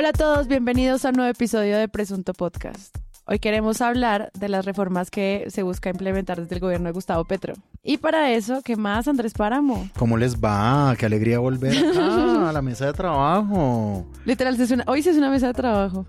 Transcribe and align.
Hola 0.00 0.08
a 0.08 0.12
todos, 0.14 0.48
bienvenidos 0.48 1.04
a 1.04 1.10
un 1.10 1.16
nuevo 1.16 1.30
episodio 1.30 1.76
de 1.76 1.86
Presunto 1.86 2.32
Podcast. 2.32 2.96
Hoy 3.26 3.38
queremos 3.38 3.82
hablar 3.82 4.30
de 4.32 4.48
las 4.48 4.64
reformas 4.64 5.10
que 5.10 5.44
se 5.50 5.62
busca 5.62 5.90
implementar 5.90 6.40
desde 6.40 6.54
el 6.54 6.60
gobierno 6.62 6.86
de 6.86 6.92
Gustavo 6.92 7.26
Petro. 7.26 7.52
Y 7.82 7.98
para 7.98 8.32
eso, 8.32 8.62
¿qué 8.64 8.76
más, 8.76 9.08
Andrés 9.08 9.34
Páramo? 9.34 9.90
¿Cómo 9.98 10.16
les 10.16 10.36
va? 10.36 10.96
Qué 10.98 11.04
alegría 11.04 11.38
volver 11.38 11.76
acá 11.76 12.48
a 12.48 12.50
la 12.50 12.62
mesa 12.62 12.86
de 12.86 12.94
trabajo. 12.94 14.06
Literal, 14.24 14.56
se 14.56 14.74
hoy 14.86 15.02
sí 15.02 15.10
es 15.10 15.18
una 15.18 15.28
mesa 15.28 15.48
de 15.48 15.52
trabajo. 15.52 16.06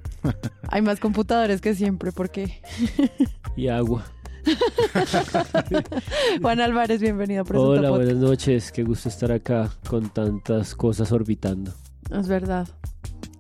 Hay 0.69 0.81
más 0.81 1.01
computadores 1.01 1.59
que 1.59 1.75
siempre, 1.75 2.13
¿por 2.13 2.29
qué? 2.29 2.61
y 3.57 3.67
agua. 3.67 4.05
Juan 6.41 6.61
Álvarez, 6.61 7.01
bienvenido 7.01 7.41
a 7.41 7.44
Presunto 7.44 7.71
Hola, 7.71 7.89
Podcast. 7.89 8.05
buenas 8.05 8.23
noches. 8.23 8.71
Qué 8.71 8.83
gusto 8.83 9.09
estar 9.09 9.33
acá 9.33 9.69
con 9.89 10.09
tantas 10.11 10.75
cosas 10.75 11.11
orbitando. 11.11 11.73
Es 12.09 12.30
verdad. 12.30 12.69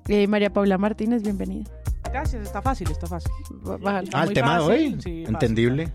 Y 0.07 0.27
María 0.27 0.51
Paula 0.51 0.77
Martínez, 0.77 1.23
bienvenida. 1.23 1.69
Gracias, 2.11 2.43
está 2.43 2.61
fácil, 2.61 2.89
está 2.91 3.07
fácil. 3.07 3.31
Ah, 4.13 4.23
el 4.23 4.33
tema 4.33 4.57
de 4.59 4.63
hoy. 4.63 4.97
sí, 5.01 5.23
Entendible. 5.27 5.91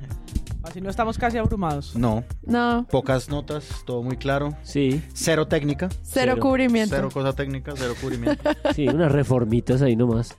Así 0.62 0.80
no 0.80 0.90
estamos 0.90 1.16
casi 1.18 1.38
abrumados. 1.38 1.94
No. 1.94 2.24
No, 2.44 2.86
Pocas 2.90 3.28
notas, 3.28 3.68
todo 3.84 4.02
muy 4.02 4.16
claro. 4.16 4.56
Sí, 4.62 5.02
Cero 5.12 5.46
técnica. 5.46 5.88
cero, 6.02 6.32
Cero. 6.34 6.36
cubrimiento. 6.40 6.94
Cero 6.96 7.08
cosa 7.12 7.32
técnica, 7.34 7.72
cero 7.76 7.94
cubrimiento. 8.00 8.42
sí, 8.74 8.88
unas 8.88 9.12
reformitas 9.12 9.82
ahí 9.82 9.94
nomás. 9.94 10.36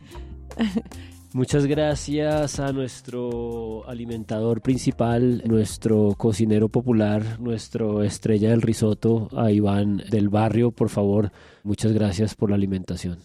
Muchas 1.34 1.66
gracias 1.66 2.60
a 2.60 2.72
nuestro 2.74 3.88
alimentador 3.88 4.62
principal, 4.62 5.44
nuestro 5.46 6.14
cocinero 6.18 6.68
popular, 6.70 7.40
nuestro 7.40 8.02
estrella 8.04 8.50
del 8.50 8.62
risotto, 8.62 9.30
a 9.38 9.52
Iván 9.52 9.98
del 10.10 10.30
barrio, 10.30 10.72
por 10.72 10.90
favor. 10.90 11.32
Muchas 11.64 11.92
gracias 11.94 12.34
por 12.34 12.50
la 12.50 12.56
alimentación. 12.56 13.20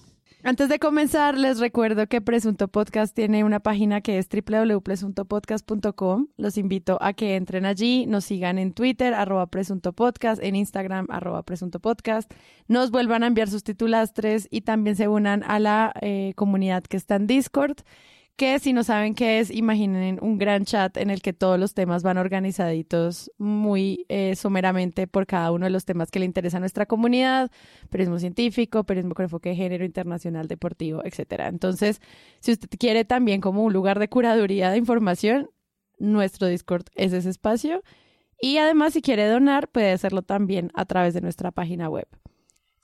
Antes 0.45 0.69
de 0.69 0.81
comenzar, 0.81 1.39
les 1.39 1.61
recuerdo 1.61 2.09
que 2.09 2.21
Presunto 2.21 2.67
Podcast 2.67 3.15
tiene 3.15 3.45
una 3.45 3.61
página 3.61 4.01
que 4.01 4.19
es 4.19 4.29
www.presuntopodcast.com. 4.29 6.27
Los 6.37 6.59
invito 6.59 6.99
a 7.01 7.13
que 7.13 7.37
entren 7.37 7.65
allí, 7.65 8.07
nos 8.07 8.25
sigan 8.25 8.59
en 8.59 8.73
Twitter, 8.73 9.15
arroba 9.15 9.47
Presunto 9.47 9.93
Podcast, 9.93 10.43
en 10.43 10.57
Instagram, 10.57 11.07
arroba 11.11 11.45
Presunto 11.45 11.79
Podcast, 11.79 12.29
nos 12.67 12.91
vuelvan 12.91 13.23
a 13.23 13.29
enviar 13.29 13.49
sus 13.49 13.63
titulastres 13.63 14.49
y 14.51 14.63
también 14.63 14.97
se 14.97 15.07
unan 15.07 15.45
a 15.45 15.61
la 15.61 15.93
eh, 16.01 16.33
comunidad 16.35 16.83
que 16.83 16.97
está 16.97 17.15
en 17.15 17.29
Discord 17.29 17.77
que 18.37 18.59
si 18.59 18.73
no 18.73 18.83
saben 18.83 19.15
qué 19.15 19.39
es, 19.41 19.51
imaginen 19.51 20.19
un 20.23 20.39
gran 20.39 20.65
chat 20.65 20.97
en 20.97 21.11
el 21.11 21.23
que 21.23 21.33
todos 21.33 21.59
los 21.59 21.75
temas 21.75 22.03
van 22.03 22.19
organizaditos 22.19 23.31
muy 23.39 24.07
eh, 24.09 24.35
someramente 24.37 25.07
por 25.07 25.27
cada 25.27 25.53
uno 25.53 25.67
de 25.67 25.71
los 25.71 25.85
temas 25.85 26.11
que 26.11 26.19
le 26.19 26.25
interesa 26.25 26.57
a 26.57 26.61
nuestra 26.61 26.87
comunidad, 26.87 27.51
periodismo 27.91 28.19
científico, 28.19 28.85
periodismo 28.85 29.15
con 29.15 29.25
enfoque 29.25 29.51
de 29.51 29.57
género, 29.57 29.85
internacional, 29.85 30.49
deportivo, 30.49 31.05
etcétera. 31.05 31.49
Entonces, 31.49 32.01
si 32.41 32.53
usted 32.53 32.69
quiere 32.79 33.05
también 33.05 33.41
como 33.41 33.63
un 33.63 33.73
lugar 33.73 33.99
de 33.99 34.09
curaduría 34.09 34.71
de 34.71 34.79
información, 34.79 35.51
nuestro 35.99 36.49
Discord 36.49 36.87
es 36.95 37.13
ese 37.13 37.31
espacio. 37.31 37.83
Y 38.41 38.59
además, 38.59 38.95
si 38.95 39.03
quiere 39.03 39.29
donar, 39.29 39.69
puede 39.69 39.93
hacerlo 39.93 40.23
también 40.23 40.73
a 40.75 40.85
través 40.85 41.15
de 41.15 41.21
nuestra 41.21 41.53
página 41.53 41.89
web. 41.89 42.09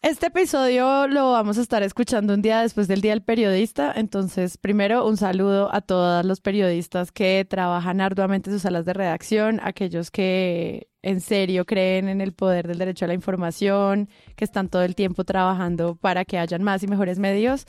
Este 0.01 0.29
episodio 0.29 1.09
lo 1.09 1.33
vamos 1.33 1.59
a 1.59 1.61
estar 1.61 1.83
escuchando 1.83 2.33
un 2.33 2.41
día 2.41 2.61
después 2.63 2.87
del 2.87 3.01
Día 3.01 3.11
del 3.11 3.23
Periodista, 3.23 3.93
entonces 3.97 4.57
primero 4.57 5.05
un 5.05 5.17
saludo 5.17 5.75
a 5.75 5.81
todos 5.81 6.25
los 6.25 6.41
periodistas 6.41 7.11
que 7.11 7.45
trabajan 7.45 8.01
arduamente 8.01 8.49
en 8.49 8.55
sus 8.55 8.63
salas 8.63 8.85
de 8.85 8.93
redacción, 8.93 9.59
aquellos 9.61 10.13
que 10.13 10.89
en 11.03 11.21
serio 11.21 11.67
creen 11.67 12.09
en 12.09 12.21
el 12.21 12.33
poder 12.33 12.69
del 12.69 12.79
derecho 12.79 13.07
a 13.07 13.09
la 13.09 13.15
información, 13.15 14.09
que 14.37 14.45
están 14.45 14.69
todo 14.69 14.83
el 14.83 14.95
tiempo 14.95 15.25
trabajando 15.25 15.97
para 15.97 16.25
que 16.25 16.39
hayan 16.39 16.63
más 16.63 16.85
y 16.85 16.87
mejores 16.87 17.19
medios. 17.19 17.67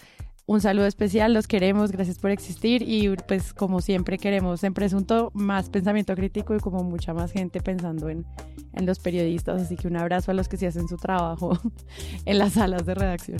Un 0.49 0.61
saludo 0.61 0.87
especial, 0.87 1.31
los 1.31 1.45
queremos, 1.45 1.91
gracias 1.91 2.17
por 2.17 2.31
existir 2.31 2.81
y 2.81 3.15
pues 3.27 3.53
como 3.53 3.81
siempre 3.81 4.17
queremos 4.17 4.63
en 4.63 4.73
Presunto 4.73 5.29
más 5.35 5.69
pensamiento 5.69 6.15
crítico 6.15 6.55
y 6.55 6.59
como 6.59 6.83
mucha 6.83 7.13
más 7.13 7.31
gente 7.31 7.61
pensando 7.61 8.09
en, 8.09 8.25
en 8.73 8.87
los 8.87 8.97
periodistas, 8.97 9.61
así 9.61 9.75
que 9.75 9.87
un 9.87 9.95
abrazo 9.95 10.31
a 10.31 10.33
los 10.33 10.49
que 10.49 10.57
sí 10.57 10.65
hacen 10.65 10.87
su 10.87 10.97
trabajo 10.97 11.51
en 12.25 12.39
las 12.39 12.53
salas 12.53 12.83
de 12.87 12.95
redacción. 12.95 13.37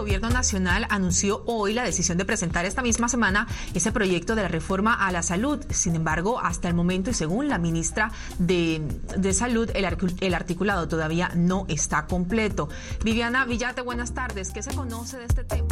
Gobierno 0.00 0.30
nacional 0.30 0.86
anunció 0.88 1.42
hoy 1.44 1.74
la 1.74 1.84
decisión 1.84 2.16
de 2.16 2.24
presentar 2.24 2.64
esta 2.64 2.80
misma 2.80 3.10
semana 3.10 3.46
ese 3.74 3.92
proyecto 3.92 4.34
de 4.34 4.40
la 4.40 4.48
reforma 4.48 4.94
a 4.94 5.12
la 5.12 5.22
salud. 5.22 5.62
Sin 5.68 5.94
embargo, 5.94 6.40
hasta 6.40 6.68
el 6.68 6.74
momento 6.74 7.10
y 7.10 7.14
según 7.14 7.48
la 7.48 7.58
ministra 7.58 8.10
de, 8.38 8.80
de 9.18 9.34
Salud, 9.34 9.70
el, 9.74 9.86
el 10.20 10.34
articulado 10.34 10.88
todavía 10.88 11.32
no 11.36 11.66
está 11.68 12.06
completo. 12.06 12.70
Viviana 13.04 13.44
Villate, 13.44 13.82
buenas 13.82 14.14
tardes. 14.14 14.52
¿Qué 14.52 14.62
se 14.62 14.74
conoce 14.74 15.18
de 15.18 15.26
este 15.26 15.44
tema? 15.44 15.68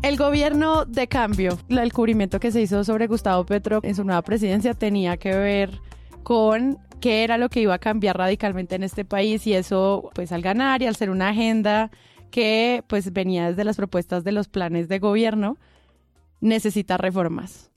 El 0.00 0.16
gobierno 0.16 0.86
de 0.86 1.06
cambio, 1.06 1.58
el 1.68 1.92
cubrimiento 1.92 2.40
que 2.40 2.50
se 2.50 2.62
hizo 2.62 2.82
sobre 2.82 3.08
Gustavo 3.08 3.44
Petro 3.44 3.80
en 3.82 3.94
su 3.94 4.04
nueva 4.04 4.22
presidencia 4.22 4.72
tenía 4.72 5.18
que 5.18 5.34
ver 5.36 5.82
con 6.22 6.78
qué 7.04 7.22
era 7.22 7.36
lo 7.36 7.50
que 7.50 7.60
iba 7.60 7.74
a 7.74 7.78
cambiar 7.78 8.16
radicalmente 8.16 8.76
en 8.76 8.82
este 8.82 9.04
país 9.04 9.46
y 9.46 9.52
eso 9.52 10.10
pues 10.14 10.32
al 10.32 10.40
ganar 10.40 10.80
y 10.80 10.86
al 10.86 10.96
ser 10.96 11.10
una 11.10 11.28
agenda 11.28 11.90
que 12.30 12.82
pues 12.86 13.12
venía 13.12 13.50
desde 13.50 13.62
las 13.62 13.76
propuestas 13.76 14.24
de 14.24 14.32
los 14.32 14.48
planes 14.48 14.88
de 14.88 15.00
gobierno 15.00 15.58
necesita 16.40 16.96
reformas. 16.96 17.70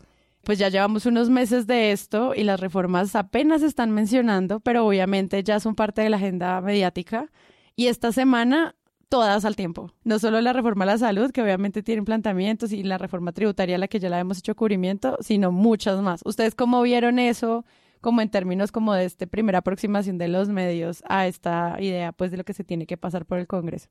Pues 0.45 0.59
ya 0.59 0.69
llevamos 0.69 1.05
unos 1.05 1.29
meses 1.29 1.67
de 1.67 1.91
esto 1.91 2.35
y 2.35 2.45
las 2.45 2.61
reformas 2.61 3.17
apenas 3.17 3.63
están 3.63 3.91
mencionando, 3.91 4.61
pero 4.61 4.87
obviamente 4.87 5.43
ya 5.43 5.59
son 5.59 5.75
parte 5.75 6.01
de 6.01 6.09
la 6.09 6.15
agenda 6.15 6.61
mediática 6.61 7.29
y 7.75 7.87
esta 7.87 8.13
semana 8.13 8.75
todas 9.09 9.43
al 9.43 9.57
tiempo. 9.57 9.91
No 10.05 10.19
solo 10.19 10.39
la 10.39 10.53
reforma 10.53 10.85
a 10.85 10.87
la 10.87 10.97
salud, 10.99 11.31
que 11.31 11.41
obviamente 11.41 11.83
tienen 11.83 12.05
planteamientos, 12.05 12.71
y 12.71 12.81
la 12.83 12.97
reforma 12.97 13.33
tributaria 13.33 13.75
a 13.75 13.79
la 13.79 13.89
que 13.89 13.99
ya 13.99 14.09
la 14.09 14.19
hemos 14.19 14.37
hecho 14.37 14.55
cubrimiento, 14.55 15.17
sino 15.19 15.51
muchas 15.51 16.01
más. 16.01 16.21
¿Ustedes 16.23 16.55
cómo 16.55 16.81
vieron 16.81 17.19
eso? 17.19 17.65
Como 18.07 18.21
en 18.21 18.29
términos 18.29 18.71
como 18.71 18.93
de 18.93 19.03
esta 19.03 19.25
primera 19.25 19.57
aproximación 19.57 20.17
de 20.17 20.29
los 20.29 20.47
medios 20.47 21.03
a 21.09 21.27
esta 21.27 21.75
idea 21.77 22.13
pues 22.13 22.31
de 22.31 22.37
lo 22.37 22.45
que 22.45 22.53
se 22.53 22.63
tiene 22.63 22.85
que 22.85 22.95
pasar 22.95 23.25
por 23.25 23.37
el 23.37 23.47
Congreso. 23.47 23.89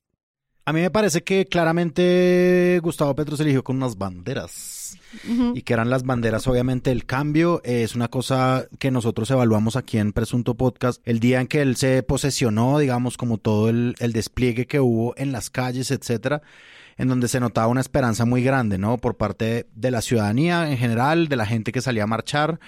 A 0.64 0.72
mí 0.72 0.80
me 0.80 0.90
parece 0.90 1.22
que 1.22 1.44
claramente 1.44 2.80
Gustavo 2.82 3.14
Petro 3.14 3.36
se 3.36 3.42
eligió 3.42 3.62
con 3.62 3.76
unas 3.76 3.98
banderas. 3.98 4.96
Y 5.54 5.60
que 5.60 5.74
eran 5.74 5.90
las 5.90 6.02
banderas, 6.02 6.46
obviamente, 6.46 6.92
el 6.92 7.04
cambio. 7.04 7.60
es 7.62 7.94
una 7.94 8.08
cosa 8.08 8.66
que 8.78 8.90
nosotros 8.90 9.30
evaluamos 9.30 9.76
aquí 9.76 9.98
en 9.98 10.14
Presunto 10.14 10.54
Podcast. 10.54 11.06
El 11.06 11.20
día 11.20 11.42
en 11.42 11.46
que 11.46 11.60
él 11.60 11.76
se 11.76 12.02
posesionó, 12.02 12.78
digamos, 12.78 13.18
como 13.18 13.36
todo 13.36 13.68
el, 13.68 13.96
el 13.98 14.14
despliegue 14.14 14.66
que 14.66 14.80
hubo 14.80 15.12
en 15.18 15.30
las 15.30 15.50
calles, 15.50 15.90
etcétera, 15.90 16.40
en 16.96 17.08
donde 17.08 17.28
se 17.28 17.38
notaba 17.38 17.66
una 17.66 17.82
esperanza 17.82 18.24
muy 18.24 18.42
grande, 18.42 18.78
¿no? 18.78 18.96
Por 18.96 19.18
parte 19.18 19.66
de 19.74 19.90
la 19.90 20.00
ciudadanía 20.00 20.70
en 20.70 20.78
general, 20.78 21.28
de 21.28 21.36
la 21.36 21.44
gente 21.44 21.70
que 21.70 21.82
salía 21.82 22.04
a 22.04 22.08
marchar. 22.08 22.58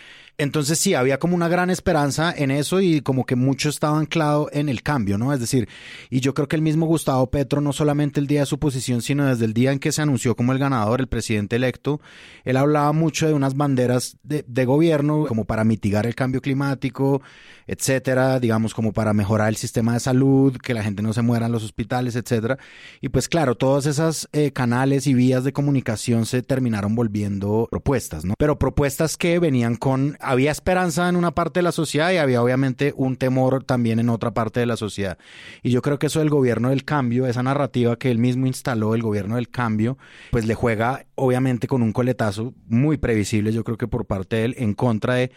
Entonces 0.41 0.79
sí, 0.79 0.95
había 0.95 1.19
como 1.19 1.35
una 1.35 1.49
gran 1.49 1.69
esperanza 1.69 2.33
en 2.37 2.53
eso 2.53 2.81
y 2.81 3.01
como 3.01 3.27
que 3.27 3.35
mucho 3.35 3.69
estaba 3.69 3.99
anclado 3.99 4.49
en 4.53 4.69
el 4.69 4.85
cambio, 4.85 5.19
¿no? 5.19 5.33
Es 5.33 5.41
decir, 5.41 5.69
y 6.11 6.21
yo 6.21 6.33
creo 6.33 6.47
que 6.47 6.55
el 6.55 6.63
mismo 6.63 6.87
Gustavo 6.87 7.29
Petro, 7.29 7.61
no 7.61 7.73
solamente 7.73 8.21
el 8.21 8.29
día 8.29 8.41
de 8.41 8.47
su 8.47 8.61
posición, 8.61 9.03
sino 9.03 9.27
desde 9.27 9.47
el 9.47 9.53
día 9.53 9.73
en 9.73 9.81
que 9.81 9.91
se 9.91 10.01
anunció 10.01 10.37
como 10.37 10.53
el 10.53 10.61
ganador, 10.61 11.01
el 11.01 11.09
presidente 11.09 11.57
electo, 11.57 12.01
él 12.45 12.57
hablaba 12.57 12.93
mucho 12.93 13.27
de 13.27 13.35
unas 13.35 13.57
banderas 13.57 14.17
de, 14.23 14.45
de 14.47 14.65
gobierno 14.65 15.27
como 15.27 15.45
para 15.45 15.65
mitigar 15.65 16.07
el 16.07 16.15
cambio 16.15 16.41
climático, 16.41 17.21
etcétera, 17.67 18.39
digamos 18.39 18.75
como 18.75 18.93
para 18.93 19.13
mejorar 19.13 19.49
el 19.49 19.57
sistema 19.57 19.95
de 19.95 20.01
salud, 20.01 20.57
que 20.57 20.73
la 20.73 20.85
gente 20.85 21.03
no 21.03 21.13
se 21.13 21.23
muera 21.23 21.47
en 21.47 21.53
los 21.53 21.65
hospitales, 21.65 22.15
etcétera. 22.15 22.59
Y 23.01 23.09
pues 23.09 23.29
claro, 23.29 23.57
todas 23.57 23.87
esas 23.87 24.29
eh, 24.33 24.53
canales 24.53 25.09
y 25.09 25.15
vías 25.15 25.43
de 25.43 25.53
comunicación 25.53 26.27
se 26.27 26.43
terminaron 26.43 26.95
volviendo 26.95 27.67
propuestas, 27.71 28.25
¿no? 28.25 28.35
Pero 28.39 28.59
propuestas 28.59 29.17
que 29.17 29.41
venían 29.41 29.75
con, 29.75 30.17
había 30.29 30.51
esperanza 30.51 31.09
en 31.09 31.17
una 31.17 31.35
parte 31.35 31.61
de 31.61 31.63
la 31.65 31.73
sociedad 31.73 32.13
y 32.13 32.19
había 32.19 32.43
obviamente 32.43 32.93
un 32.97 33.17
temor 33.17 33.65
también 33.65 33.99
en 33.99 34.11
otra 34.11 34.33
parte 34.33 34.61
de 34.61 34.67
la 34.67 34.77
sociedad. 34.77 35.17
Y 35.63 35.71
yo 35.71 35.81
creo 35.81 35.99
que 35.99 36.09
eso 36.09 36.19
del 36.19 36.29
gobierno 36.29 36.69
del 36.69 36.85
cambio, 36.85 37.27
esa 37.27 37.43
narrativa 37.43 37.97
que 37.97 38.11
él 38.11 38.19
mismo 38.19 38.47
instaló, 38.47 38.95
el 38.95 39.01
gobierno 39.01 39.37
del 39.37 39.49
cambio, 39.49 39.97
pues 40.31 40.45
le 40.45 40.55
juega 40.55 41.07
obviamente 41.15 41.67
con 41.67 41.83
un 41.83 41.93
coletazo 41.93 42.53
muy 42.67 42.99
previsible, 42.99 43.55
yo 43.55 43.65
creo 43.65 43.79
que 43.79 43.89
por 43.89 44.05
parte 44.05 44.37
de 44.37 44.45
él, 44.45 44.55
en 44.59 44.75
contra 44.75 45.15
de, 45.15 45.33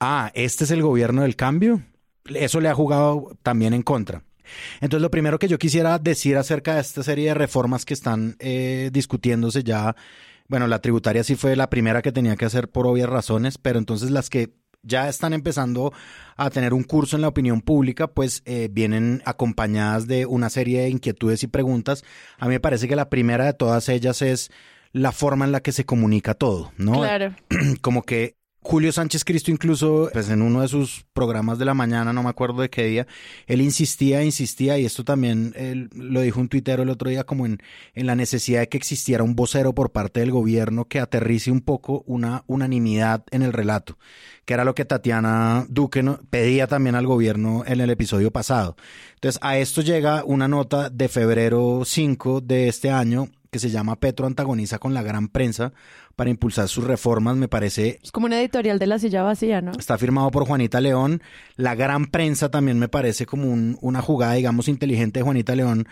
ah, 0.00 0.30
este 0.34 0.64
es 0.64 0.70
el 0.70 0.82
gobierno 0.82 1.22
del 1.22 1.34
cambio. 1.34 1.82
Eso 2.26 2.60
le 2.60 2.68
ha 2.68 2.74
jugado 2.74 3.38
también 3.42 3.72
en 3.72 3.82
contra. 3.82 4.22
Entonces, 4.80 5.02
lo 5.02 5.10
primero 5.10 5.38
que 5.38 5.48
yo 5.48 5.58
quisiera 5.58 5.98
decir 5.98 6.36
acerca 6.36 6.74
de 6.74 6.82
esta 6.82 7.02
serie 7.02 7.28
de 7.28 7.34
reformas 7.34 7.84
que 7.84 7.94
están 7.94 8.36
eh, 8.38 8.90
discutiéndose 8.92 9.64
ya, 9.64 9.96
bueno, 10.48 10.66
la 10.66 10.80
tributaria 10.80 11.24
sí 11.24 11.36
fue 11.36 11.56
la 11.56 11.70
primera 11.70 12.02
que 12.02 12.12
tenía 12.12 12.36
que 12.36 12.44
hacer 12.44 12.68
por 12.68 12.86
obvias 12.86 13.08
razones, 13.08 13.58
pero 13.58 13.78
entonces 13.78 14.10
las 14.10 14.30
que 14.30 14.54
ya 14.82 15.08
están 15.08 15.32
empezando 15.32 15.92
a 16.36 16.50
tener 16.50 16.72
un 16.72 16.84
curso 16.84 17.16
en 17.16 17.22
la 17.22 17.28
opinión 17.28 17.60
pública, 17.60 18.06
pues 18.06 18.42
eh, 18.44 18.68
vienen 18.70 19.22
acompañadas 19.24 20.06
de 20.06 20.26
una 20.26 20.48
serie 20.48 20.82
de 20.82 20.90
inquietudes 20.90 21.42
y 21.42 21.48
preguntas. 21.48 22.04
A 22.38 22.46
mí 22.46 22.52
me 22.52 22.60
parece 22.60 22.86
que 22.86 22.96
la 22.96 23.10
primera 23.10 23.46
de 23.46 23.52
todas 23.52 23.88
ellas 23.88 24.22
es 24.22 24.50
la 24.92 25.12
forma 25.12 25.44
en 25.44 25.52
la 25.52 25.60
que 25.60 25.72
se 25.72 25.84
comunica 25.84 26.34
todo, 26.34 26.72
¿no? 26.76 27.00
Claro. 27.00 27.34
Como 27.82 28.02
que 28.02 28.36
Julio 28.68 28.90
Sánchez 28.90 29.24
Cristo 29.24 29.52
incluso, 29.52 30.10
pues 30.12 30.28
en 30.28 30.42
uno 30.42 30.60
de 30.60 30.66
sus 30.66 31.06
programas 31.12 31.60
de 31.60 31.64
la 31.64 31.72
mañana, 31.72 32.12
no 32.12 32.24
me 32.24 32.30
acuerdo 32.30 32.62
de 32.62 32.68
qué 32.68 32.82
día, 32.82 33.06
él 33.46 33.60
insistía, 33.60 34.24
insistía, 34.24 34.76
y 34.76 34.84
esto 34.84 35.04
también 35.04 35.54
lo 35.94 36.20
dijo 36.20 36.40
un 36.40 36.48
tuitero 36.48 36.82
el 36.82 36.88
otro 36.88 37.08
día, 37.08 37.22
como 37.22 37.46
en, 37.46 37.62
en 37.94 38.06
la 38.06 38.16
necesidad 38.16 38.58
de 38.58 38.68
que 38.68 38.76
existiera 38.76 39.22
un 39.22 39.36
vocero 39.36 39.72
por 39.72 39.92
parte 39.92 40.18
del 40.18 40.32
gobierno 40.32 40.86
que 40.86 40.98
aterrice 40.98 41.52
un 41.52 41.60
poco 41.60 42.02
una 42.08 42.42
unanimidad 42.48 43.22
en 43.30 43.42
el 43.42 43.52
relato, 43.52 43.98
que 44.44 44.54
era 44.54 44.64
lo 44.64 44.74
que 44.74 44.84
Tatiana 44.84 45.64
Duque 45.68 46.02
pedía 46.28 46.66
también 46.66 46.96
al 46.96 47.06
gobierno 47.06 47.62
en 47.68 47.80
el 47.80 47.90
episodio 47.90 48.32
pasado. 48.32 48.74
Entonces, 49.14 49.38
a 49.44 49.58
esto 49.58 49.80
llega 49.80 50.24
una 50.24 50.48
nota 50.48 50.90
de 50.90 51.06
febrero 51.08 51.82
5 51.84 52.40
de 52.40 52.66
este 52.66 52.90
año 52.90 53.28
que 53.56 53.60
se 53.60 53.70
llama 53.70 53.98
Petro 53.98 54.26
antagoniza 54.26 54.78
con 54.78 54.92
la 54.92 55.02
gran 55.02 55.28
prensa 55.28 55.72
para 56.14 56.28
impulsar 56.28 56.68
sus 56.68 56.84
reformas, 56.84 57.36
me 57.36 57.48
parece... 57.48 57.98
Es 58.02 58.12
como 58.12 58.26
una 58.26 58.38
editorial 58.38 58.78
de 58.78 58.86
la 58.86 58.98
silla 58.98 59.22
vacía, 59.22 59.62
¿no? 59.62 59.72
Está 59.72 59.96
firmado 59.96 60.30
por 60.30 60.44
Juanita 60.44 60.78
León. 60.80 61.22
La 61.56 61.74
gran 61.74 62.06
prensa 62.06 62.50
también 62.50 62.78
me 62.78 62.88
parece 62.88 63.24
como 63.24 63.48
una 63.80 64.02
jugada, 64.02 64.34
digamos, 64.34 64.68
inteligente 64.68 65.20
de 65.20 65.24
Juanita 65.24 65.54
León, 65.54 65.88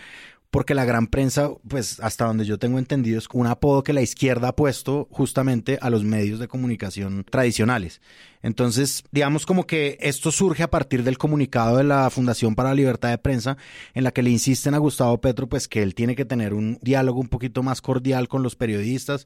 porque 0.51 0.75
la 0.75 0.85
gran 0.85 1.07
prensa, 1.07 1.51
pues 1.67 2.01
hasta 2.01 2.27
donde 2.27 2.45
yo 2.45 2.59
tengo 2.59 2.79
entendido, 2.79 3.19
es 3.19 3.29
un 3.33 3.47
apodo 3.47 3.83
que 3.83 3.95
la 3.95 4.03
izquierda 4.03 4.49
ha 4.49 4.57
puesto 4.57 5.09
justamente 5.11 5.79
a 5.81 5.89
los 5.89 6.05
medios 6.05 6.39
de 6.39 6.49
comunicación 6.49 7.25
tradicionales. 7.29 8.03
Entonces, 8.45 9.05
digamos 9.11 9.47
como 9.47 9.67
que 9.67 9.97
esto 10.03 10.31
surge 10.31 10.63
a 10.63 10.69
partir 10.69 11.03
del 11.03 11.17
comunicado 11.17 11.79
de 11.79 11.85
la 11.85 12.11
Fundación 12.11 12.55
para 12.55 12.69
la 12.69 12.75
Libertad 12.75 13.09
de 13.09 13.17
Prensa, 13.17 13.57
en 13.95 14.05
la 14.05 14.11
que 14.11 14.23
le 14.23 14.29
insisten 14.29 14.75
a 14.75 14.79
Gustavo 14.79 15.19
Petro, 15.19 15.49
pues 15.49 15.67
que 15.67 15.83
él 15.83 15.95
tiene 15.95 16.15
que 16.15 16.27
tener 16.27 16.53
un 16.53 16.79
diálogo 16.83 17.21
un 17.21 17.29
poquito 17.29 17.63
más 17.63 17.81
cordial 17.81 18.29
con 18.29 18.43
los 18.43 18.55
periodistas, 18.55 19.25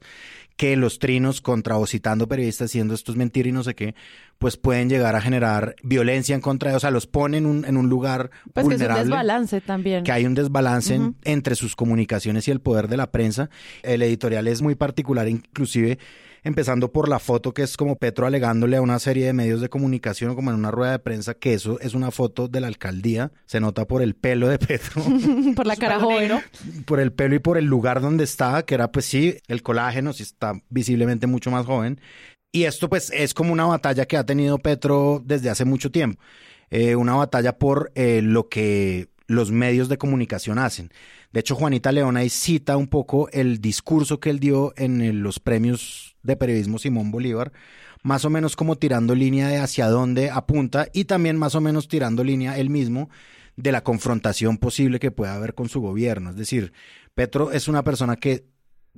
que 0.55 0.77
los 0.77 0.99
trinos 0.99 1.41
contra 1.41 1.75
o 1.75 1.85
citando 1.85 2.29
periodistas 2.29 2.69
diciendo 2.69 2.93
esto 2.93 3.11
es 3.11 3.17
mentira 3.17 3.49
y 3.49 3.51
no 3.51 3.61
sé 3.61 3.75
qué, 3.75 3.93
pues 4.37 4.55
pueden 4.55 4.87
llegar 4.87 5.17
a 5.17 5.21
generar 5.21 5.75
violencia 5.83 6.33
en 6.33 6.39
contra 6.39 6.71
de, 6.71 6.77
o 6.77 6.79
sea, 6.79 6.89
los 6.89 7.05
ponen 7.05 7.43
en 7.43 7.49
un, 7.49 7.65
en 7.65 7.75
un 7.75 7.89
lugar 7.89 8.31
pues 8.53 8.65
vulnerable. 8.65 8.93
Que 8.93 8.99
es 8.99 9.05
un 9.05 9.09
desbalance 9.09 9.59
también. 9.59 10.03
Que 10.05 10.13
hay 10.13 10.25
un 10.25 10.33
desbalance 10.33 10.97
entre 11.25 11.55
sus 11.55 11.75
comunicaciones 11.75 12.47
y 12.47 12.51
el 12.51 12.61
poder 12.61 12.87
de 12.87 12.95
la 12.95 13.11
prensa. 13.11 13.49
El 13.83 14.01
editorial 14.01 14.47
es 14.47 14.61
muy 14.61 14.75
particular, 14.75 15.27
inclusive 15.27 15.99
empezando 16.43 16.91
por 16.91 17.09
la 17.09 17.19
foto 17.19 17.53
que 17.53 17.63
es 17.63 17.77
como 17.77 17.97
Petro 17.97 18.25
alegándole 18.25 18.77
a 18.77 18.81
una 18.81 18.99
serie 18.99 19.25
de 19.25 19.33
medios 19.33 19.61
de 19.61 19.69
comunicación, 19.69 20.35
como 20.35 20.51
en 20.51 20.57
una 20.57 20.71
rueda 20.71 20.91
de 20.91 20.99
prensa, 20.99 21.33
que 21.33 21.53
eso 21.53 21.79
es 21.79 21.93
una 21.93 22.11
foto 22.11 22.47
de 22.47 22.61
la 22.61 22.67
alcaldía. 22.67 23.31
Se 23.45 23.59
nota 23.59 23.85
por 23.85 24.01
el 24.01 24.15
pelo 24.15 24.47
de 24.47 24.59
Petro. 24.59 25.03
por 25.55 25.65
la 25.65 25.75
cara 25.75 25.99
joven. 25.99 26.31
Por 26.85 26.99
el 26.99 27.11
pelo 27.11 27.35
y 27.35 27.39
por 27.39 27.57
el 27.57 27.65
lugar 27.65 28.01
donde 28.01 28.23
está, 28.23 28.63
que 28.63 28.75
era 28.75 28.91
pues 28.91 29.05
sí, 29.05 29.37
el 29.47 29.63
colágeno, 29.63 30.13
sí 30.13 30.23
está 30.23 30.53
visiblemente 30.69 31.27
mucho 31.27 31.51
más 31.51 31.65
joven. 31.65 31.99
Y 32.51 32.63
esto 32.63 32.89
pues 32.89 33.11
es 33.11 33.33
como 33.33 33.53
una 33.53 33.65
batalla 33.65 34.05
que 34.05 34.17
ha 34.17 34.25
tenido 34.25 34.57
Petro 34.57 35.21
desde 35.23 35.49
hace 35.49 35.65
mucho 35.65 35.91
tiempo. 35.91 36.21
Eh, 36.71 36.95
una 36.95 37.15
batalla 37.15 37.57
por 37.57 37.91
eh, 37.95 38.21
lo 38.23 38.47
que 38.47 39.09
los 39.27 39.51
medios 39.51 39.89
de 39.89 39.97
comunicación 39.97 40.57
hacen. 40.57 40.89
De 41.31 41.39
hecho, 41.39 41.55
Juanita 41.55 41.91
León 41.91 42.17
ahí 42.17 42.29
cita 42.29 42.75
un 42.75 42.87
poco 42.87 43.29
el 43.31 43.61
discurso 43.61 44.19
que 44.19 44.31
él 44.31 44.39
dio 44.39 44.73
en 44.75 45.21
los 45.21 45.39
premios 45.39 46.08
de 46.23 46.35
periodismo 46.35 46.79
Simón 46.79 47.11
Bolívar, 47.11 47.51
más 48.03 48.25
o 48.25 48.29
menos 48.29 48.55
como 48.55 48.77
tirando 48.77 49.15
línea 49.15 49.47
de 49.47 49.57
hacia 49.57 49.87
dónde 49.87 50.29
apunta 50.29 50.87
y 50.93 51.05
también 51.05 51.37
más 51.37 51.55
o 51.55 51.61
menos 51.61 51.87
tirando 51.87 52.23
línea 52.23 52.57
él 52.57 52.69
mismo 52.69 53.09
de 53.55 53.71
la 53.71 53.83
confrontación 53.83 54.57
posible 54.57 54.99
que 54.99 55.11
pueda 55.11 55.35
haber 55.35 55.53
con 55.53 55.67
su 55.67 55.81
gobierno. 55.81 56.29
Es 56.29 56.37
decir, 56.37 56.71
Petro 57.13 57.51
es 57.51 57.67
una 57.67 57.83
persona 57.83 58.15
que 58.15 58.45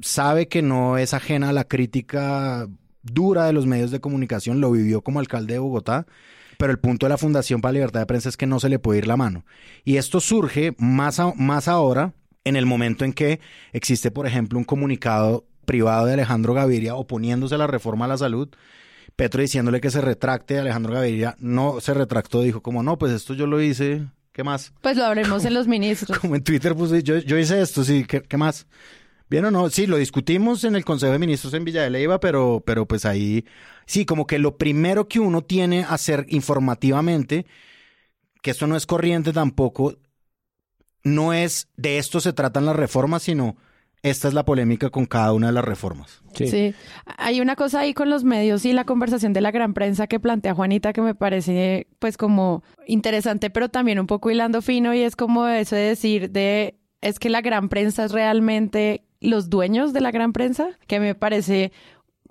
sabe 0.01 0.47
que 0.47 0.61
no 0.61 0.97
es 0.97 1.13
ajena 1.13 1.49
a 1.49 1.53
la 1.53 1.63
crítica 1.63 2.67
dura 3.01 3.45
de 3.45 3.53
los 3.53 3.65
medios 3.65 3.91
de 3.91 3.99
comunicación, 3.99 4.61
lo 4.61 4.71
vivió 4.71 5.01
como 5.01 5.19
alcalde 5.19 5.53
de 5.53 5.59
Bogotá, 5.59 6.05
pero 6.57 6.71
el 6.71 6.79
punto 6.79 7.07
de 7.07 7.09
la 7.09 7.17
Fundación 7.17 7.59
para 7.59 7.71
la 7.71 7.77
Libertad 7.77 8.01
de 8.01 8.05
Prensa 8.05 8.29
es 8.29 8.37
que 8.37 8.45
no 8.45 8.59
se 8.59 8.69
le 8.69 8.77
puede 8.77 8.99
ir 8.99 9.07
la 9.07 9.17
mano. 9.17 9.45
Y 9.83 9.97
esto 9.97 10.19
surge 10.19 10.75
más, 10.77 11.19
más 11.35 11.67
ahora 11.67 12.13
en 12.43 12.55
el 12.55 12.67
momento 12.67 13.03
en 13.03 13.13
que 13.13 13.39
existe, 13.73 14.11
por 14.11 14.27
ejemplo, 14.27 14.59
un 14.59 14.65
comunicado 14.65 15.47
privado 15.71 16.05
de 16.05 16.13
Alejandro 16.15 16.53
Gaviria 16.53 16.95
oponiéndose 16.95 17.55
a 17.55 17.57
la 17.57 17.65
reforma 17.65 18.03
a 18.03 18.09
la 18.09 18.17
salud, 18.17 18.49
Petro 19.15 19.41
diciéndole 19.41 19.79
que 19.79 19.89
se 19.89 20.01
retracte, 20.01 20.59
Alejandro 20.59 20.93
Gaviria 20.93 21.37
no 21.39 21.79
se 21.79 21.93
retractó, 21.93 22.41
dijo 22.41 22.61
como 22.61 22.83
no, 22.83 22.97
pues 22.97 23.13
esto 23.13 23.33
yo 23.33 23.47
lo 23.47 23.61
hice, 23.61 24.05
¿qué 24.33 24.43
más? 24.43 24.73
Pues 24.81 24.97
lo 24.97 25.05
hablemos 25.05 25.45
en 25.45 25.53
los 25.53 25.69
ministros. 25.69 26.19
Como 26.19 26.35
en 26.35 26.43
Twitter, 26.43 26.75
pues 26.75 26.91
yo, 27.05 27.19
yo 27.19 27.37
hice 27.37 27.61
esto, 27.61 27.85
sí, 27.85 28.03
¿qué, 28.03 28.21
¿qué, 28.21 28.35
más? 28.35 28.67
Bien 29.29 29.45
o 29.45 29.51
no, 29.51 29.69
sí, 29.69 29.87
lo 29.87 29.95
discutimos 29.95 30.65
en 30.65 30.75
el 30.75 30.83
Consejo 30.83 31.13
de 31.13 31.19
Ministros 31.19 31.53
en 31.53 31.63
Villa 31.63 31.83
de 31.83 31.89
Leyva, 31.89 32.19
pero, 32.19 32.61
pero 32.65 32.85
pues 32.85 33.05
ahí, 33.05 33.45
sí, 33.85 34.05
como 34.05 34.27
que 34.27 34.39
lo 34.39 34.57
primero 34.57 35.07
que 35.07 35.21
uno 35.21 35.41
tiene 35.41 35.85
a 35.85 35.93
hacer 35.93 36.25
informativamente, 36.27 37.45
que 38.41 38.51
esto 38.51 38.67
no 38.67 38.75
es 38.75 38.85
corriente 38.85 39.31
tampoco, 39.31 39.95
no 41.05 41.31
es 41.31 41.69
de 41.77 41.97
esto 41.97 42.19
se 42.19 42.33
tratan 42.33 42.65
las 42.65 42.75
reformas, 42.75 43.23
sino 43.23 43.55
esta 44.03 44.27
es 44.27 44.33
la 44.33 44.45
polémica 44.45 44.89
con 44.89 45.05
cada 45.05 45.33
una 45.33 45.47
de 45.47 45.53
las 45.53 45.65
reformas. 45.65 46.21
Sí. 46.33 46.73
Hay 47.17 47.41
una 47.41 47.55
cosa 47.55 47.81
ahí 47.81 47.93
con 47.93 48.09
los 48.09 48.23
medios 48.23 48.65
y 48.65 48.73
la 48.73 48.85
conversación 48.85 49.33
de 49.33 49.41
la 49.41 49.51
gran 49.51 49.73
prensa 49.73 50.07
que 50.07 50.19
plantea 50.19 50.55
Juanita 50.55 50.93
que 50.93 51.01
me 51.01 51.13
parece 51.13 51.87
pues 51.99 52.17
como 52.17 52.63
interesante, 52.87 53.49
pero 53.49 53.69
también 53.69 53.99
un 53.99 54.07
poco 54.07 54.31
hilando 54.31 54.61
fino 54.61 54.93
y 54.93 55.01
es 55.01 55.15
como 55.15 55.47
eso 55.47 55.75
de 55.75 55.81
decir 55.83 56.31
de 56.31 56.79
es 57.01 57.19
que 57.19 57.29
la 57.29 57.41
gran 57.41 57.69
prensa 57.69 58.05
es 58.05 58.11
realmente 58.11 59.03
los 59.19 59.49
dueños 59.49 59.93
de 59.93 60.01
la 60.01 60.11
gran 60.11 60.33
prensa, 60.33 60.69
que 60.87 60.99
me 60.99 61.15
parece 61.15 61.71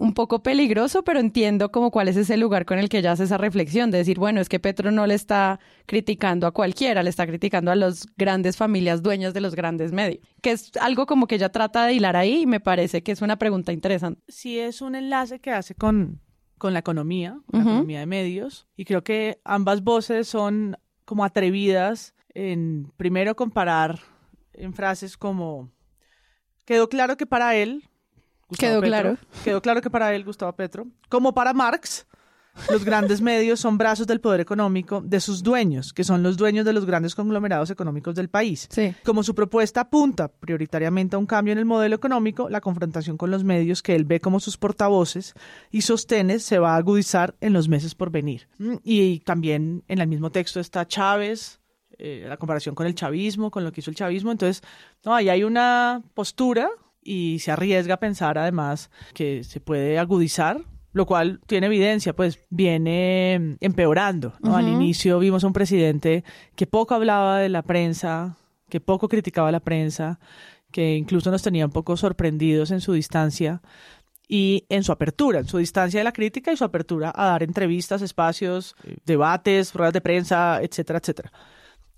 un 0.01 0.15
poco 0.15 0.43
peligroso, 0.43 1.05
pero 1.05 1.21
entiendo 1.21 1.71
como 1.71 1.91
cuál 1.91 2.09
es 2.09 2.17
ese 2.17 2.39
lugar 2.39 2.65
con 2.65 2.79
el 2.79 2.89
que 2.89 2.99
ella 2.99 3.13
hace 3.13 3.25
esa 3.25 3.37
reflexión, 3.37 3.91
de 3.91 3.99
decir, 3.99 4.19
bueno, 4.19 4.41
es 4.41 4.49
que 4.49 4.59
Petro 4.59 4.91
no 4.91 5.07
le 5.07 5.15
está 5.15 5.61
criticando 5.85 6.47
a 6.47 6.53
cualquiera, 6.53 7.03
le 7.03 7.11
está 7.11 7.27
criticando 7.27 7.71
a 7.71 7.77
las 7.77 8.07
grandes 8.17 8.57
familias 8.57 9.03
dueñas 9.03 9.35
de 9.35 9.43
los 9.43 9.55
grandes 9.55 9.93
medios, 9.93 10.25
que 10.41 10.53
es 10.53 10.73
algo 10.81 11.05
como 11.05 11.27
que 11.27 11.35
ella 11.35 11.51
trata 11.51 11.85
de 11.85 11.93
hilar 11.93 12.17
ahí 12.17 12.43
y 12.43 12.47
me 12.47 12.61
parece 12.61 13.03
que 13.03 13.13
es 13.13 13.21
una 13.21 13.37
pregunta 13.37 13.73
interesante. 13.73 14.23
Sí, 14.27 14.59
es 14.59 14.81
un 14.81 14.95
enlace 14.95 15.39
que 15.39 15.51
hace 15.51 15.75
con, 15.75 16.23
con 16.57 16.73
la 16.73 16.79
economía, 16.79 17.39
la 17.53 17.61
economía 17.61 18.01
de 18.01 18.07
medios, 18.07 18.69
y 18.77 18.87
creo 18.87 19.05
que 19.05 19.39
ambas 19.45 19.85
voces 19.85 20.27
son 20.27 20.79
como 21.05 21.25
atrevidas 21.25 22.15
en, 22.33 22.91
primero, 22.97 23.37
comparar 23.37 24.01
en 24.55 24.73
frases 24.73 25.19
como, 25.19 25.71
quedó 26.65 26.89
claro 26.89 27.19
que 27.19 27.27
para 27.27 27.55
él, 27.55 27.90
quedó 28.59 28.81
claro. 28.81 29.17
Quedó 29.45 29.63
claro 29.63 29.81
que 29.81 29.91
para 29.91 30.15
él, 30.15 30.25
Gustavo 30.25 30.53
Petro, 30.53 30.87
como 31.09 31.35
para 31.35 31.53
Marx, 31.53 32.07
los 32.69 32.85
grandes 32.85 33.21
medios 33.23 33.61
son 33.61 33.79
brazos 33.79 34.07
del 34.07 34.21
poder 34.21 34.41
económico 34.41 35.01
de 35.01 35.21
sus 35.21 35.43
dueños, 35.43 35.93
que 35.93 36.05
son 36.05 36.23
los 36.23 36.37
dueños 36.37 36.65
de 36.65 36.73
los 36.73 36.85
grandes 36.85 37.15
conglomerados 37.15 37.71
económicos 37.71 38.15
del 38.15 38.29
país. 38.29 38.69
Sí. 38.71 38.95
Como 39.05 39.23
su 39.23 39.35
propuesta 39.35 39.83
apunta 39.83 40.29
prioritariamente 40.29 41.17
a 41.17 41.19
un 41.19 41.27
cambio 41.27 41.53
en 41.53 41.59
el 41.59 41.65
modelo 41.65 41.95
económico, 41.95 42.49
la 42.49 42.61
confrontación 42.61 43.17
con 43.17 43.31
los 43.31 43.45
medios 43.45 43.83
que 43.83 43.95
él 43.95 44.05
ve 44.05 44.21
como 44.21 44.41
sus 44.41 44.57
portavoces 44.57 45.35
y 45.71 45.83
sostiene 45.83 46.39
se 46.39 46.59
va 46.59 46.75
a 46.75 46.77
agudizar 46.77 47.35
en 47.41 47.53
los 47.53 47.69
meses 47.69 47.95
por 47.95 48.11
venir. 48.11 48.49
Mm, 48.59 48.77
y 48.83 49.21
también 49.21 49.85
en 49.89 50.01
el 50.01 50.09
mismo 50.09 50.31
texto 50.31 50.61
está 50.61 50.87
Chávez, 50.87 51.61
eh, 51.99 52.25
la 52.27 52.37
comparación 52.37 52.75
con 52.75 52.87
el 52.87 52.95
chavismo, 52.95 53.51
con 53.51 53.63
lo 53.63 53.73
que 53.73 53.81
hizo 53.81 53.91
el 53.91 53.97
chavismo. 53.97 54.33
Entonces, 54.33 54.63
no, 55.05 55.15
ahí 55.15 55.29
hay 55.29 55.45
una 55.45 56.03
postura 56.15 56.71
y 57.03 57.39
se 57.41 57.51
arriesga 57.51 57.95
a 57.95 58.01
pensar 58.01 58.39
además 58.39 58.91
que 59.15 59.45
se 59.45 59.61
puede 59.61 59.99
agudizar 59.99 60.63
lo 60.93 61.07
cual 61.07 61.41
tiene 61.47 61.67
evidencia, 61.67 62.15
pues 62.15 62.41
viene 62.51 63.57
empeorando. 63.61 64.35
Al 64.43 64.69
inicio 64.69 65.19
vimos 65.19 65.45
a 65.45 65.47
un 65.47 65.53
presidente 65.53 66.25
que 66.57 66.67
poco 66.67 66.95
hablaba 66.95 67.39
de 67.39 67.49
la 67.49 67.63
prensa, 67.63 68.37
que 68.69 68.81
poco 68.81 69.09
criticaba 69.09 69.49
a 69.49 69.53
la 69.53 69.61
prensa, 69.61 70.19
que 70.73 70.97
incluso 70.97 71.31
nos 71.31 71.43
tenía 71.43 71.67
un 71.67 71.73
poco 71.73 71.97
sorprendidos 71.97 72.71
en 72.71 72.81
su 72.81 72.93
distancia 72.93 73.63
y 74.29 74.65
en 74.69 74.85
su 74.85 74.93
apertura, 74.93 75.41
en 75.41 75.49
su 75.49 75.59
distancia 75.59 76.01
de 76.01 76.05
la 76.05 76.13
crítica 76.13 76.53
y 76.53 76.57
su 76.57 76.65
apertura 76.65 77.13
a 77.15 77.27
dar 77.27 77.43
entrevistas, 77.43 78.03
espacios, 78.03 78.75
debates, 79.05 79.75
ruedas 79.75 79.93
de 79.93 80.01
prensa, 80.01 80.61
etcétera, 80.63 80.99
etcétera. 80.99 81.33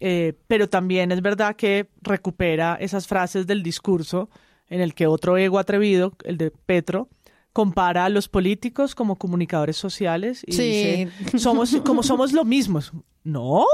Eh, 0.01 0.35
pero 0.49 0.69
también 0.69 1.13
es 1.13 1.23
verdad 1.23 1.55
que 1.57 1.89
recupera 2.01 2.77
esas 2.81 3.07
frases 3.07 3.47
del 3.47 3.63
discurso 3.63 4.31
en 4.73 4.81
el 4.81 4.95
que 4.95 5.07
otro 5.07 5.37
ego 5.37 5.59
atrevido, 5.59 6.15
el 6.25 6.39
de 6.39 6.51
Petro, 6.51 7.11
compara 7.53 8.07
a 8.07 8.09
los 8.09 8.29
políticos 8.29 8.95
como 8.95 9.17
comunicadores 9.17 9.77
sociales 9.77 10.43
y 10.47 10.57
dice, 10.57 11.39
somos, 11.39 11.77
como 11.85 12.03
somos 12.03 12.33
lo 12.33 12.47
mismos. 12.47 12.91
No, 13.23 13.67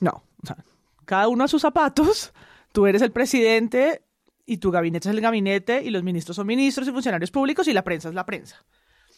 no. 0.00 0.22
cada 1.06 1.28
uno 1.28 1.44
a 1.44 1.48
sus 1.48 1.62
zapatos, 1.62 2.34
tú 2.72 2.86
eres 2.86 3.00
el 3.00 3.10
presidente 3.10 4.02
y 4.44 4.58
tu 4.58 4.70
gabinete 4.70 5.08
es 5.08 5.14
el 5.14 5.22
gabinete 5.22 5.82
y 5.82 5.88
los 5.88 6.02
ministros 6.02 6.36
son 6.36 6.46
ministros 6.46 6.86
y 6.86 6.92
funcionarios 6.92 7.30
públicos 7.30 7.66
y 7.66 7.72
la 7.72 7.82
prensa 7.82 8.10
es 8.10 8.14
la 8.14 8.26
prensa. 8.26 8.66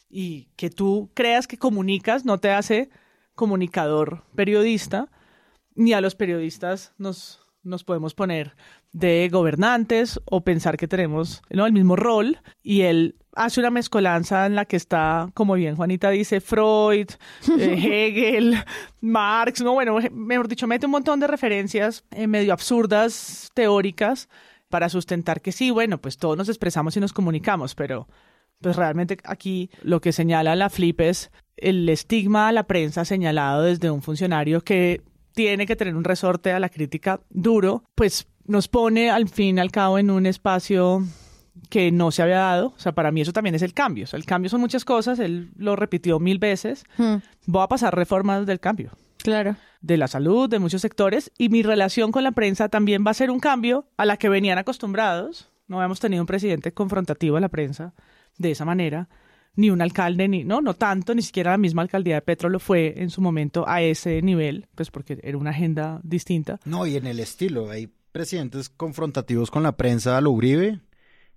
Y 0.08 0.46
que 0.54 0.70
tú 0.70 1.10
creas 1.12 1.48
que 1.48 1.58
comunicas 1.58 2.24
no 2.24 2.38
te 2.38 2.52
hace 2.52 2.88
comunicador 3.34 4.22
periodista, 4.36 5.10
ni 5.74 5.92
a 5.92 6.00
los 6.00 6.14
periodistas 6.14 6.92
nos 6.98 7.43
nos 7.64 7.84
podemos 7.84 8.14
poner 8.14 8.54
de 8.92 9.28
gobernantes 9.32 10.20
o 10.26 10.42
pensar 10.42 10.76
que 10.76 10.88
tenemos 10.88 11.42
¿no? 11.50 11.66
el 11.66 11.72
mismo 11.72 11.96
rol 11.96 12.38
y 12.62 12.82
él 12.82 13.16
hace 13.34 13.60
una 13.60 13.70
mezcolanza 13.70 14.46
en 14.46 14.54
la 14.54 14.64
que 14.64 14.76
está, 14.76 15.28
como 15.34 15.54
bien 15.54 15.76
Juanita 15.76 16.10
dice, 16.10 16.40
Freud, 16.40 17.08
eh, 17.58 18.08
Hegel, 18.08 18.56
Marx, 19.00 19.62
no, 19.62 19.72
bueno, 19.72 19.98
mejor 20.12 20.48
dicho, 20.48 20.66
mete 20.66 20.86
un 20.86 20.92
montón 20.92 21.20
de 21.20 21.26
referencias 21.26 22.04
eh, 22.10 22.26
medio 22.26 22.52
absurdas, 22.52 23.50
teóricas, 23.54 24.28
para 24.68 24.88
sustentar 24.88 25.40
que 25.40 25.52
sí, 25.52 25.70
bueno, 25.70 25.98
pues 25.98 26.16
todos 26.16 26.36
nos 26.36 26.48
expresamos 26.48 26.96
y 26.96 27.00
nos 27.00 27.12
comunicamos, 27.12 27.74
pero 27.74 28.08
pues 28.60 28.76
realmente 28.76 29.18
aquí 29.24 29.70
lo 29.82 30.00
que 30.00 30.12
señala 30.12 30.56
la 30.56 30.70
flip 30.70 31.00
es 31.00 31.30
el 31.56 31.88
estigma 31.88 32.48
a 32.48 32.52
la 32.52 32.64
prensa 32.64 33.04
señalado 33.04 33.62
desde 33.62 33.90
un 33.90 34.02
funcionario 34.02 34.62
que 34.62 35.02
tiene 35.34 35.66
que 35.66 35.76
tener 35.76 35.96
un 35.96 36.04
resorte 36.04 36.52
a 36.52 36.60
la 36.60 36.68
crítica 36.68 37.20
duro, 37.28 37.84
pues 37.94 38.26
nos 38.46 38.68
pone 38.68 39.10
al 39.10 39.28
fin 39.28 39.58
y 39.58 39.60
al 39.60 39.70
cabo 39.70 39.98
en 39.98 40.10
un 40.10 40.26
espacio 40.26 41.02
que 41.70 41.90
no 41.90 42.10
se 42.10 42.22
había 42.22 42.38
dado. 42.38 42.68
O 42.68 42.78
sea, 42.78 42.92
para 42.92 43.10
mí 43.10 43.20
eso 43.20 43.32
también 43.32 43.54
es 43.54 43.62
el 43.62 43.74
cambio. 43.74 44.04
O 44.04 44.06
sea, 44.06 44.18
el 44.18 44.26
cambio 44.26 44.48
son 44.48 44.60
muchas 44.60 44.84
cosas, 44.84 45.18
él 45.18 45.50
lo 45.56 45.76
repitió 45.76 46.20
mil 46.20 46.38
veces. 46.38 46.84
Hmm. 46.96 47.16
Voy 47.46 47.62
a 47.62 47.68
pasar 47.68 47.94
reformas 47.94 48.46
del 48.46 48.60
cambio. 48.60 48.92
Claro. 49.18 49.56
De 49.80 49.96
la 49.96 50.08
salud, 50.08 50.48
de 50.48 50.58
muchos 50.58 50.82
sectores. 50.82 51.32
Y 51.38 51.48
mi 51.48 51.62
relación 51.62 52.12
con 52.12 52.22
la 52.22 52.32
prensa 52.32 52.68
también 52.68 53.04
va 53.06 53.10
a 53.10 53.14
ser 53.14 53.30
un 53.30 53.40
cambio 53.40 53.86
a 53.96 54.04
la 54.04 54.16
que 54.16 54.28
venían 54.28 54.58
acostumbrados. 54.58 55.50
No 55.66 55.78
habíamos 55.78 56.00
tenido 56.00 56.22
un 56.22 56.26
presidente 56.26 56.72
confrontativo 56.72 57.36
a 57.36 57.40
la 57.40 57.48
prensa 57.48 57.94
de 58.38 58.50
esa 58.50 58.64
manera 58.64 59.08
ni 59.56 59.70
un 59.70 59.80
alcalde, 59.82 60.28
ni, 60.28 60.44
no, 60.44 60.60
no 60.60 60.74
tanto, 60.74 61.14
ni 61.14 61.22
siquiera 61.22 61.52
la 61.52 61.58
misma 61.58 61.82
alcaldía 61.82 62.16
de 62.16 62.22
Petro 62.22 62.48
lo 62.48 62.58
fue 62.58 62.94
en 62.96 63.10
su 63.10 63.20
momento 63.20 63.64
a 63.68 63.82
ese 63.82 64.20
nivel, 64.22 64.66
pues 64.74 64.90
porque 64.90 65.18
era 65.22 65.38
una 65.38 65.50
agenda 65.50 66.00
distinta. 66.02 66.58
No, 66.64 66.86
y 66.86 66.96
en 66.96 67.06
el 67.06 67.20
estilo, 67.20 67.70
hay 67.70 67.88
presidentes 68.12 68.68
confrontativos 68.68 69.50
con 69.50 69.62
la 69.62 69.76
prensa 69.76 70.16
a 70.16 70.20
lo 70.20 70.30
Uribe 70.30 70.80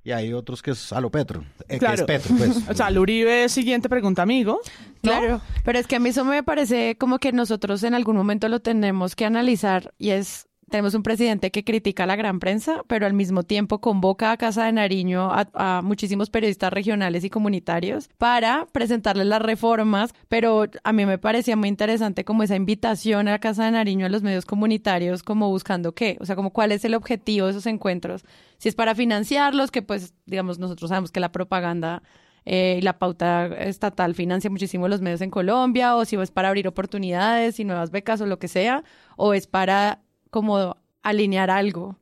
y 0.04 0.12
hay 0.12 0.32
otros 0.32 0.62
que 0.62 0.72
es 0.72 0.94
a 0.94 1.02
lo 1.02 1.12
Petro, 1.12 1.44
eh, 1.68 1.80
claro. 1.80 2.06
que 2.06 2.14
es 2.16 2.22
Petro, 2.22 2.38
pues. 2.38 2.64
o 2.70 2.74
sea, 2.74 2.90
lo 2.92 3.02
Uribe, 3.02 3.50
siguiente 3.50 3.90
pregunta, 3.90 4.22
amigo. 4.22 4.62
Claro, 5.02 5.42
pero 5.66 5.80
es 5.80 5.88
que 5.88 5.98
a 5.98 6.00
mí 6.00 6.10
eso 6.10 6.24
me 6.24 6.44
parece 6.44 6.98
como 6.98 7.20
que 7.20 7.32
nosotros 7.32 7.84
en 7.84 7.94
algún 7.94 8.16
momento 8.16 8.48
lo 8.48 8.62
tenemos 8.62 9.16
que 9.16 9.26
analizar 9.26 9.94
y 9.98 10.12
es 10.12 10.48
tenemos 10.70 10.94
un 10.94 11.04
presidente 11.04 11.50
que 11.52 11.64
critica 11.64 12.04
a 12.04 12.08
la 12.08 12.16
gran 12.16 12.40
prensa, 12.40 12.84
pero 12.88 13.06
al 13.06 13.14
mismo 13.14 13.44
tiempo 13.44 13.80
convoca 13.80 14.32
a 14.32 14.38
Casa 14.38 14.66
de 14.66 14.74
Nariño 14.74 15.30
a, 15.32 15.82
muchísimos 15.82 16.30
periodistas 16.30 16.74
regionales 16.74 17.24
y 17.24 17.30
comunitarios 17.30 18.10
para 18.18 18.68
presentarles 18.72 19.28
las 19.28 19.42
reformas, 19.42 20.14
pero 20.28 20.66
a 20.84 20.94
mí 20.94 21.06
me 21.06 21.18
parecía 21.18 21.56
muy 21.56 21.70
interesante 21.70 22.26
como 22.26 22.44
esa 22.44 22.56
invitación 22.56 23.28
a 23.30 23.40
Casa 23.40 23.66
de 23.66 23.72
Nariño 23.72 24.06
a 24.06 24.10
los 24.10 24.24
medios 24.24 24.46
comunitarios, 24.46 25.24
como 25.24 25.50
buscando 25.50 25.94
qué, 25.94 26.18
o 26.20 26.26
sea, 26.26 26.36
como 26.36 26.52
cuál 26.52 26.72
es 26.72 26.84
el 26.84 26.96
objetivo 26.96 27.46
de 27.46 27.52
esos 27.52 27.66
encuentros, 27.66 28.26
si 28.58 28.68
es 28.68 28.76
para 28.76 28.94
financiarlos, 28.94 29.72
que 29.72 29.82
pues, 29.82 30.14
digamos, 30.26 30.60
nosotros 30.60 30.90
sabemos 30.90 31.12
que 31.12 31.20
la 31.20 31.32
propaganda 31.32 32.04
eh, 32.44 32.78
y 32.80 32.82
la 32.82 32.98
pauta 32.98 33.48
estatal 33.48 34.16
financia 34.16 34.50
muchísimo 34.50 34.88
los 34.88 35.02
medios 35.02 35.22
en 35.22 35.30
Colombia, 35.30 35.96
o 35.96 36.06
si 36.06 36.16
es 36.18 36.32
para 36.32 36.50
abrir 36.50 36.68
oportunidades 36.68 37.60
y 37.60 37.66
nuevas 37.66 37.92
becas 37.92 38.20
o 38.22 38.26
lo 38.26 38.40
que 38.40 38.48
sea, 38.48 38.84
o 39.16 39.34
es 39.34 39.48
para 39.48 40.02
como 40.38 40.78
alinear 41.02 41.50
algo. 41.50 41.96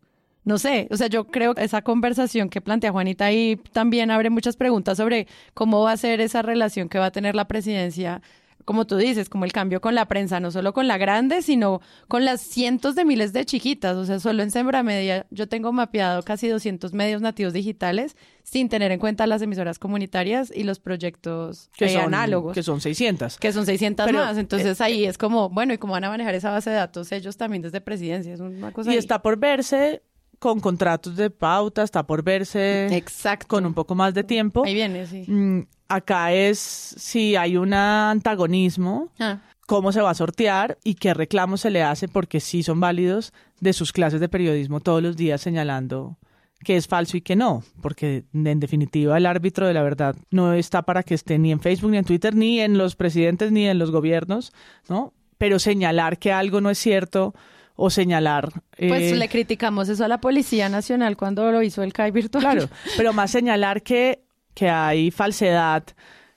No 0.44 0.58
sé, 0.58 0.90
o 0.92 0.98
sea, 0.98 1.08
yo 1.08 1.28
creo 1.28 1.56
que 1.56 1.64
esa 1.64 1.84
conversación 1.84 2.50
que 2.50 2.60
plantea 2.60 2.92
Juanita 2.92 3.24
ahí 3.24 3.56
también 3.72 4.12
abre 4.12 4.30
muchas 4.30 4.58
preguntas 4.58 4.98
sobre 4.98 5.26
cómo 5.54 5.82
va 5.84 5.94
a 5.94 5.98
ser 5.98 6.20
esa 6.20 6.42
relación 6.42 6.90
que 6.90 7.00
va 7.00 7.06
a 7.06 7.12
tener 7.12 7.34
la 7.34 7.48
presidencia 7.48 8.22
como 8.66 8.86
tú 8.86 8.98
dices, 8.98 9.30
como 9.30 9.46
el 9.46 9.54
cambio 9.54 9.80
con 9.80 9.94
la 9.94 10.08
prensa, 10.08 10.40
no 10.40 10.52
solo 10.52 10.74
con 10.74 10.88
la 10.88 10.98
grande, 10.98 11.44
sino 11.44 11.82
con 12.08 12.26
las 12.26 12.42
cientos 12.42 12.96
de 12.96 13.06
miles 13.06 13.32
de 13.32 13.46
chiquitas. 13.46 13.96
O 13.96 14.06
sea, 14.06 14.20
solo 14.20 14.42
en 14.42 14.50
Sembra 14.50 14.82
Media 14.82 15.28
yo 15.30 15.48
tengo 15.48 15.72
mapeado 15.72 16.24
casi 16.24 16.48
200 16.48 16.92
medios 16.94 17.22
nativos 17.22 17.54
digitales 17.54 18.18
sin 18.44 18.68
tener 18.68 18.92
en 18.92 19.00
cuenta 19.00 19.28
las 19.28 19.42
emisoras 19.44 19.78
comunitarias 19.78 20.52
y 20.54 20.64
los 20.64 20.80
proyectos 20.80 21.70
que 21.78 21.90
son, 21.90 22.02
análogos. 22.02 22.56
Que 22.56 22.64
son 22.64 22.82
600. 22.82 23.38
Que 23.38 23.54
son 23.54 23.68
600 23.68 24.12
más. 24.12 24.38
Entonces 24.38 24.80
eh, 24.80 24.84
ahí 24.84 25.06
es 25.06 25.18
como, 25.18 25.50
bueno, 25.50 25.74
¿y 25.74 25.78
cómo 25.78 25.94
van 25.94 26.04
a 26.04 26.10
manejar 26.10 26.34
esa 26.34 26.50
base 26.50 26.72
de 26.72 26.76
datos 26.76 27.12
ellos 27.12 27.38
también 27.38 27.62
desde 27.62 27.82
presidencia? 27.82 28.34
Es 28.34 28.40
una 28.40 28.72
cosa 28.72 28.92
Y 28.92 28.98
está 28.98 29.22
por 29.22 29.38
verse 29.38 30.02
con 30.46 30.60
contratos 30.60 31.16
de 31.16 31.32
pauta, 31.32 31.82
está 31.82 32.06
por 32.06 32.22
verse 32.22 32.86
Exacto. 32.96 33.48
con 33.48 33.66
un 33.66 33.74
poco 33.74 33.96
más 33.96 34.14
de 34.14 34.24
tiempo. 34.24 34.64
Ahí 34.64 34.76
viene, 34.76 35.08
sí. 35.08 35.26
Mm, 35.28 35.62
acá 35.90 36.34
es 36.34 36.60
si 36.60 37.36
hay 37.36 37.58
un 37.58 37.74
antagonismo, 37.74 39.12
ah. 39.20 39.40
cómo 39.66 39.92
se 39.92 40.02
va 40.02 40.12
a 40.12 40.14
sortear 40.14 40.78
y 40.84 40.94
qué 40.94 41.16
reclamos 41.16 41.62
se 41.62 41.72
le 41.72 41.82
hace, 41.82 42.08
porque 42.08 42.40
sí 42.40 42.62
son 42.62 42.80
válidos 42.80 43.34
de 43.60 43.74
sus 43.74 43.92
clases 43.92 44.20
de 44.20 44.30
periodismo 44.30 44.82
todos 44.82 45.02
los 45.02 45.18
días 45.18 45.42
señalando 45.42 46.16
que 46.64 46.78
es 46.78 46.88
falso 46.88 47.18
y 47.18 47.22
que 47.22 47.36
no, 47.36 47.64
porque 47.82 48.26
en 48.32 48.60
definitiva 48.60 49.18
el 49.18 49.26
árbitro 49.26 49.68
de 49.68 49.74
la 49.74 49.82
verdad 49.82 50.16
no 50.30 50.54
está 50.54 50.84
para 50.84 51.02
que 51.02 51.16
esté 51.16 51.40
ni 51.40 51.52
en 51.52 51.60
Facebook, 51.60 51.90
ni 51.90 51.98
en 51.98 52.06
Twitter, 52.06 52.36
ni 52.36 52.60
en 52.62 52.78
los 52.78 52.96
presidentes, 52.96 53.52
ni 53.52 53.68
en 53.68 53.78
los 53.80 53.90
gobiernos, 53.90 54.54
¿no? 54.90 55.12
Pero 55.38 55.58
señalar 55.58 56.18
que 56.18 56.32
algo 56.32 56.62
no 56.62 56.70
es 56.70 56.78
cierto 56.78 57.34
o 57.76 57.90
señalar. 57.90 58.50
Pues 58.78 59.12
eh, 59.12 59.16
le 59.16 59.30
criticamos 59.30 59.90
eso 59.90 60.06
a 60.06 60.08
la 60.08 60.20
Policía 60.20 60.70
Nacional 60.70 61.18
cuando 61.18 61.52
lo 61.52 61.62
hizo 61.62 61.84
el 61.84 61.94
CAI 61.94 62.12
virtual. 62.12 62.42
Claro, 62.44 62.70
pero 62.98 63.14
más 63.14 63.32
señalar 63.32 63.82
que 63.82 64.26
que 64.56 64.70
hay 64.70 65.12
falsedad 65.12 65.84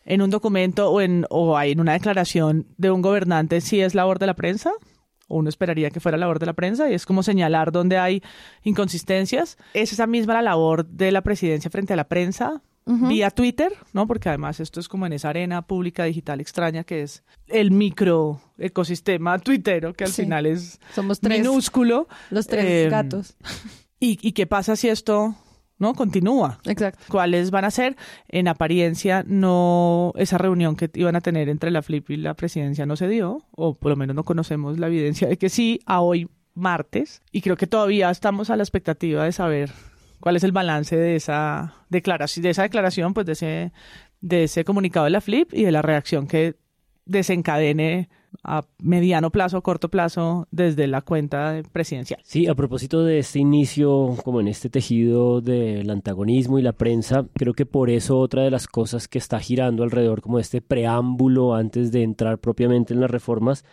en 0.04 0.20
un 0.20 0.30
documento 0.30 0.90
o 0.90 1.00
en, 1.00 1.24
o 1.30 1.56
hay 1.56 1.72
en 1.72 1.80
una 1.80 1.92
declaración 1.92 2.66
de 2.76 2.90
un 2.90 3.00
gobernante 3.00 3.60
si 3.60 3.80
es 3.80 3.94
labor 3.94 4.18
de 4.18 4.26
la 4.26 4.34
prensa? 4.34 4.72
¿O 5.28 5.38
uno 5.38 5.48
esperaría 5.48 5.90
que 5.90 6.00
fuera 6.00 6.18
labor 6.18 6.38
de 6.38 6.46
la 6.46 6.54
prensa? 6.54 6.90
Y 6.90 6.94
es 6.94 7.06
como 7.06 7.22
señalar 7.22 7.70
dónde 7.70 7.98
hay 7.98 8.22
inconsistencias. 8.64 9.58
¿Es 9.74 9.92
esa 9.92 10.06
misma 10.06 10.34
la 10.34 10.42
labor 10.42 10.86
de 10.86 11.12
la 11.12 11.22
presidencia 11.22 11.70
frente 11.70 11.92
a 11.92 11.96
la 11.96 12.08
prensa? 12.08 12.62
Vía 12.88 13.30
Twitter, 13.30 13.72
¿no? 13.92 14.06
Porque 14.06 14.30
además 14.30 14.60
esto 14.60 14.80
es 14.80 14.88
como 14.88 15.06
en 15.06 15.12
esa 15.12 15.28
arena 15.28 15.62
pública 15.62 16.04
digital 16.04 16.40
extraña 16.40 16.84
que 16.84 17.02
es 17.02 17.22
el 17.46 17.70
micro 17.70 18.40
ecosistema 18.56 19.38
tuitero, 19.38 19.92
que 19.92 20.04
al 20.04 20.10
final 20.10 20.46
es 20.46 20.80
Somos 20.94 21.20
tres, 21.20 21.38
minúsculo. 21.38 22.08
Los 22.30 22.46
tres 22.46 22.84
em, 22.84 22.90
gatos. 22.90 23.36
¿y, 24.00 24.18
¿Y 24.26 24.32
qué 24.32 24.46
pasa 24.46 24.74
si 24.74 24.88
esto 24.88 25.36
¿no? 25.78 25.94
Continúa. 25.94 26.58
Exacto. 26.64 27.04
¿Cuáles 27.08 27.50
van 27.50 27.64
a 27.64 27.70
ser? 27.70 27.96
En 28.28 28.48
apariencia, 28.48 29.24
no, 29.26 30.12
esa 30.16 30.38
reunión 30.38 30.76
que 30.76 30.90
iban 30.94 31.16
a 31.16 31.20
tener 31.20 31.48
entre 31.48 31.70
la 31.70 31.82
FLIP 31.82 32.10
y 32.10 32.16
la 32.16 32.34
presidencia 32.34 32.86
no 32.86 32.96
se 32.96 33.08
dio, 33.08 33.44
o 33.52 33.74
por 33.74 33.90
lo 33.90 33.96
menos 33.96 34.16
no 34.16 34.24
conocemos 34.24 34.78
la 34.78 34.88
evidencia 34.88 35.28
de 35.28 35.38
que 35.38 35.48
sí, 35.48 35.80
a 35.86 36.00
hoy 36.00 36.28
martes, 36.54 37.22
y 37.30 37.40
creo 37.40 37.56
que 37.56 37.66
todavía 37.66 38.10
estamos 38.10 38.50
a 38.50 38.56
la 38.56 38.64
expectativa 38.64 39.24
de 39.24 39.32
saber 39.32 39.70
cuál 40.20 40.36
es 40.36 40.44
el 40.44 40.52
balance 40.52 40.96
de 40.96 41.16
esa 41.16 41.74
declaración, 41.88 42.42
de 42.42 42.50
esa 42.50 42.62
declaración, 42.62 43.14
pues 43.14 43.26
de 43.26 43.32
ese, 43.32 43.72
de 44.20 44.44
ese 44.44 44.64
comunicado 44.64 45.04
de 45.04 45.10
la 45.10 45.20
FLIP 45.20 45.54
y 45.54 45.64
de 45.64 45.72
la 45.72 45.82
reacción 45.82 46.26
que 46.26 46.56
desencadene 47.04 48.08
a 48.44 48.66
mediano 48.78 49.30
plazo, 49.30 49.62
corto 49.62 49.88
plazo, 49.88 50.46
desde 50.50 50.86
la 50.86 51.00
cuenta 51.00 51.62
presidencial. 51.72 52.20
Sí, 52.22 52.46
a 52.46 52.54
propósito 52.54 53.02
de 53.02 53.18
este 53.18 53.38
inicio, 53.38 54.16
como 54.22 54.40
en 54.40 54.48
este 54.48 54.68
tejido 54.68 55.40
del 55.40 55.90
antagonismo 55.90 56.58
y 56.58 56.62
la 56.62 56.72
prensa, 56.72 57.26
creo 57.34 57.54
que 57.54 57.66
por 57.66 57.90
eso 57.90 58.18
otra 58.18 58.42
de 58.42 58.50
las 58.50 58.66
cosas 58.66 59.08
que 59.08 59.18
está 59.18 59.40
girando 59.40 59.82
alrededor 59.82 60.20
como 60.20 60.38
este 60.38 60.60
preámbulo 60.60 61.54
antes 61.54 61.90
de 61.90 62.02
entrar 62.02 62.38
propiamente 62.38 62.92
en 62.92 63.00
las 63.00 63.10
reformas 63.10 63.64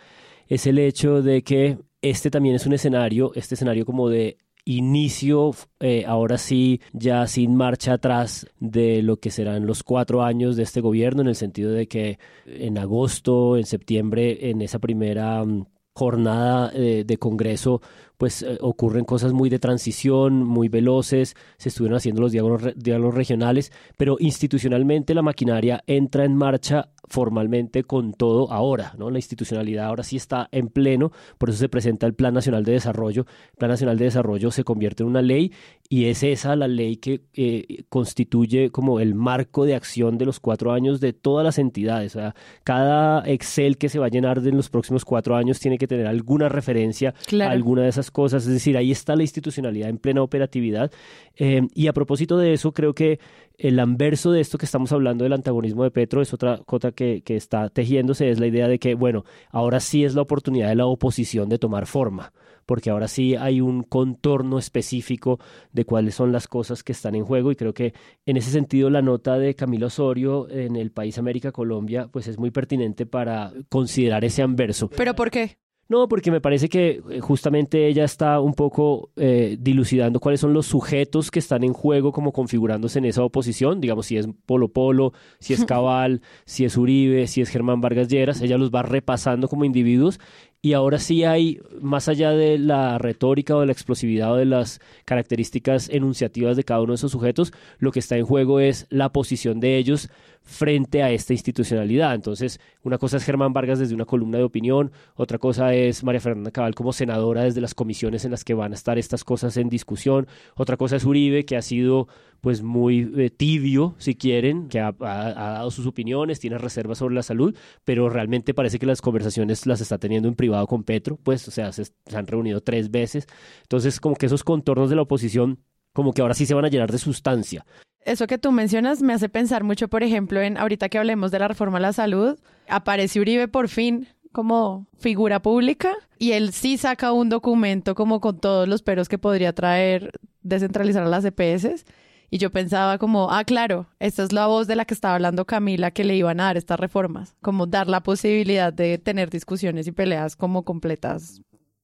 es 0.48 0.66
el 0.66 0.78
hecho 0.78 1.22
de 1.22 1.42
que 1.42 1.78
este 2.02 2.30
también 2.30 2.54
es 2.54 2.66
un 2.66 2.72
escenario, 2.72 3.32
este 3.34 3.56
escenario 3.56 3.84
como 3.84 4.08
de 4.08 4.38
inicio, 4.66 5.52
eh, 5.80 6.04
ahora 6.06 6.36
sí, 6.36 6.80
ya 6.92 7.26
sin 7.28 7.54
marcha 7.56 7.94
atrás 7.94 8.46
de 8.58 9.00
lo 9.00 9.18
que 9.18 9.30
serán 9.30 9.64
los 9.64 9.82
cuatro 9.82 10.22
años 10.22 10.56
de 10.56 10.64
este 10.64 10.80
gobierno, 10.80 11.22
en 11.22 11.28
el 11.28 11.36
sentido 11.36 11.70
de 11.70 11.86
que 11.86 12.18
en 12.44 12.76
agosto, 12.76 13.56
en 13.56 13.64
septiembre, 13.64 14.50
en 14.50 14.60
esa 14.60 14.80
primera 14.80 15.42
mm, 15.44 15.66
jornada 15.94 16.72
eh, 16.74 17.04
de 17.06 17.16
Congreso, 17.16 17.80
pues 18.16 18.42
eh, 18.42 18.58
ocurren 18.60 19.04
cosas 19.04 19.32
muy 19.32 19.50
de 19.50 19.58
transición, 19.58 20.42
muy 20.42 20.68
veloces, 20.68 21.36
se 21.58 21.68
estuvieron 21.68 21.96
haciendo 21.96 22.20
los 22.20 22.32
diálogos, 22.32 22.72
diálogos 22.76 23.14
regionales, 23.14 23.72
pero 23.96 24.16
institucionalmente 24.18 25.14
la 25.14 25.22
maquinaria 25.22 25.82
entra 25.86 26.24
en 26.24 26.36
marcha 26.36 26.90
formalmente 27.08 27.84
con 27.84 28.12
todo 28.12 28.52
ahora, 28.52 28.94
¿no? 28.98 29.10
La 29.10 29.18
institucionalidad 29.18 29.86
ahora 29.86 30.02
sí 30.02 30.16
está 30.16 30.48
en 30.50 30.68
pleno, 30.68 31.12
por 31.38 31.50
eso 31.50 31.58
se 31.58 31.68
presenta 31.68 32.06
el 32.06 32.14
Plan 32.14 32.34
Nacional 32.34 32.64
de 32.64 32.72
Desarrollo. 32.72 33.26
El 33.52 33.56
Plan 33.58 33.70
Nacional 33.70 33.98
de 33.98 34.06
Desarrollo 34.06 34.50
se 34.50 34.64
convierte 34.64 35.02
en 35.02 35.08
una 35.10 35.22
ley 35.22 35.52
y 35.88 36.06
es 36.06 36.22
esa 36.22 36.56
la 36.56 36.68
ley 36.68 36.96
que 36.96 37.22
eh, 37.34 37.84
constituye 37.88 38.70
como 38.70 38.98
el 39.00 39.14
marco 39.14 39.64
de 39.64 39.74
acción 39.74 40.18
de 40.18 40.26
los 40.26 40.40
cuatro 40.40 40.72
años 40.72 41.00
de 41.00 41.12
todas 41.12 41.44
las 41.44 41.58
entidades. 41.58 42.16
O 42.16 42.20
sea, 42.20 42.34
cada 42.64 43.26
Excel 43.28 43.78
que 43.78 43.88
se 43.88 43.98
va 43.98 44.06
a 44.06 44.10
llenar 44.10 44.38
en 44.38 44.56
los 44.56 44.68
próximos 44.68 45.04
cuatro 45.04 45.36
años 45.36 45.60
tiene 45.60 45.78
que 45.78 45.86
tener 45.86 46.06
alguna 46.06 46.48
referencia 46.48 47.14
a 47.40 47.50
alguna 47.50 47.82
de 47.82 47.88
esas 47.88 48.05
cosas. 48.10 48.46
Es 48.46 48.52
decir, 48.52 48.76
ahí 48.76 48.92
está 48.92 49.16
la 49.16 49.22
institucionalidad 49.22 49.88
en 49.88 49.98
plena 49.98 50.22
operatividad. 50.22 50.90
Eh, 51.36 51.62
y 51.74 51.86
a 51.86 51.92
propósito 51.92 52.38
de 52.38 52.52
eso, 52.52 52.72
creo 52.72 52.94
que 52.94 53.18
el 53.58 53.78
anverso 53.80 54.32
de 54.32 54.40
esto 54.40 54.58
que 54.58 54.66
estamos 54.66 54.92
hablando 54.92 55.24
del 55.24 55.32
antagonismo 55.32 55.84
de 55.84 55.90
Petro 55.90 56.20
es 56.20 56.32
otra 56.34 56.58
cosa 56.66 56.92
que, 56.92 57.22
que, 57.22 57.36
está 57.36 57.68
tejiéndose, 57.70 58.30
es 58.30 58.38
la 58.38 58.46
idea 58.46 58.68
de 58.68 58.78
que, 58.78 58.94
bueno, 58.94 59.24
ahora 59.50 59.80
sí 59.80 60.04
es 60.04 60.14
la 60.14 60.22
oportunidad 60.22 60.68
de 60.68 60.74
la 60.74 60.86
oposición 60.86 61.48
de 61.48 61.58
tomar 61.58 61.86
forma, 61.86 62.32
porque 62.66 62.90
ahora 62.90 63.08
sí 63.08 63.34
hay 63.34 63.60
un 63.60 63.82
contorno 63.82 64.58
específico 64.58 65.38
de 65.72 65.84
cuáles 65.84 66.14
son 66.14 66.32
las 66.32 66.48
cosas 66.48 66.82
que 66.82 66.92
están 66.92 67.14
en 67.14 67.24
juego 67.24 67.50
y 67.50 67.56
creo 67.56 67.72
que 67.72 67.94
en 68.26 68.36
ese 68.36 68.50
sentido 68.50 68.90
la 68.90 69.02
nota 69.02 69.38
de 69.38 69.54
Camilo 69.54 69.86
Osorio 69.86 70.48
en 70.50 70.76
el 70.76 70.90
país 70.90 71.16
América 71.16 71.52
Colombia 71.52 72.08
pues 72.10 72.26
es 72.28 72.38
muy 72.38 72.50
pertinente 72.50 73.06
para 73.06 73.52
considerar 73.68 74.24
ese 74.24 74.42
anverso. 74.42 74.90
¿Pero 74.90 75.14
por 75.14 75.30
qué? 75.30 75.58
No, 75.88 76.08
porque 76.08 76.32
me 76.32 76.40
parece 76.40 76.68
que 76.68 77.00
eh, 77.10 77.20
justamente 77.20 77.86
ella 77.86 78.04
está 78.04 78.40
un 78.40 78.54
poco 78.54 79.10
eh, 79.14 79.56
dilucidando 79.60 80.18
cuáles 80.18 80.40
son 80.40 80.52
los 80.52 80.66
sujetos 80.66 81.30
que 81.30 81.38
están 81.38 81.62
en 81.62 81.72
juego 81.72 82.10
como 82.10 82.32
configurándose 82.32 82.98
en 82.98 83.04
esa 83.04 83.22
oposición, 83.22 83.80
digamos 83.80 84.06
si 84.06 84.16
es 84.16 84.28
Polo 84.46 84.68
Polo, 84.68 85.12
si 85.38 85.54
es 85.54 85.64
Cabal, 85.66 86.22
si 86.44 86.64
es 86.64 86.76
Uribe, 86.76 87.28
si 87.28 87.40
es 87.40 87.50
Germán 87.50 87.80
Vargas 87.80 88.08
Lleras, 88.08 88.40
ella 88.42 88.58
los 88.58 88.72
va 88.72 88.82
repasando 88.82 89.48
como 89.48 89.64
individuos. 89.64 90.18
Y 90.60 90.72
ahora 90.72 90.98
sí 90.98 91.22
hay, 91.22 91.60
más 91.80 92.08
allá 92.08 92.32
de 92.32 92.58
la 92.58 92.98
retórica 92.98 93.54
o 93.54 93.60
de 93.60 93.66
la 93.66 93.72
explosividad 93.72 94.32
o 94.32 94.36
de 94.36 94.46
las 94.46 94.80
características 95.04 95.88
enunciativas 95.90 96.56
de 96.56 96.64
cada 96.64 96.80
uno 96.80 96.92
de 96.92 96.96
esos 96.96 97.12
sujetos, 97.12 97.52
lo 97.78 97.92
que 97.92 98.00
está 98.00 98.16
en 98.16 98.26
juego 98.26 98.58
es 98.58 98.86
la 98.90 99.12
posición 99.12 99.60
de 99.60 99.76
ellos 99.76 100.10
frente 100.46 101.02
a 101.02 101.10
esta 101.10 101.32
institucionalidad. 101.34 102.14
Entonces, 102.14 102.60
una 102.82 102.98
cosa 102.98 103.18
es 103.18 103.24
Germán 103.24 103.52
Vargas 103.52 103.80
desde 103.80 103.94
una 103.94 104.04
columna 104.04 104.38
de 104.38 104.44
opinión, 104.44 104.92
otra 105.16 105.38
cosa 105.38 105.74
es 105.74 106.04
María 106.04 106.20
Fernanda 106.20 106.52
Cabal 106.52 106.74
como 106.74 106.92
senadora 106.92 107.42
desde 107.42 107.60
las 107.60 107.74
comisiones 107.74 108.24
en 108.24 108.30
las 108.30 108.44
que 108.44 108.54
van 108.54 108.72
a 108.72 108.76
estar 108.76 108.96
estas 108.96 109.24
cosas 109.24 109.56
en 109.56 109.68
discusión, 109.68 110.28
otra 110.54 110.76
cosa 110.76 110.96
es 110.96 111.04
Uribe, 111.04 111.44
que 111.44 111.56
ha 111.56 111.62
sido 111.62 112.06
pues 112.40 112.62
muy 112.62 113.12
eh, 113.16 113.28
tibio, 113.28 113.96
si 113.98 114.14
quieren, 114.14 114.68
que 114.68 114.78
ha, 114.78 114.92
dado 114.92 115.70
sus 115.72 115.86
opiniones, 115.86 116.38
tiene 116.38 116.58
reservas 116.58 116.98
sobre 116.98 117.16
la 117.16 117.24
salud, 117.24 117.56
pero 117.84 118.08
realmente 118.08 118.54
parece 118.54 118.78
que 118.78 118.86
las 118.86 119.02
conversaciones 119.02 119.66
las 119.66 119.80
está 119.80 119.98
teniendo 119.98 120.28
en 120.28 120.36
privado 120.36 120.66
con 120.68 120.84
Petro, 120.84 121.18
pues, 121.20 121.48
o 121.48 121.50
sea, 121.50 121.72
se, 121.72 121.86
se 121.86 122.16
han 122.16 122.26
reunido 122.26 122.60
tres 122.60 122.90
veces. 122.92 123.26
Entonces, 123.62 123.98
como 123.98 124.14
que 124.14 124.26
esos 124.26 124.44
contornos 124.44 124.90
de 124.90 124.96
la 124.96 125.02
oposición 125.02 125.58
como 125.92 126.12
que 126.12 126.20
ahora 126.22 126.34
sí 126.34 126.46
se 126.46 126.54
van 126.54 126.66
a 126.66 126.68
llenar 126.68 126.92
de 126.92 126.98
sustancia 126.98 127.64
eso 128.06 128.26
que 128.26 128.38
tú 128.38 128.52
mencionas 128.52 129.02
me 129.02 129.12
hace 129.12 129.28
pensar 129.28 129.64
mucho, 129.64 129.88
por 129.88 130.02
ejemplo, 130.02 130.40
en 130.40 130.56
ahorita 130.56 130.88
que 130.88 130.98
hablemos 130.98 131.30
de 131.30 131.40
la 131.40 131.48
reforma 131.48 131.78
a 131.78 131.80
la 131.80 131.92
salud, 131.92 132.38
aparece 132.68 133.20
Uribe 133.20 133.48
por 133.48 133.68
fin 133.68 134.08
como 134.32 134.86
figura 134.98 135.42
pública 135.42 135.94
y 136.18 136.32
él 136.32 136.52
sí 136.52 136.78
saca 136.78 137.12
un 137.12 137.28
documento 137.28 137.94
como 137.94 138.20
con 138.20 138.38
todos 138.38 138.68
los 138.68 138.82
peros 138.82 139.08
que 139.08 139.18
podría 139.18 139.52
traer 139.52 140.12
descentralizar 140.42 141.02
a 141.02 141.08
las 141.08 141.24
EPS. 141.24 141.84
Y 142.28 142.38
yo 142.38 142.50
pensaba 142.50 142.98
como, 142.98 143.30
ah, 143.30 143.44
claro, 143.44 143.86
esta 144.00 144.22
es 144.22 144.32
la 144.32 144.46
voz 144.46 144.66
de 144.66 144.76
la 144.76 144.84
que 144.84 144.94
estaba 144.94 145.14
hablando 145.14 145.44
Camila 145.44 145.90
que 145.92 146.04
le 146.04 146.16
iban 146.16 146.40
a 146.40 146.44
dar 146.44 146.56
estas 146.56 146.78
reformas, 146.78 147.34
como 147.40 147.66
dar 147.66 147.88
la 147.88 148.02
posibilidad 148.02 148.72
de 148.72 148.98
tener 148.98 149.30
discusiones 149.30 149.86
y 149.86 149.92
peleas 149.92 150.34
como 150.34 150.64
completas, 150.64 151.40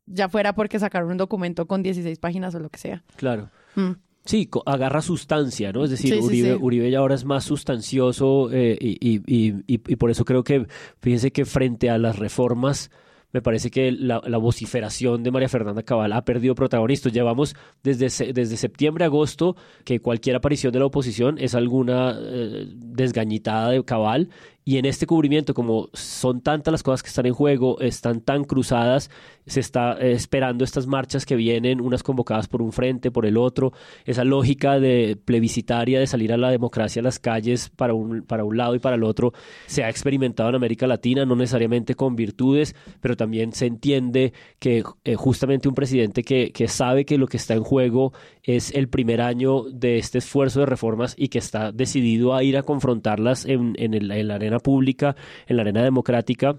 ya 0.06 0.28
fuera 0.28 0.54
porque 0.54 0.80
sacaron 0.80 1.12
un 1.12 1.16
documento 1.16 1.66
con 1.66 1.82
16 1.82 2.18
páginas 2.18 2.54
o 2.54 2.58
lo 2.58 2.70
que 2.70 2.78
sea. 2.78 3.04
Claro. 3.16 3.50
Mm. 3.76 3.92
Sí, 4.24 4.48
agarra 4.66 5.02
sustancia, 5.02 5.72
¿no? 5.72 5.84
Es 5.84 5.90
decir, 5.90 6.16
Uribe, 6.20 6.54
Uribe 6.54 6.90
ya 6.90 7.00
ahora 7.00 7.16
es 7.16 7.24
más 7.24 7.44
sustancioso 7.44 8.50
eh, 8.52 8.78
y, 8.80 8.98
y, 9.00 9.20
y, 9.26 9.64
y, 9.66 9.96
por 9.96 10.10
eso 10.12 10.24
creo 10.24 10.44
que, 10.44 10.66
fíjense 11.00 11.32
que 11.32 11.44
frente 11.44 11.90
a 11.90 11.98
las 11.98 12.20
reformas, 12.20 12.90
me 13.32 13.40
parece 13.40 13.70
que 13.70 13.90
la, 13.92 14.20
vociferación 14.38 15.22
de 15.22 15.30
María 15.30 15.48
Fernanda 15.48 15.82
Cabal 15.82 16.12
ha 16.12 16.24
perdido 16.24 16.54
protagonistas. 16.54 17.12
Llevamos 17.12 17.56
desde, 17.82 18.32
desde 18.32 18.56
septiembre, 18.56 19.04
agosto, 19.04 19.56
que 19.84 20.00
cualquier 20.00 20.36
aparición 20.36 20.72
de 20.72 20.78
la 20.78 20.86
oposición 20.86 21.38
es 21.38 21.54
alguna 21.54 22.16
eh, 22.20 22.66
desgañitada 22.74 23.70
de 23.70 23.84
Cabal 23.84 24.28
y 24.64 24.76
en 24.78 24.84
este 24.84 25.06
cubrimiento, 25.06 25.54
como 25.54 25.88
son 25.92 26.40
tantas 26.40 26.70
las 26.70 26.82
cosas 26.82 27.02
que 27.02 27.08
están 27.08 27.26
en 27.26 27.34
juego, 27.34 27.80
están 27.80 28.20
tan 28.20 28.44
cruzadas, 28.44 29.10
se 29.46 29.58
está 29.58 29.94
eh, 29.94 30.12
esperando 30.12 30.62
estas 30.62 30.86
marchas 30.86 31.26
que 31.26 31.34
vienen, 31.34 31.80
unas 31.80 32.02
convocadas 32.02 32.46
por 32.46 32.62
un 32.62 32.72
frente, 32.72 33.10
por 33.10 33.26
el 33.26 33.36
otro, 33.36 33.72
esa 34.04 34.22
lógica 34.22 34.78
de 34.78 35.18
plebiscitaria 35.24 35.98
de 35.98 36.06
salir 36.06 36.32
a 36.32 36.36
la 36.36 36.50
democracia 36.50 37.00
a 37.00 37.02
las 37.02 37.18
calles 37.18 37.70
para 37.70 37.92
un, 37.94 38.22
para 38.22 38.44
un 38.44 38.56
lado 38.56 38.76
y 38.76 38.78
para 38.78 38.96
el 38.96 39.02
otro, 39.02 39.32
se 39.66 39.82
ha 39.82 39.90
experimentado 39.90 40.50
en 40.50 40.54
América 40.54 40.86
Latina, 40.86 41.26
no 41.26 41.34
necesariamente 41.34 41.96
con 41.96 42.14
virtudes, 42.14 42.76
pero 43.00 43.16
también 43.16 43.52
se 43.52 43.66
entiende 43.66 44.32
que 44.60 44.84
eh, 45.04 45.14
justamente 45.16 45.68
un 45.68 45.74
presidente 45.74 46.22
que, 46.22 46.52
que 46.52 46.68
sabe 46.68 47.04
que 47.04 47.18
lo 47.18 47.26
que 47.26 47.36
está 47.36 47.54
en 47.54 47.64
juego 47.64 48.12
es 48.42 48.72
el 48.74 48.88
primer 48.88 49.20
año 49.20 49.64
de 49.64 49.98
este 49.98 50.18
esfuerzo 50.18 50.60
de 50.60 50.66
reformas 50.66 51.14
y 51.16 51.28
que 51.28 51.38
está 51.38 51.72
decidido 51.72 52.34
a 52.34 52.42
ir 52.42 52.56
a 52.56 52.62
confrontarlas 52.62 53.44
en, 53.44 53.74
en, 53.78 53.94
el, 53.94 54.30
arena 54.30 54.51
pública, 54.58 55.16
en 55.46 55.56
la 55.56 55.62
arena 55.62 55.82
democrática, 55.82 56.56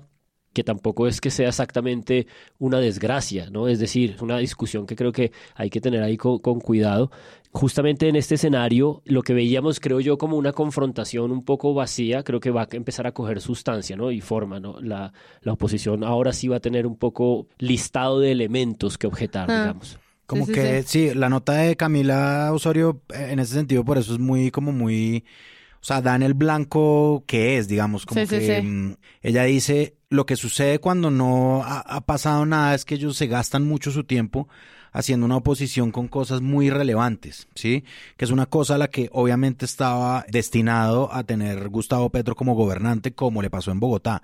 que 0.54 0.64
tampoco 0.64 1.08
es 1.08 1.20
que 1.20 1.32
sea 1.32 1.50
exactamente 1.50 2.28
una 2.60 2.80
desgracia, 2.80 3.50
¿no? 3.50 3.68
Es 3.68 3.80
decir, 3.80 4.16
una 4.22 4.38
discusión 4.38 4.86
que 4.86 4.96
creo 4.96 5.12
que 5.12 5.32
hay 5.56 5.70
que 5.70 5.82
tener 5.82 6.04
ahí 6.04 6.16
con, 6.16 6.40
cuidado. 6.40 7.12
Justamente 7.52 8.08
en 8.08 8.16
este 8.16 8.36
escenario, 8.36 9.02
lo 9.06 9.24
que 9.24 9.34
veíamos, 9.34 9.80
creo 9.80 10.00
yo, 10.00 10.18
como 10.18 10.38
una 10.38 10.54
confrontación 10.54 11.32
un 11.32 11.44
poco 11.44 11.74
vacía, 11.74 12.24
creo 12.24 12.40
que 12.40 12.52
va 12.52 12.64
a 12.64 12.68
empezar 12.72 13.08
a 13.08 13.12
coger 13.12 13.42
sustancia, 13.42 13.96
¿no? 13.96 14.12
Y 14.12 14.22
forma, 14.22 14.60
¿no? 14.60 14.80
La, 14.80 15.12
la 15.42 15.54
oposición 15.54 16.04
ahora 16.04 16.34
sí 16.34 16.48
va 16.48 16.58
a 16.58 16.62
tener 16.62 16.86
un 16.88 16.98
poco 16.98 17.48
listado 17.58 18.20
de 18.20 18.32
elementos 18.32 18.98
que 18.98 19.08
objetar, 19.08 19.50
ah. 19.50 19.62
digamos. 19.62 20.00
Como 20.26 20.48
que 20.48 20.84
sí, 20.84 21.14
la 21.14 21.30
nota 21.30 21.54
de 21.54 21.76
Camila 21.76 22.52
Osorio 22.54 23.02
eh, 23.14 23.28
en 23.32 23.40
ese 23.40 23.54
sentido 23.56 23.84
por 23.84 23.98
eso 23.98 24.14
es 24.14 24.20
muy 24.20 24.52
como 24.52 24.72
muy 24.72 25.26
o 25.84 25.86
sea, 25.86 26.02
dan 26.02 26.24
el 26.24 26.34
blanco 26.34 27.26
que 27.28 27.58
es, 27.58 27.68
digamos, 27.68 28.06
como 28.06 28.26
que 28.26 28.62
mm, 28.62 28.94
ella 29.22 29.44
dice, 29.44 29.98
lo 30.08 30.26
que 30.26 30.38
sucede 30.38 30.80
cuando 30.80 31.12
no 31.12 31.62
ha, 31.66 32.00
pasado 32.06 32.46
nada 32.46 32.74
es 32.74 32.86
que 32.86 32.96
ellos 32.96 33.18
se 33.18 33.28
gastan 33.28 33.68
mucho 33.68 33.92
su 33.92 34.06
tiempo 34.06 34.48
haciendo 34.94 35.26
una 35.26 35.36
oposición 35.36 35.92
con 35.92 36.08
cosas 36.08 36.40
muy 36.40 36.70
relevantes, 36.70 37.50
¿sí? 37.54 37.84
Que 38.16 38.24
es 38.24 38.32
una 38.32 38.46
cosa 38.46 38.76
a 38.76 38.78
la 38.78 38.88
que 38.88 39.10
obviamente 39.12 39.66
estaba 39.66 40.24
destinado 40.30 41.14
a 41.14 41.26
tener 41.26 41.68
Gustavo 41.68 42.10
Petro 42.12 42.34
como 42.34 42.56
gobernante, 42.56 43.14
como 43.14 43.42
le 43.42 43.50
pasó 43.50 43.72
en 43.72 43.82
Bogotá. 43.82 44.24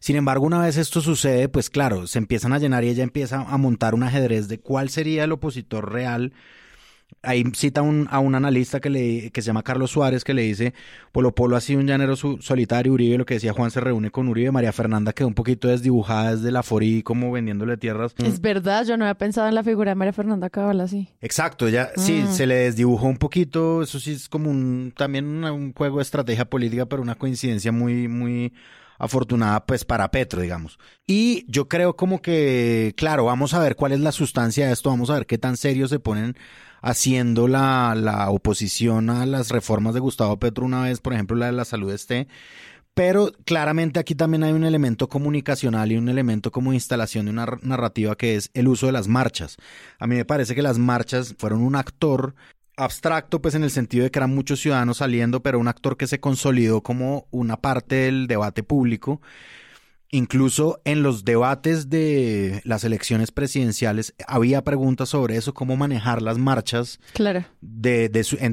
Sin 0.00 0.16
embargo, 0.16 0.44
una 0.44 0.62
vez 0.62 0.76
esto 0.76 1.00
sucede, 1.00 1.48
pues 1.48 1.70
claro, 1.70 2.08
se 2.08 2.18
empiezan 2.18 2.52
a 2.52 2.58
llenar 2.58 2.82
y 2.82 2.88
ella 2.88 3.04
empieza 3.04 3.42
a 3.42 3.56
montar 3.58 3.94
un 3.94 4.02
ajedrez 4.02 4.48
de 4.48 4.58
cuál 4.58 4.90
sería 4.90 5.22
el 5.22 5.30
opositor 5.30 5.92
real 5.92 6.32
Ahí 7.22 7.42
cita 7.54 7.82
un, 7.82 8.06
a 8.10 8.20
un 8.20 8.34
analista 8.34 8.78
que, 8.78 8.88
le, 8.88 9.30
que 9.30 9.42
se 9.42 9.46
llama 9.46 9.62
Carlos 9.62 9.90
Suárez 9.90 10.22
que 10.22 10.32
le 10.32 10.42
dice, 10.42 10.74
Polo 11.10 11.34
Polo 11.34 11.56
ha 11.56 11.60
sido 11.60 11.80
un 11.80 11.86
llanero 11.86 12.14
solitario, 12.14 12.92
Uribe, 12.92 13.18
lo 13.18 13.26
que 13.26 13.34
decía 13.34 13.52
Juan 13.52 13.70
se 13.70 13.80
reúne 13.80 14.10
con 14.10 14.28
Uribe, 14.28 14.52
María 14.52 14.72
Fernanda 14.72 15.12
quedó 15.12 15.26
un 15.26 15.34
poquito 15.34 15.66
desdibujada 15.66 16.36
desde 16.36 16.52
la 16.52 16.62
Forí 16.62 17.02
como 17.02 17.32
vendiéndole 17.32 17.76
tierras. 17.76 18.14
Es 18.18 18.40
verdad, 18.40 18.84
yo 18.84 18.96
no 18.96 19.04
había 19.04 19.14
pensado 19.14 19.48
en 19.48 19.56
la 19.56 19.64
figura 19.64 19.90
de 19.90 19.94
María 19.96 20.12
Fernanda 20.12 20.50
Cabal 20.50 20.80
así. 20.80 21.08
Exacto, 21.20 21.68
ya 21.68 21.90
sí, 21.96 22.24
mm. 22.24 22.32
se 22.32 22.46
le 22.46 22.54
desdibujó 22.56 23.06
un 23.06 23.18
poquito, 23.18 23.82
eso 23.82 23.98
sí 23.98 24.12
es 24.12 24.28
como 24.28 24.50
un, 24.50 24.92
también 24.96 25.44
un, 25.44 25.72
juego 25.72 25.96
de 25.96 26.02
estrategia 26.02 26.44
política, 26.44 26.86
pero 26.86 27.02
una 27.02 27.16
coincidencia 27.16 27.72
muy, 27.72 28.08
muy 28.08 28.52
afortunada 28.98 29.64
pues 29.66 29.84
para 29.84 30.10
Petro, 30.10 30.42
digamos. 30.42 30.78
Y 31.06 31.44
yo 31.48 31.68
creo 31.68 31.96
como 31.96 32.22
que, 32.22 32.94
claro, 32.96 33.24
vamos 33.24 33.54
a 33.54 33.58
ver 33.58 33.76
cuál 33.76 33.92
es 33.92 34.00
la 34.00 34.12
sustancia 34.12 34.66
de 34.66 34.72
esto, 34.72 34.90
vamos 34.90 35.10
a 35.10 35.14
ver 35.14 35.26
qué 35.26 35.38
tan 35.38 35.56
serio 35.56 35.88
se 35.88 35.98
ponen 35.98 36.36
haciendo 36.82 37.48
la, 37.48 37.94
la 37.96 38.30
oposición 38.30 39.10
a 39.10 39.26
las 39.26 39.50
reformas 39.50 39.94
de 39.94 40.00
Gustavo 40.00 40.38
Petro 40.38 40.64
una 40.64 40.82
vez, 40.82 41.00
por 41.00 41.12
ejemplo, 41.12 41.36
la 41.36 41.46
de 41.46 41.52
la 41.52 41.64
salud 41.64 41.92
esté. 41.92 42.28
Pero 42.94 43.30
claramente 43.44 44.00
aquí 44.00 44.14
también 44.14 44.42
hay 44.42 44.52
un 44.54 44.64
elemento 44.64 45.06
comunicacional 45.06 45.92
y 45.92 45.98
un 45.98 46.08
elemento 46.08 46.50
como 46.50 46.72
instalación 46.72 47.26
de 47.26 47.32
una 47.32 47.46
narrativa 47.60 48.16
que 48.16 48.36
es 48.36 48.50
el 48.54 48.68
uso 48.68 48.86
de 48.86 48.92
las 48.92 49.06
marchas. 49.06 49.58
A 49.98 50.06
mí 50.06 50.16
me 50.16 50.24
parece 50.24 50.54
que 50.54 50.62
las 50.62 50.78
marchas 50.78 51.34
fueron 51.36 51.60
un 51.60 51.76
actor 51.76 52.34
abstracto, 52.74 53.42
pues 53.42 53.54
en 53.54 53.64
el 53.64 53.70
sentido 53.70 54.04
de 54.04 54.10
que 54.10 54.18
eran 54.18 54.34
muchos 54.34 54.60
ciudadanos 54.60 54.98
saliendo, 54.98 55.42
pero 55.42 55.58
un 55.58 55.68
actor 55.68 55.98
que 55.98 56.06
se 56.06 56.20
consolidó 56.20 56.82
como 56.82 57.26
una 57.30 57.58
parte 57.58 57.96
del 57.96 58.28
debate 58.28 58.62
público 58.62 59.20
Incluso 60.10 60.80
en 60.84 61.02
los 61.02 61.24
debates 61.24 61.90
de 61.90 62.60
las 62.64 62.84
elecciones 62.84 63.32
presidenciales 63.32 64.14
había 64.28 64.62
preguntas 64.62 65.08
sobre 65.08 65.36
eso, 65.36 65.52
cómo 65.52 65.76
manejar 65.76 66.22
las 66.22 66.38
marchas 66.38 67.00
claro. 67.12 67.44
de, 67.60 68.10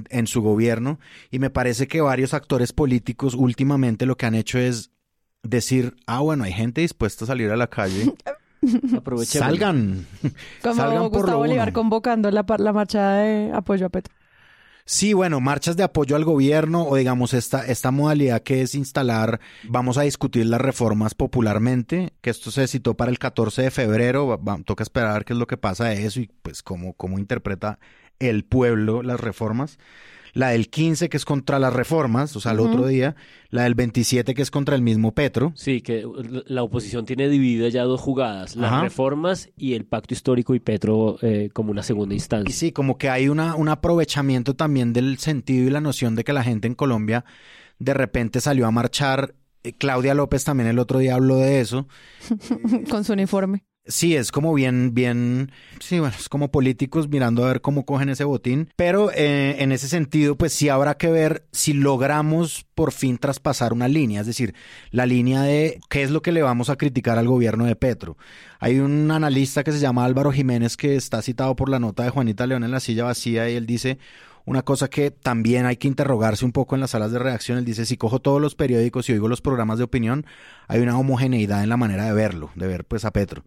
en, 0.09 0.27
su 0.27 0.41
gobierno. 0.41 0.99
Y 1.29 1.37
me 1.39 1.51
parece 1.51 1.87
que 1.87 2.01
varios 2.01 2.33
actores 2.33 2.73
políticos 2.73 3.35
últimamente 3.35 4.07
lo 4.07 4.17
que 4.17 4.25
han 4.25 4.35
hecho 4.35 4.57
es 4.57 4.91
decir, 5.43 5.95
ah, 6.07 6.21
bueno, 6.21 6.43
hay 6.43 6.53
gente 6.53 6.81
dispuesta 6.81 7.25
a 7.25 7.27
salir 7.27 7.51
a 7.51 7.57
la 7.57 7.67
calle. 7.67 8.13
Salgan. 9.25 10.07
Como 10.63 10.75
Salgan 10.75 11.09
Gustavo 11.09 11.39
Bolívar 11.39 11.73
convocando 11.73 12.31
la, 12.31 12.45
la 12.57 12.73
marcha 12.73 13.13
de 13.13 13.51
apoyo 13.53 13.85
a 13.85 13.89
Petro. 13.89 14.13
Sí, 14.85 15.13
bueno, 15.13 15.39
marchas 15.39 15.77
de 15.77 15.83
apoyo 15.83 16.17
al 16.17 16.25
gobierno 16.25 16.85
o 16.85 16.97
digamos 16.97 17.33
esta, 17.33 17.65
esta 17.65 17.91
modalidad 17.91 18.43
que 18.43 18.61
es 18.61 18.75
instalar, 18.75 19.39
vamos 19.63 19.97
a 19.97 20.01
discutir 20.01 20.45
las 20.45 20.59
reformas 20.59 21.15
popularmente, 21.15 22.13
que 22.21 22.29
esto 22.29 22.51
se 22.51 22.67
citó 22.67 22.95
para 22.95 23.09
el 23.09 23.17
14 23.17 23.61
de 23.61 23.71
febrero, 23.71 24.39
toca 24.65 24.83
esperar 24.83 25.23
qué 25.23 25.33
es 25.33 25.39
lo 25.39 25.47
que 25.47 25.55
pasa 25.55 25.85
de 25.85 26.05
eso 26.05 26.19
y 26.19 26.29
pues 26.41 26.61
cómo, 26.63 26.93
cómo 26.93 27.17
interpreta 27.17 27.79
el 28.19 28.43
pueblo 28.43 29.03
las 29.03 29.21
reformas. 29.21 29.77
La 30.33 30.49
del 30.49 30.69
15 30.69 31.09
que 31.09 31.17
es 31.17 31.25
contra 31.25 31.59
las 31.59 31.73
reformas, 31.73 32.35
o 32.35 32.39
sea, 32.39 32.51
el 32.51 32.59
otro 32.59 32.87
día, 32.87 33.15
la 33.49 33.63
del 33.63 33.75
27 33.75 34.33
que 34.33 34.41
es 34.41 34.51
contra 34.51 34.75
el 34.75 34.81
mismo 34.81 35.13
Petro. 35.13 35.53
Sí, 35.55 35.81
que 35.81 36.05
la 36.47 36.63
oposición 36.63 37.05
tiene 37.05 37.29
dividida 37.29 37.69
ya 37.69 37.83
dos 37.83 38.01
jugadas, 38.01 38.55
las 38.55 38.81
reformas 38.81 39.49
y 39.55 39.73
el 39.73 39.85
pacto 39.85 40.13
histórico 40.13 40.55
y 40.55 40.59
Petro 40.59 41.17
eh, 41.21 41.49
como 41.53 41.71
una 41.71 41.83
segunda 41.83 42.15
instancia. 42.15 42.51
Y 42.51 42.53
sí, 42.53 42.71
como 42.71 42.97
que 42.97 43.09
hay 43.09 43.29
una, 43.29 43.55
un 43.55 43.69
aprovechamiento 43.69 44.55
también 44.55 44.91
del 44.91 45.19
sentido 45.19 45.67
y 45.67 45.69
la 45.69 45.81
noción 45.81 46.15
de 46.15 46.23
que 46.23 46.33
la 46.33 46.43
gente 46.43 46.67
en 46.67 46.75
Colombia 46.75 47.23
de 47.79 47.93
repente 47.93 48.41
salió 48.41 48.65
a 48.65 48.71
marchar. 48.71 49.35
Eh, 49.63 49.73
Claudia 49.73 50.15
López 50.15 50.43
también 50.43 50.67
el 50.67 50.79
otro 50.79 50.99
día 50.99 51.15
habló 51.15 51.37
de 51.37 51.61
eso. 51.61 51.87
Con 52.89 53.03
su 53.03 53.13
uniforme. 53.13 53.63
Sí, 53.85 54.15
es 54.15 54.31
como 54.31 54.53
bien, 54.53 54.93
bien, 54.93 55.51
sí, 55.81 55.99
bueno, 55.99 56.15
es 56.17 56.29
como 56.29 56.51
políticos 56.51 57.09
mirando 57.09 57.43
a 57.43 57.47
ver 57.47 57.59
cómo 57.59 57.85
cogen 57.85 58.07
ese 58.07 58.23
botín, 58.23 58.69
pero 58.77 59.11
eh, 59.11 59.57
en 59.59 59.73
ese 59.73 59.89
sentido, 59.89 60.37
pues 60.37 60.53
sí 60.53 60.69
habrá 60.69 60.95
que 60.95 61.09
ver 61.11 61.45
si 61.51 61.73
logramos 61.73 62.65
por 62.75 62.93
fin 62.93 63.17
traspasar 63.17 63.73
una 63.73 63.89
línea, 63.89 64.21
es 64.21 64.27
decir, 64.27 64.55
la 64.91 65.05
línea 65.05 65.41
de 65.41 65.81
qué 65.89 66.01
es 66.01 66.11
lo 66.11 66.21
que 66.21 66.31
le 66.31 66.41
vamos 66.41 66.69
a 66.69 66.77
criticar 66.77 67.17
al 67.17 67.27
gobierno 67.27 67.65
de 67.65 67.75
Petro. 67.75 68.15
Hay 68.61 68.79
un 68.79 69.11
analista 69.11 69.65
que 69.65 69.73
se 69.73 69.79
llama 69.79 70.05
Álvaro 70.05 70.31
Jiménez 70.31 70.77
que 70.77 70.95
está 70.95 71.21
citado 71.21 71.53
por 71.57 71.67
la 71.67 71.79
nota 71.79 72.03
de 72.03 72.09
Juanita 72.09 72.47
León 72.47 72.63
en 72.63 72.71
la 72.71 72.79
silla 72.79 73.03
vacía 73.03 73.49
y 73.49 73.55
él 73.55 73.65
dice, 73.65 73.99
una 74.45 74.63
cosa 74.63 74.89
que 74.89 75.11
también 75.11 75.65
hay 75.65 75.77
que 75.77 75.87
interrogarse 75.87 76.45
un 76.45 76.51
poco 76.51 76.75
en 76.75 76.81
las 76.81 76.91
salas 76.91 77.11
de 77.11 77.19
redacción. 77.19 77.57
Él 77.57 77.65
dice, 77.65 77.85
si 77.85 77.97
cojo 77.97 78.19
todos 78.19 78.41
los 78.41 78.55
periódicos 78.55 79.09
y 79.09 79.13
oigo 79.13 79.27
los 79.27 79.41
programas 79.41 79.77
de 79.77 79.85
opinión, 79.85 80.25
hay 80.67 80.81
una 80.81 80.97
homogeneidad 80.97 81.63
en 81.63 81.69
la 81.69 81.77
manera 81.77 82.05
de 82.05 82.13
verlo, 82.13 82.51
de 82.55 82.67
ver 82.67 82.85
pues 82.85 83.05
a 83.05 83.11
Petro. 83.11 83.45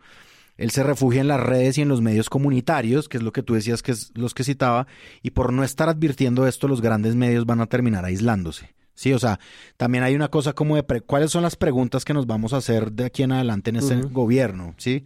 Él 0.57 0.71
se 0.71 0.83
refugia 0.83 1.21
en 1.21 1.29
las 1.29 1.41
redes 1.41 1.77
y 1.77 1.83
en 1.83 1.89
los 1.89 2.01
medios 2.01 2.31
comunitarios, 2.31 3.09
que 3.09 3.19
es 3.19 3.23
lo 3.23 3.33
que 3.33 3.43
tú 3.43 3.55
decías 3.55 3.83
que 3.83 3.93
es 3.93 4.11
los 4.15 4.33
que 4.33 4.43
citaba, 4.43 4.87
y 5.23 5.31
por 5.31 5.53
no 5.53 5.65
estar 5.65 5.89
advirtiendo 5.89 6.47
esto, 6.47 6.67
los 6.67 6.81
grandes 6.81 7.15
medios 7.15 7.45
van 7.45 7.61
a 7.61 7.67
terminar 7.67 8.05
aislándose. 8.05 8.75
Sí, 8.95 9.13
o 9.13 9.19
sea, 9.19 9.39
también 9.77 10.03
hay 10.03 10.15
una 10.15 10.29
cosa 10.29 10.55
como 10.55 10.77
de 10.77 10.83
cuáles 11.03 11.31
son 11.31 11.43
las 11.43 11.57
preguntas 11.57 12.07
que 12.07 12.15
nos 12.15 12.27
vamos 12.27 12.55
a 12.55 12.57
hacer 12.57 12.93
de 12.93 13.05
aquí 13.05 13.23
en 13.23 13.33
adelante 13.33 13.69
en 13.69 13.77
este 13.77 13.97
gobierno, 13.97 14.75
¿sí? 14.79 15.05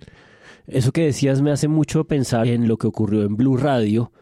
Eso 0.69 0.93
que 0.93 1.03
decías 1.03 1.43
me 1.43 1.51
hace 1.51 1.67
mucho 1.67 2.05
pensar 2.05 2.47
en 2.47 2.69
lo 2.69 2.77
que 2.77 2.87
ocurrió 2.87 3.25
en 3.25 3.37
Blue 3.37 3.57
Radio, 3.57 4.13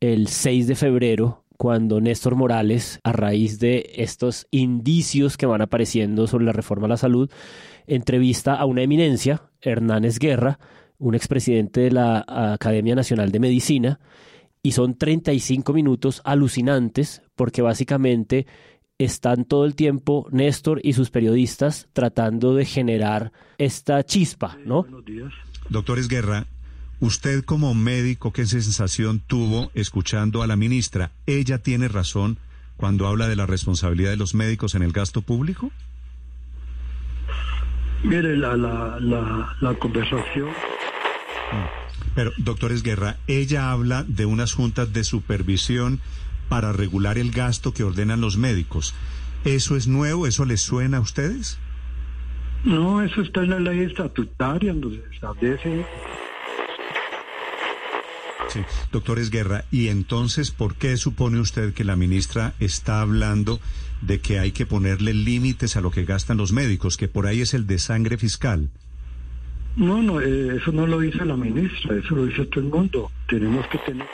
el 0.00 0.28
6 0.28 0.66
de 0.66 0.74
febrero, 0.74 1.44
cuando 1.56 2.00
Néstor 2.00 2.34
Morales, 2.34 3.00
a 3.02 3.12
raíz 3.12 3.58
de 3.58 3.90
estos 3.96 4.46
indicios 4.50 5.36
que 5.36 5.46
van 5.46 5.62
apareciendo 5.62 6.26
sobre 6.26 6.44
la 6.44 6.52
reforma 6.52 6.86
a 6.86 6.90
la 6.90 6.96
salud, 6.96 7.30
entrevista 7.86 8.54
a 8.54 8.66
una 8.66 8.82
eminencia, 8.82 9.50
Hernández 9.60 10.18
Guerra, 10.18 10.58
un 10.98 11.14
expresidente 11.14 11.80
de 11.80 11.90
la 11.92 12.24
Academia 12.26 12.94
Nacional 12.94 13.32
de 13.32 13.40
Medicina, 13.40 14.00
y 14.62 14.72
son 14.72 14.96
35 14.98 15.72
minutos 15.72 16.20
alucinantes 16.24 17.22
porque 17.36 17.62
básicamente 17.62 18.46
están 18.98 19.44
todo 19.44 19.64
el 19.64 19.74
tiempo 19.74 20.26
Néstor 20.30 20.80
y 20.82 20.94
sus 20.94 21.10
periodistas 21.10 21.88
tratando 21.92 22.54
de 22.54 22.64
generar 22.64 23.32
esta 23.58 24.02
chispa, 24.04 24.58
¿no? 24.64 24.86
Doctores 25.68 26.08
Guerra, 26.08 26.46
Usted 26.98 27.44
como 27.44 27.74
médico, 27.74 28.32
¿qué 28.32 28.46
sensación 28.46 29.20
tuvo 29.20 29.70
escuchando 29.74 30.42
a 30.42 30.46
la 30.46 30.56
ministra? 30.56 31.12
¿Ella 31.26 31.58
tiene 31.58 31.88
razón 31.88 32.38
cuando 32.76 33.06
habla 33.06 33.28
de 33.28 33.36
la 33.36 33.44
responsabilidad 33.46 34.10
de 34.10 34.16
los 34.16 34.34
médicos 34.34 34.74
en 34.74 34.82
el 34.82 34.92
gasto 34.92 35.20
público? 35.20 35.70
Mire, 38.02 38.36
la, 38.36 38.56
la, 38.56 38.98
la, 39.60 39.74
conversación... 39.74 40.48
Mm. 40.48 41.86
Pero, 42.14 42.32
doctores 42.38 42.82
Guerra, 42.82 43.18
ella 43.26 43.70
habla 43.70 44.02
de 44.04 44.24
unas 44.24 44.54
juntas 44.54 44.90
de 44.92 45.04
supervisión 45.04 46.00
para 46.48 46.72
regular 46.72 47.18
el 47.18 47.30
gasto 47.30 47.74
que 47.74 47.84
ordenan 47.84 48.22
los 48.22 48.38
médicos. 48.38 48.94
¿Eso 49.44 49.76
es 49.76 49.86
nuevo? 49.86 50.26
¿Eso 50.26 50.46
les 50.46 50.62
suena 50.62 50.96
a 50.96 51.00
ustedes? 51.00 51.58
No, 52.64 53.02
eso 53.02 53.20
está 53.20 53.42
en 53.42 53.50
la 53.50 53.60
ley 53.60 53.80
estatutaria 53.80 54.72
donde 54.72 55.02
se 55.02 55.14
establece 55.14 55.84
Sí, 58.56 58.64
doctor 58.92 59.18
Esguerra, 59.18 59.64
¿y 59.70 59.88
entonces 59.88 60.50
por 60.50 60.74
qué 60.74 60.96
supone 60.96 61.40
usted 61.40 61.74
que 61.74 61.84
la 61.84 61.96
ministra 61.96 62.54
está 62.60 63.00
hablando 63.00 63.60
de 64.02 64.20
que 64.20 64.38
hay 64.38 64.52
que 64.52 64.66
ponerle 64.66 65.14
límites 65.14 65.76
a 65.76 65.80
lo 65.80 65.90
que 65.90 66.04
gastan 66.04 66.36
los 66.36 66.52
médicos, 66.52 66.96
que 66.96 67.08
por 67.08 67.26
ahí 67.26 67.40
es 67.40 67.54
el 67.54 67.66
de 67.66 67.78
sangre 67.78 68.18
fiscal? 68.18 68.70
No, 69.76 70.02
no, 70.02 70.20
eh, 70.20 70.56
eso 70.56 70.72
no 70.72 70.86
lo 70.86 71.00
dice 71.00 71.24
la 71.24 71.36
ministra, 71.36 71.96
eso 71.96 72.14
lo 72.14 72.26
dice 72.26 72.46
todo 72.46 72.64
el 72.64 72.70
mundo. 72.70 73.10
Tenemos 73.28 73.66
que 73.68 73.78
tener... 73.78 74.06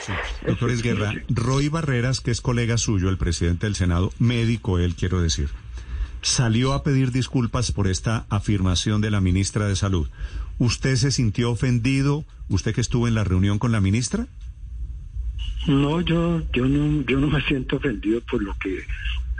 Sí. 0.00 0.12
Doctor 0.46 0.70
Esguerra, 0.70 1.12
Roy 1.28 1.68
Barreras, 1.68 2.20
que 2.20 2.30
es 2.30 2.40
colega 2.40 2.78
suyo, 2.78 3.10
el 3.10 3.18
presidente 3.18 3.66
del 3.66 3.76
Senado, 3.76 4.12
médico 4.18 4.78
él, 4.78 4.94
quiero 4.94 5.20
decir, 5.20 5.50
salió 6.22 6.72
a 6.72 6.82
pedir 6.82 7.12
disculpas 7.12 7.70
por 7.70 7.86
esta 7.86 8.26
afirmación 8.28 9.00
de 9.02 9.10
la 9.10 9.20
ministra 9.20 9.68
de 9.68 9.76
Salud. 9.76 10.08
¿Usted 10.60 10.96
se 10.96 11.10
sintió 11.10 11.50
ofendido, 11.50 12.26
usted 12.50 12.74
que 12.74 12.82
estuvo 12.82 13.08
en 13.08 13.14
la 13.14 13.24
reunión 13.24 13.58
con 13.58 13.72
la 13.72 13.80
ministra? 13.80 14.26
No, 15.66 16.02
yo, 16.02 16.42
yo 16.52 16.66
no, 16.66 17.02
yo 17.06 17.18
no 17.18 17.28
me 17.28 17.40
siento 17.46 17.76
ofendido 17.76 18.20
por 18.30 18.42
lo 18.42 18.54
que 18.58 18.80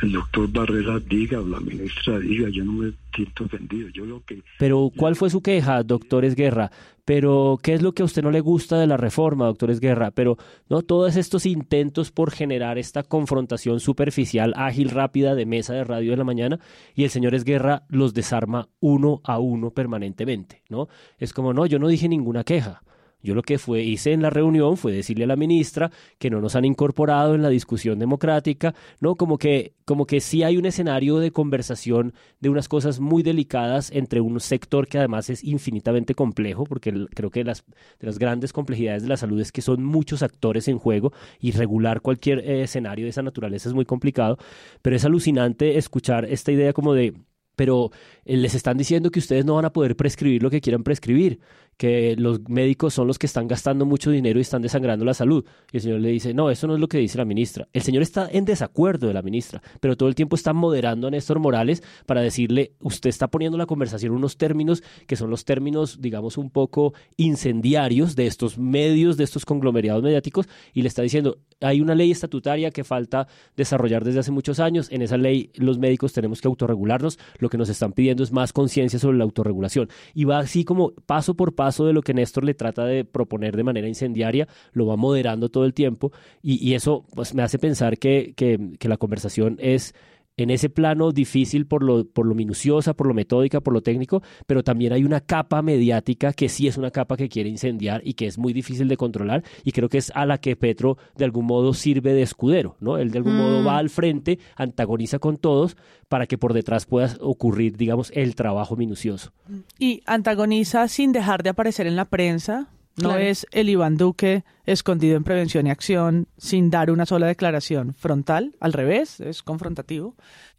el 0.03 0.13
doctor 0.13 0.51
Barrera 0.51 0.99
diga 1.01 1.41
o 1.41 1.47
la 1.47 1.61
ministra 1.61 2.19
diga, 2.19 2.49
yo 2.49 2.65
no 2.65 2.73
me 2.73 2.93
siento 3.15 3.45
ofendido. 3.45 3.89
Yo 3.91 4.05
lo 4.05 4.25
que... 4.25 4.43
Pero, 4.59 4.91
¿cuál 4.97 5.17
fue 5.17 5.31
su 5.31 5.43
queja, 5.43 5.83
doctor 5.83 6.25
Esguerra? 6.25 6.71
Pero, 7.05 7.59
¿qué 7.63 7.75
es 7.75 7.83
lo 7.83 7.93
que 7.93 8.03
a 8.03 8.05
usted 8.05 8.23
no 8.23 8.31
le 8.31 8.41
gusta 8.41 8.79
de 8.79 8.87
la 8.87 8.97
reforma, 8.97 9.47
doctor 9.47 9.71
Esguerra? 9.71 10.11
Pero, 10.11 10.37
¿no? 10.69 10.83
Todos 10.83 11.17
estos 11.17 11.45
intentos 11.45 12.11
por 12.13 12.31
generar 12.31 12.79
esta 12.79 13.03
confrontación 13.03 13.81
superficial, 13.81 14.55
ágil, 14.57 14.91
rápida 14.91 15.35
de 15.35 15.47
mesa 15.47 15.75
de 15.75 15.85
radio 15.85 16.13
de 16.13 16.17
la 16.17 16.25
mañana, 16.25 16.61
y 16.95 17.05
el 17.05 17.11
señor 17.11 17.35
Esguerra 17.35 17.83
los 17.89 18.15
desarma 18.15 18.69
uno 18.81 19.21
a 19.25 19.39
uno 19.39 19.71
permanentemente, 19.71 20.63
¿no? 20.69 20.89
Es 21.19 21.33
como, 21.33 21.53
no, 21.53 21.67
yo 21.67 21.79
no 21.79 21.89
dije 21.89 22.09
ninguna 22.09 22.45
queja. 22.45 22.83
Yo 23.23 23.35
lo 23.35 23.43
que 23.43 23.59
hice 23.83 24.13
en 24.13 24.23
la 24.23 24.31
reunión 24.31 24.77
fue 24.77 24.93
decirle 24.93 25.25
a 25.25 25.27
la 25.27 25.37
ministra 25.37 25.91
que 26.19 26.31
no 26.31 26.41
nos 26.41 26.57
han 26.57 26.65
incorporado 26.65 27.35
en 27.35 27.43
la 27.43 27.49
discusión 27.49 27.99
democrática, 27.99 28.75
¿no? 29.01 29.17
Como 29.17 29.39
que, 29.39 29.75
como 29.85 30.07
que 30.07 30.21
sí 30.21 30.43
hay 30.43 30.57
un 30.57 30.67
escenario 30.67 31.19
de 31.19 31.31
conversación 31.31 32.15
de 32.41 32.49
unas 32.49 32.69
cosas 32.69 33.01
muy 33.01 33.23
delicadas 33.23 33.91
entre 33.93 34.21
un 34.21 34.41
sector 34.41 34.89
que 34.89 34.99
además 34.99 35.31
es 35.31 35.45
infinitamente 35.45 36.15
complejo, 36.15 36.65
porque 36.65 37.07
creo 37.15 37.31
que 37.31 37.45
las, 37.45 37.65
de 37.99 38.07
las 38.07 38.19
grandes 38.19 38.53
complejidades 38.53 39.03
de 39.03 39.09
la 39.09 39.17
salud 39.17 39.41
es 39.41 39.53
que 39.53 39.63
son 39.63 39.85
muchos 39.85 40.23
actores 40.23 40.69
en 40.69 40.79
juego 40.79 41.13
y 41.41 41.53
regular 41.53 42.01
cualquier 42.01 42.41
eh, 42.41 42.63
escenario 42.63 43.05
de 43.05 43.11
esa 43.11 43.23
naturaleza 43.23 43.69
es 43.69 43.75
muy 43.75 43.85
complicado, 43.85 44.39
pero 44.83 44.97
es 44.97 45.05
alucinante 45.05 45.77
escuchar 45.77 46.25
esta 46.25 46.53
idea 46.53 46.73
como 46.73 46.95
de 46.95 47.15
pero 47.57 47.91
eh, 48.25 48.39
les 48.39 48.55
están 48.55 48.79
diciendo 48.79 49.11
que 49.11 49.19
ustedes 49.19 49.45
no 49.45 49.57
van 49.57 49.67
a 49.67 49.73
poder 49.75 49.95
prescribir 49.95 50.43
lo 50.43 50.49
que 50.49 50.63
quieran 50.63 50.83
prescribir 50.83 51.41
que 51.81 52.15
los 52.15 52.47
médicos 52.47 52.93
son 52.93 53.07
los 53.07 53.19
que 53.19 53.25
están 53.25 53.49
gastando 53.49 53.87
mucho 53.87 54.11
dinero 54.11 54.39
y 54.39 54.43
están 54.43 54.61
desangrando 54.61 55.03
la 55.03 55.15
salud. 55.15 55.47
Y 55.73 55.79
el 55.79 55.83
señor 55.83 56.01
le 56.01 56.11
dice, 56.11 56.35
no, 56.35 56.51
eso 56.51 56.67
no 56.67 56.75
es 56.75 56.81
lo 56.81 56.89
que 56.89 56.99
dice 56.99 57.17
la 57.17 57.25
ministra. 57.25 57.69
El 57.73 57.81
señor 57.81 58.03
está 58.03 58.29
en 58.31 58.45
desacuerdo 58.45 59.07
de 59.07 59.15
la 59.15 59.23
ministra, 59.23 59.63
pero 59.81 59.97
todo 59.97 60.11
el 60.11 60.15
tiempo 60.15 60.37
está 60.37 60.53
moderando 60.53 61.07
a 61.07 61.11
Néstor 61.11 61.39
Morales 61.39 61.83
para 62.05 62.21
decirle, 62.21 62.75
usted 62.81 63.09
está 63.09 63.29
poniendo 63.29 63.57
la 63.57 63.65
conversación 63.65 64.13
en 64.13 64.19
unos 64.19 64.37
términos 64.37 64.83
que 65.07 65.17
son 65.17 65.31
los 65.31 65.47
términos, 65.47 66.03
digamos, 66.03 66.37
un 66.37 66.51
poco 66.51 66.93
incendiarios 67.17 68.15
de 68.15 68.27
estos 68.27 68.59
medios, 68.59 69.17
de 69.17 69.25
estos 69.25 69.47
conglomerados 69.47 70.03
mediáticos, 70.03 70.51
y 70.75 70.83
le 70.83 70.89
está 70.89 71.01
diciendo, 71.01 71.39
hay 71.63 71.81
una 71.81 71.95
ley 71.95 72.11
estatutaria 72.11 72.73
que 72.73 72.85
falta 72.85 73.27
desarrollar 73.57 74.05
desde 74.05 74.21
hace 74.21 74.33
muchos 74.33 74.61
años. 74.61 74.89
En 74.91 75.01
esa 75.01 75.17
ley 75.17 75.51
los 75.55 75.79
médicos 75.79 76.13
tenemos 76.13 76.43
que 76.43 76.49
autorregularnos. 76.49 77.19
Lo 77.39 77.49
que 77.49 77.57
nos 77.57 77.71
están 77.71 77.93
pidiendo 77.93 78.23
es 78.23 78.33
más 78.33 78.53
conciencia 78.53 78.99
sobre 78.99 79.17
la 79.17 79.25
autorregulación. 79.25 79.89
Y 80.15 80.25
va 80.25 80.41
así 80.41 80.65
como 80.65 80.93
paso 81.07 81.35
por 81.35 81.55
paso 81.55 81.70
de 81.79 81.93
lo 81.93 82.03
que 82.03 82.15
Néstor 82.15 82.45
le 82.45 82.55
trata 82.55 82.85
de 82.85 83.05
proponer 83.05 83.57
de 83.57 83.63
manera 83.63 83.89
incendiaria, 83.89 84.49
lo 84.73 84.87
va 84.87 84.97
moderando 84.97 85.49
todo 85.49 85.65
el 85.65 85.75
tiempo 85.75 86.13
y, 86.43 86.75
eso 86.75 87.05
pues, 87.15 87.35
me 87.35 87.43
hace 87.43 87.59
pensar 87.59 87.99
que, 87.99 88.35
que, 88.37 88.89
la 88.89 88.97
conversación 88.97 89.57
es 89.61 89.95
en 90.37 90.51
ese 90.51 90.71
plano 90.71 91.13
difícil 91.13 91.67
por 91.67 91.83
lo, 91.83 92.05
por 92.05 92.27
lo 92.27 92.35
minuciosa, 92.35 92.95
por 92.95 93.07
lo 93.07 93.15
metódica, 93.15 93.61
por 93.61 93.75
lo 93.75 93.83
técnico, 93.83 94.23
pero 94.47 94.63
también 94.63 94.93
hay 94.93 95.05
una 95.05 95.21
capa 95.21 95.63
mediática 95.63 96.33
que 96.33 96.49
sí 96.49 96.67
es 96.67 96.77
una 96.77 96.91
capa 96.91 97.17
que 97.17 97.29
quiere 97.29 97.49
incendiar 97.49 98.01
y 98.05 98.15
que 98.15 98.27
es 98.27 98.39
muy 98.39 98.53
difícil 98.53 98.89
de 98.89 98.97
controlar 98.97 99.45
y 99.65 99.73
creo 99.73 99.89
que 99.89 99.99
es 99.99 100.11
a 100.15 100.27
la 100.27 100.39
que 100.39 100.57
Petro 100.57 100.97
de 101.17 101.25
algún 101.25 101.47
modo 101.47 101.75
sirve 101.75 102.13
de 102.15 102.23
escudero, 102.23 102.77
¿no? 102.81 102.99
Él 102.99 103.11
de 103.11 103.19
algún 103.19 103.37
modo 103.37 103.65
va 103.65 103.75
mm. 103.75 103.79
al 103.79 103.91
frente, 103.91 104.39
antagoniza 104.57 105.19
con 105.19 105.37
todos 105.37 105.77
para 106.09 106.27
que 106.27 106.39
por 106.39 106.53
detrás 106.53 106.87
pueda 106.87 107.15
ocurrir, 107.21 107.77
digamos, 107.77 108.11
el 108.15 108.35
trabajo 108.35 108.77
minucioso. 108.77 109.33
Y 109.79 110.03
antagoniza 110.07 110.89
sin 110.89 111.13
dejar 111.13 111.43
de 111.43 111.51
aparecer 111.51 111.87
en 111.87 111.97
la 111.97 112.07
prensa, 112.07 112.69
no 112.97 113.17
es 113.17 113.47
el 113.53 113.69
Iván 113.69 113.97
Duque 113.97 114.45
escondido 114.65 115.17
en 115.17 115.25
prevención 115.25 115.67
y 115.67 115.71
acción 115.71 116.29
sin 116.37 116.71
dar 116.71 116.91
una 116.91 117.07
sola 117.07 117.27
declaración 117.27 117.95
frontal, 117.95 118.57
al 118.61 118.73
revés, 118.73 119.21
es 119.21 119.43
confrontativo. 119.43 120.17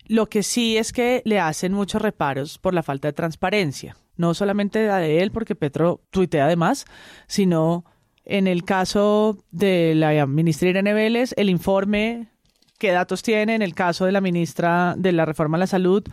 Lo 0.07 0.27
que 0.27 0.43
sí 0.43 0.77
es 0.77 0.91
que 0.91 1.21
le 1.25 1.39
hacen 1.39 1.73
muchos 1.73 2.01
reparos 2.01 2.57
por 2.57 2.73
la 2.73 2.83
falta 2.83 3.07
de 3.07 3.13
transparencia, 3.13 3.95
no 4.17 4.33
solamente 4.33 4.85
la 4.87 4.97
de 4.97 5.21
él, 5.21 5.31
porque 5.31 5.55
Petro 5.55 6.01
tuitea 6.09 6.45
además, 6.45 6.85
sino 7.27 7.85
En 8.23 8.47
el 8.47 8.63
caso 8.63 9.43
de 9.51 9.93
la 9.95 10.25
ministra 10.27 10.69
Irene 10.69 10.93
Vélez, 10.93 11.33
el 11.37 11.49
informe, 11.49 12.29
¿qué 12.77 12.91
datos 12.91 13.23
tiene? 13.23 13.55
En 13.55 13.61
el 13.63 13.73
caso 13.73 14.05
de 14.05 14.11
la 14.11 14.21
ministra 14.21 14.93
de 14.97 15.11
la 15.11 15.25
Reforma 15.25 15.57
a 15.57 15.59
la 15.59 15.67
Salud, 15.67 16.03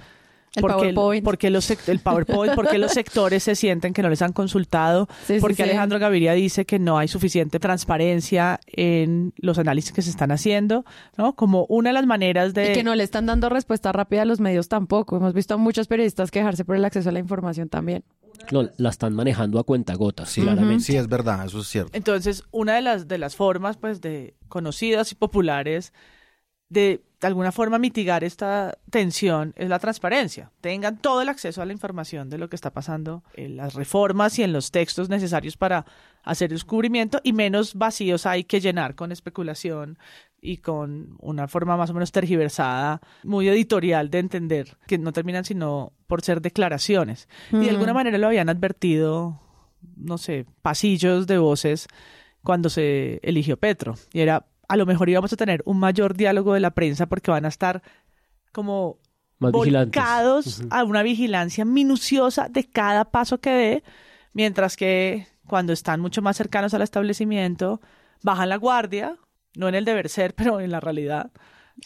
el 0.56 0.60
¿Por 0.62 0.70
qué- 0.72 0.76
PowerPoint. 0.94 1.24
por 1.24 1.38
qué 1.38 1.50
los, 1.50 1.70
el 1.88 2.00
PowerPoint, 2.00 2.54
¿por 2.54 2.68
qué 2.68 2.78
los 2.78 2.92
sectores 2.92 3.42
se 3.42 3.54
sienten 3.54 3.92
que 3.92 4.02
no 4.02 4.08
les 4.08 4.22
han 4.22 4.32
consultado? 4.32 5.06
Sí, 5.26 5.34
sí, 5.34 5.40
porque 5.40 5.56
sí. 5.56 5.62
Alejandro 5.62 5.98
Gaviria 5.98 6.32
dice 6.32 6.64
que 6.64 6.78
no 6.78 6.98
hay 6.98 7.08
suficiente 7.08 7.60
transparencia 7.60 8.60
en 8.66 9.32
los 9.36 9.58
análisis 9.58 9.92
que 9.92 10.02
se 10.02 10.10
están 10.10 10.30
haciendo, 10.30 10.84
¿no? 11.16 11.34
Como 11.34 11.66
una 11.68 11.90
de 11.90 11.94
las 11.94 12.06
maneras 12.06 12.54
de... 12.54 12.70
Y 12.70 12.74
que 12.74 12.82
no 12.84 12.94
le 12.94 13.04
están 13.04 13.26
dando 13.26 13.48
respuesta 13.48 13.92
rápida 13.92 14.22
a 14.22 14.24
los 14.24 14.40
medios 14.40 14.68
tampoco. 14.68 15.16
Hemos 15.16 15.34
visto 15.34 15.54
a 15.54 15.56
muchos 15.56 15.86
periodistas 15.86 16.30
quejarse 16.30 16.64
por 16.64 16.76
el 16.76 16.84
acceso 16.84 17.08
a 17.08 17.12
la 17.12 17.18
información 17.18 17.68
también. 17.68 18.04
No, 18.52 18.68
la 18.78 18.90
están 18.90 19.14
manejando 19.14 19.58
a 19.58 19.64
cuentagotas, 19.64 20.32
claramente. 20.34 20.84
Sí, 20.84 20.96
es 20.96 21.08
verdad, 21.08 21.44
eso 21.46 21.60
es 21.60 21.66
cierto. 21.66 21.90
Entonces, 21.92 22.44
una 22.52 22.74
de 22.76 22.82
las, 22.82 23.08
de 23.08 23.18
las 23.18 23.36
formas, 23.36 23.76
pues, 23.76 24.00
de 24.00 24.34
conocidas 24.48 25.10
y 25.12 25.16
populares 25.16 25.92
de, 26.68 27.02
de 27.20 27.26
alguna 27.26 27.50
forma 27.52 27.78
mitigar 27.78 28.22
esta 28.22 28.78
tensión 28.90 29.52
es 29.56 29.68
la 29.68 29.78
transparencia. 29.78 30.52
Tengan 30.60 30.98
todo 30.98 31.22
el 31.22 31.28
acceso 31.28 31.60
a 31.60 31.66
la 31.66 31.72
información 31.72 32.30
de 32.30 32.38
lo 32.38 32.48
que 32.48 32.56
está 32.56 32.70
pasando 32.70 33.24
en 33.34 33.56
las 33.56 33.74
reformas 33.74 34.38
y 34.38 34.44
en 34.44 34.52
los 34.52 34.70
textos 34.70 35.08
necesarios 35.08 35.56
para 35.56 35.84
hacer 36.22 36.50
descubrimiento 36.50 37.20
y 37.24 37.32
menos 37.32 37.74
vacíos 37.74 38.26
hay 38.26 38.44
que 38.44 38.60
llenar 38.60 38.94
con 38.94 39.10
especulación 39.10 39.98
y 40.40 40.58
con 40.58 41.16
una 41.18 41.48
forma 41.48 41.76
más 41.76 41.90
o 41.90 41.94
menos 41.94 42.12
tergiversada, 42.12 43.00
muy 43.24 43.48
editorial 43.48 44.10
de 44.10 44.18
entender, 44.18 44.76
que 44.86 44.98
no 44.98 45.12
terminan 45.12 45.44
sino 45.44 45.92
por 46.06 46.22
ser 46.22 46.40
declaraciones. 46.40 47.28
Y 47.50 47.58
de 47.58 47.70
alguna 47.70 47.94
manera 47.94 48.18
lo 48.18 48.28
habían 48.28 48.48
advertido, 48.48 49.40
no 49.96 50.18
sé, 50.18 50.46
pasillos 50.62 51.26
de 51.26 51.38
voces 51.38 51.88
cuando 52.42 52.70
se 52.70 53.18
eligió 53.22 53.56
Petro. 53.56 53.96
Y 54.12 54.20
era, 54.20 54.46
a 54.68 54.76
lo 54.76 54.86
mejor 54.86 55.08
íbamos 55.08 55.32
a 55.32 55.36
tener 55.36 55.62
un 55.64 55.78
mayor 55.78 56.14
diálogo 56.14 56.54
de 56.54 56.60
la 56.60 56.70
prensa 56.72 57.06
porque 57.06 57.30
van 57.30 57.44
a 57.44 57.48
estar 57.48 57.82
como 58.52 58.98
Más 59.38 59.52
vigilantes. 59.52 59.94
volcados 60.00 60.62
a 60.70 60.84
una 60.84 61.02
vigilancia 61.02 61.64
minuciosa 61.64 62.48
de 62.48 62.64
cada 62.64 63.06
paso 63.06 63.40
que 63.40 63.50
dé, 63.50 63.84
mientras 64.32 64.76
que 64.76 65.26
cuando 65.46 65.72
están 65.72 66.00
mucho 66.00 66.20
más 66.22 66.36
cercanos 66.36 66.74
al 66.74 66.82
establecimiento, 66.82 67.80
bajan 68.22 68.48
la 68.50 68.56
guardia, 68.56 69.16
no 69.56 69.68
en 69.68 69.74
el 69.74 69.84
deber 69.84 70.08
ser, 70.08 70.34
pero 70.34 70.60
en 70.60 70.70
la 70.70 70.80
realidad. 70.80 71.30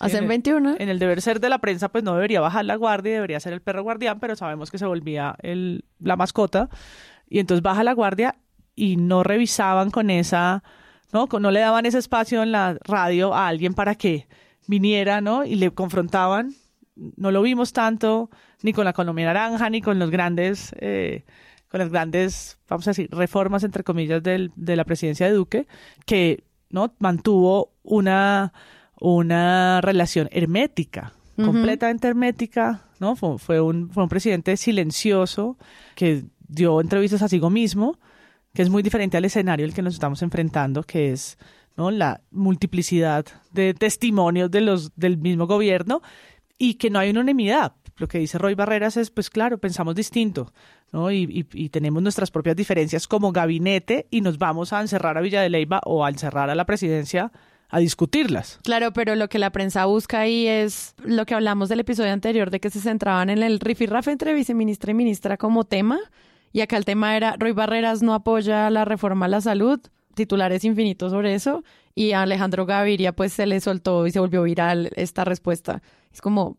Hacen 0.01 0.19
En 0.19 0.23
el- 0.25 0.29
21. 0.29 0.75
En 0.79 0.89
el 0.89 0.99
deber 0.99 1.21
ser 1.23 1.39
de 1.39 1.51
la 1.51 1.59
prensa, 1.59 1.91
pues 1.91 2.03
no 2.03 2.15
debería 2.15 2.41
bajar 2.41 2.65
la 2.65 2.77
guardia, 2.77 3.13
debería 3.15 3.39
ser 3.41 3.53
el 3.53 3.61
perro 3.61 3.83
guardián, 3.83 4.19
pero 4.21 4.35
sabemos 4.37 4.71
que 4.71 4.79
se 4.79 4.87
volvía 4.87 5.37
el, 5.43 5.85
la 6.01 6.17
mascota. 6.17 6.71
Y 7.29 7.39
entonces 7.39 7.63
baja 7.63 7.85
la 7.85 7.93
guardia 7.93 8.37
y 8.75 8.97
no 8.97 9.23
revisaban 9.23 9.91
con 9.91 10.09
esa, 10.11 10.65
¿no? 11.13 11.29
No 11.41 11.51
le 11.51 11.61
daban 11.61 11.87
ese 11.87 11.99
espacio 11.99 12.43
en 12.43 12.53
la 12.53 12.79
radio 12.85 13.35
a 13.35 13.49
alguien 13.49 13.75
para 13.75 13.95
que 13.95 14.27
viniera, 14.67 15.21
¿no? 15.21 15.45
Y 15.45 15.57
le 15.57 15.71
confrontaban. 15.71 16.55
No 17.17 17.31
lo 17.31 17.43
vimos 17.43 17.73
tanto 17.73 18.31
ni 18.63 18.73
con 18.73 18.85
la 18.85 18.91
economía 18.91 19.27
naranja, 19.27 19.71
ni 19.71 19.81
con 19.83 19.99
los 19.99 20.11
grandes, 20.11 20.75
eh, 20.79 21.25
con 21.69 21.81
las 21.81 21.89
grandes, 21.91 22.59
vamos 22.69 22.87
a 22.87 22.91
decir, 22.91 23.09
reformas, 23.11 23.65
entre 23.65 23.83
comillas, 23.83 24.23
del- 24.23 24.53
de 24.57 24.77
la 24.77 24.85
presidencia 24.85 25.27
de 25.27 25.33
Duque, 25.33 25.67
que, 26.07 26.45
¿no? 26.71 26.95
Mantuvo 26.99 27.73
una, 27.83 28.53
una 29.01 29.81
relación 29.81 30.29
hermética, 30.31 31.13
Ujú. 31.37 31.47
completamente 31.47 32.09
hermética, 32.09 32.83
¿no? 33.01 33.17
Fue, 33.17 33.39
fue 33.39 33.61
un, 33.61 33.91
fue 33.91 34.03
un 34.05 34.09
presidente 34.09 34.57
silencioso 34.57 35.57
que 35.97 36.25
dio 36.47 36.81
entrevistas 36.81 37.23
a 37.23 37.29
sí 37.29 37.41
mismo, 37.41 37.99
que 38.55 38.63
es 38.63 38.71
muy 38.71 38.83
diferente 38.83 39.17
al 39.17 39.25
escenario 39.25 39.65
al 39.67 39.75
que 39.75 39.83
nos 39.83 39.95
estamos 39.95 40.23
enfrentando, 40.23 40.83
que 40.83 41.13
es 41.13 41.39
¿no? 41.77 41.91
la 41.91 42.21
multiplicidad 42.31 43.25
de 43.53 43.75
testimonios 43.75 44.51
de 44.51 44.61
los, 44.61 44.95
del 44.97 45.17
mismo 45.19 45.47
gobierno 45.47 46.03
y 46.59 46.75
que 46.75 46.91
no 46.91 46.99
hay 46.99 47.11
unanimidad. 47.11 47.73
Lo 47.97 48.09
que 48.09 48.19
dice 48.19 48.39
Roy 48.39 48.55
Barreras 48.55 48.97
es, 48.97 49.11
pues 49.11 49.31
claro, 49.31 49.59
pensamos 49.59 49.95
distinto, 49.95 50.53
¿no? 50.93 51.11
Y, 51.11 51.23
y- 51.25 51.47
y 51.65 51.69
tenemos 51.69 52.03
nuestras 52.03 52.31
propias 52.31 52.57
diferencias 52.57 53.07
como 53.07 53.33
gabinete 53.33 54.07
y 54.11 54.21
nos 54.23 54.39
vamos 54.39 54.73
a 54.73 54.81
encerrar 54.81 55.19
a 55.19 55.21
Villa 55.21 55.43
de 55.43 55.51
Leyva 55.51 55.81
o 55.85 56.05
a 56.05 56.09
encerrar 56.09 56.49
a 56.51 56.55
la 56.55 56.65
presidencia 56.67 57.33
a 57.69 57.79
discutirlas. 57.79 58.61
Claro, 58.65 58.93
pero 58.93 59.15
lo 59.15 59.29
que 59.29 59.39
la 59.39 59.51
prensa 59.51 59.85
busca 59.87 60.21
ahí 60.21 60.47
es 60.47 60.95
lo 61.05 61.25
que 61.27 61.35
hablamos 61.35 61.69
del 61.71 61.81
episodio 61.81 62.13
anterior 62.13 62.51
de 62.51 62.61
que 62.61 62.71
se 62.71 62.81
centraban 62.81 63.31
en 63.31 63.43
el 63.43 63.61
rifirrafe 63.61 64.11
entre 64.11 64.35
viceministra 64.35 64.91
y 64.91 64.95
ministra 64.95 65.37
como 65.39 65.65
tema. 65.65 65.99
Y 66.53 66.61
acá 66.61 66.77
el 66.77 66.85
tema 66.85 67.17
era 67.17 67.37
Roy 67.39 67.53
Barreras 67.53 68.03
no 68.03 68.15
apoya 68.15 68.69
la 68.71 68.85
reforma 68.85 69.27
a 69.27 69.29
la 69.29 69.41
salud, 69.41 69.81
titulares 70.15 70.65
infinitos 70.65 71.13
sobre 71.13 71.35
eso. 71.35 71.65
Y 71.95 72.13
a 72.13 72.23
Alejandro 72.23 72.67
Gaviria 72.67 73.13
pues 73.15 73.33
se 73.33 73.47
le 73.47 73.61
soltó 73.61 74.07
y 74.07 74.11
se 74.11 74.21
volvió 74.21 74.43
viral 74.43 74.91
esta 74.97 75.25
respuesta. 75.25 75.83
Es 76.13 76.21
como, 76.21 76.59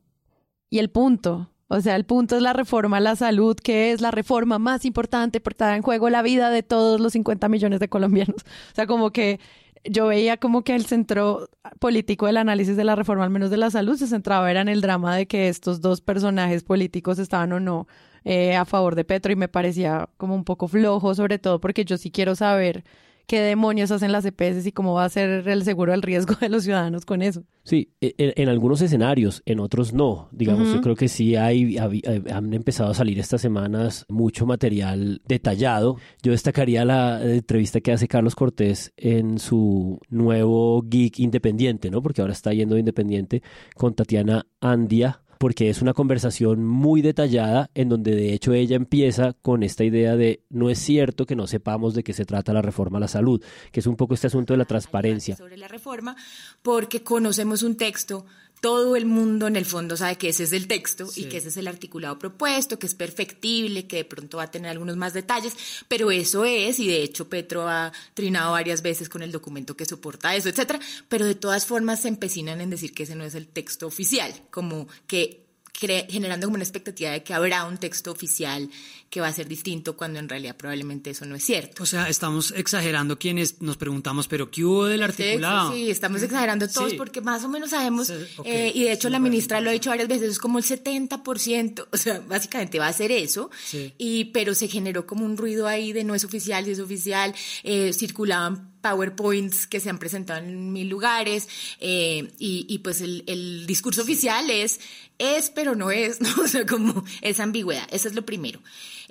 y 0.69 0.79
el 0.79 0.89
punto. 0.89 1.49
O 1.67 1.81
sea, 1.81 1.95
el 1.95 2.05
punto 2.05 2.35
es 2.35 2.41
la 2.41 2.53
reforma 2.53 2.97
a 2.97 2.99
la 2.99 3.15
salud, 3.15 3.55
que 3.55 3.91
es 3.91 4.01
la 4.01 4.11
reforma 4.11 4.59
más 4.59 4.85
importante 4.85 5.39
porque 5.39 5.55
está 5.55 5.75
en 5.75 5.81
juego 5.81 6.09
la 6.09 6.21
vida 6.21 6.49
de 6.51 6.61
todos 6.61 6.99
los 6.99 7.13
50 7.13 7.49
millones 7.49 7.79
de 7.79 7.89
colombianos. 7.89 8.43
O 8.71 8.75
sea, 8.75 8.85
como 8.85 9.11
que 9.11 9.39
yo 9.85 10.07
veía 10.07 10.37
como 10.37 10.63
que 10.63 10.75
el 10.75 10.85
centro 10.85 11.49
político 11.79 12.25
del 12.25 12.37
análisis 12.37 12.77
de 12.77 12.83
la 12.83 12.95
reforma, 12.95 13.23
al 13.23 13.29
menos 13.29 13.49
de 13.49 13.57
la 13.57 13.69
salud, 13.69 13.97
se 13.97 14.07
centraba 14.07 14.49
era 14.49 14.61
en 14.61 14.69
el 14.69 14.81
drama 14.81 15.15
de 15.15 15.27
que 15.27 15.49
estos 15.49 15.81
dos 15.81 16.01
personajes 16.01 16.63
políticos 16.63 17.19
estaban 17.19 17.51
o 17.53 17.59
no 17.59 17.87
eh, 18.23 18.55
a 18.55 18.65
favor 18.65 18.95
de 18.95 19.03
Petro 19.03 19.31
y 19.33 19.35
me 19.35 19.49
parecía 19.49 20.09
como 20.17 20.35
un 20.35 20.45
poco 20.45 20.67
flojo, 20.67 21.13
sobre 21.15 21.39
todo 21.39 21.59
porque 21.59 21.85
yo 21.85 21.97
sí 21.97 22.11
quiero 22.11 22.35
saber 22.35 22.83
qué 23.27 23.41
demonios 23.41 23.91
hacen 23.91 24.11
las 24.11 24.25
EPS 24.25 24.65
y 24.65 24.71
cómo 24.71 24.93
va 24.93 25.05
a 25.05 25.09
ser 25.09 25.47
el 25.47 25.63
seguro 25.63 25.91
del 25.91 26.01
riesgo 26.01 26.35
de 26.39 26.49
los 26.49 26.63
ciudadanos 26.63 27.05
con 27.05 27.21
eso. 27.21 27.43
Sí, 27.63 27.91
e- 28.01 28.13
en, 28.17 28.33
en 28.35 28.49
algunos 28.49 28.81
escenarios, 28.81 29.41
en 29.45 29.59
otros 29.59 29.93
no. 29.93 30.27
Digamos, 30.31 30.73
yo 30.73 30.81
creo 30.81 30.95
que 30.95 31.07
sí 31.07 31.35
hay, 31.35 31.77
eh, 31.77 32.23
han 32.31 32.53
empezado 32.53 32.91
a 32.91 32.93
salir 32.93 33.19
estas 33.19 33.41
semanas 33.41 34.05
mucho 34.09 34.45
material 34.45 35.21
detallado. 35.27 35.97
Yo 36.21 36.31
destacaría 36.33 36.85
la 36.85 37.23
entrevista 37.23 37.81
que 37.81 37.91
hace 37.93 38.07
Carlos 38.07 38.35
Cortés 38.35 38.93
en 38.97 39.39
su 39.39 39.99
nuevo 40.09 40.81
geek 40.83 41.19
independiente, 41.19 41.89
¿no? 41.89 42.01
Porque 42.01 42.21
ahora 42.21 42.33
está 42.33 42.53
yendo 42.53 42.75
de 42.75 42.81
independiente 42.81 43.41
con 43.75 43.93
Tatiana 43.93 44.45
Andia 44.59 45.22
porque 45.43 45.69
es 45.69 45.81
una 45.81 45.93
conversación 45.93 46.63
muy 46.63 47.01
detallada 47.01 47.69
en 47.75 47.89
donde 47.89 48.15
de 48.15 48.31
hecho 48.31 48.53
ella 48.53 48.77
empieza 48.77 49.33
con 49.33 49.61
esta 49.61 49.83
idea 49.83 50.15
de 50.15 50.41
no 50.49 50.69
es 50.69 50.79
cierto 50.79 51.25
que 51.25 51.35
no 51.35 51.47
sepamos 51.47 51.93
de 51.93 52.01
qué 52.01 52.13
se 52.13 52.23
trata 52.23 52.53
la 52.53 52.61
reforma 52.61 52.97
a 52.97 53.01
la 53.01 53.09
salud, 53.09 53.43
que 53.73 53.81
es 53.81 53.85
un 53.85 53.97
poco 53.97 54.13
este 54.13 54.27
asunto 54.27 54.53
de 54.53 54.57
la 54.59 54.63
transparencia. 54.63 55.35
sobre 55.35 55.57
la 55.57 55.67
reforma 55.67 56.15
porque 56.61 57.03
conocemos 57.03 57.61
un 57.61 57.75
texto, 57.75 58.25
todo 58.63 58.95
el 58.95 59.05
mundo 59.05 59.47
en 59.47 59.57
el 59.57 59.65
fondo 59.65 59.97
sabe 59.97 60.17
que 60.17 60.29
ese 60.29 60.45
es 60.45 60.53
el 60.53 60.69
texto 60.69 61.09
y 61.17 61.25
que 61.25 61.35
ese 61.35 61.49
es 61.49 61.57
el 61.57 61.67
articulado 61.67 62.17
propuesto, 62.17 62.79
que 62.79 62.87
es 62.87 62.95
perfectible, 62.95 63.87
que 63.87 63.97
de 63.97 64.05
pronto 64.05 64.37
va 64.37 64.43
a 64.43 64.51
tener 64.51 64.71
algunos 64.71 64.95
más 64.95 65.11
detalles, 65.11 65.53
pero 65.89 66.11
eso 66.11 66.45
es, 66.45 66.79
y 66.79 66.87
de 66.87 67.03
hecho 67.03 67.27
Petro 67.27 67.67
ha 67.67 67.91
trinado 68.13 68.53
varias 68.53 68.81
veces 68.81 69.09
con 69.09 69.21
el 69.21 69.33
documento 69.33 69.75
que 69.75 69.83
soporta 69.83 70.33
eso, 70.33 70.47
etcétera, 70.47 70.79
pero 71.09 71.25
de 71.25 71.35
todas 71.35 71.65
formas 71.65 72.03
se 72.03 72.07
empecinan 72.07 72.61
en 72.61 72.69
decir 72.69 72.93
que 72.93 73.03
ese 73.03 73.15
no 73.15 73.25
es 73.25 73.35
el 73.35 73.47
texto 73.47 73.85
oficial, 73.85 74.33
como 74.49 74.87
que 75.07 75.43
generando 75.77 76.47
como 76.47 76.55
una 76.55 76.63
expectativa 76.63 77.11
de 77.11 77.23
que 77.23 77.33
habrá 77.33 77.65
un 77.65 77.77
texto 77.77 78.11
oficial 78.11 78.69
que 79.13 79.21
va 79.21 79.27
a 79.27 79.31
ser 79.33 79.47
distinto 79.47 79.95
cuando 79.95 80.17
en 80.17 80.27
realidad 80.27 80.57
probablemente 80.57 81.11
eso 81.11 81.23
no 81.27 81.35
es 81.35 81.43
cierto. 81.45 81.83
O 81.83 81.85
sea, 81.85 82.09
estamos 82.09 82.49
exagerando 82.49 83.19
quienes 83.19 83.61
nos 83.61 83.77
preguntamos, 83.77 84.27
pero 84.27 84.49
¿qué 84.49 84.65
hubo 84.65 84.85
del 84.85 85.03
articulado? 85.03 85.71
Sí, 85.71 85.83
sí, 85.85 85.91
estamos 85.91 86.23
exagerando 86.23 86.67
todos 86.67 86.89
Sí. 86.89 86.97
porque 86.97 87.21
más 87.21 87.43
o 87.43 87.47
menos 87.47 87.69
sabemos, 87.69 88.07
Sí, 88.07 88.13
eh, 88.43 88.71
y 88.73 88.85
de 88.85 88.91
hecho 88.91 89.09
la 89.09 89.19
ministra 89.19 89.61
lo 89.61 89.69
ha 89.69 89.73
dicho 89.73 89.91
varias 89.91 90.07
veces, 90.07 90.31
es 90.31 90.39
como 90.39 90.57
el 90.57 90.63
70%, 90.63 91.87
o 91.91 91.97
sea, 91.97 92.21
básicamente 92.27 92.79
va 92.79 92.87
a 92.87 92.93
ser 92.93 93.11
eso, 93.11 93.51
Sí. 93.63 93.93
y, 93.99 94.25
pero 94.33 94.55
se 94.55 94.67
generó 94.67 95.05
como 95.05 95.25
un 95.25 95.37
ruido 95.37 95.67
ahí 95.67 95.93
de 95.93 96.03
no 96.03 96.15
es 96.15 96.23
oficial, 96.23 96.65
si 96.65 96.71
es 96.71 96.79
oficial, 96.79 97.35
eh, 97.63 97.93
circulaban 97.93 98.73
PowerPoints 98.81 99.67
que 99.67 99.79
se 99.79 99.91
han 99.91 99.99
presentado 99.99 100.39
en 100.39 100.73
mil 100.73 100.89
lugares, 100.89 101.47
eh, 101.79 102.31
y, 102.39 102.65
y 102.67 102.79
pues 102.79 102.99
el, 103.01 103.23
el 103.27 103.67
discurso 103.67 104.01
oficial 104.01 104.49
es, 104.49 104.79
es 105.19 105.51
pero 105.51 105.75
no 105.75 105.91
es, 105.91 106.19
¿no? 106.21 106.29
o 106.43 106.47
sea, 106.47 106.65
como 106.65 107.05
esa 107.21 107.43
ambigüedad, 107.43 107.87
eso 107.91 108.07
es 108.07 108.15
lo 108.15 108.25
primero. 108.25 108.59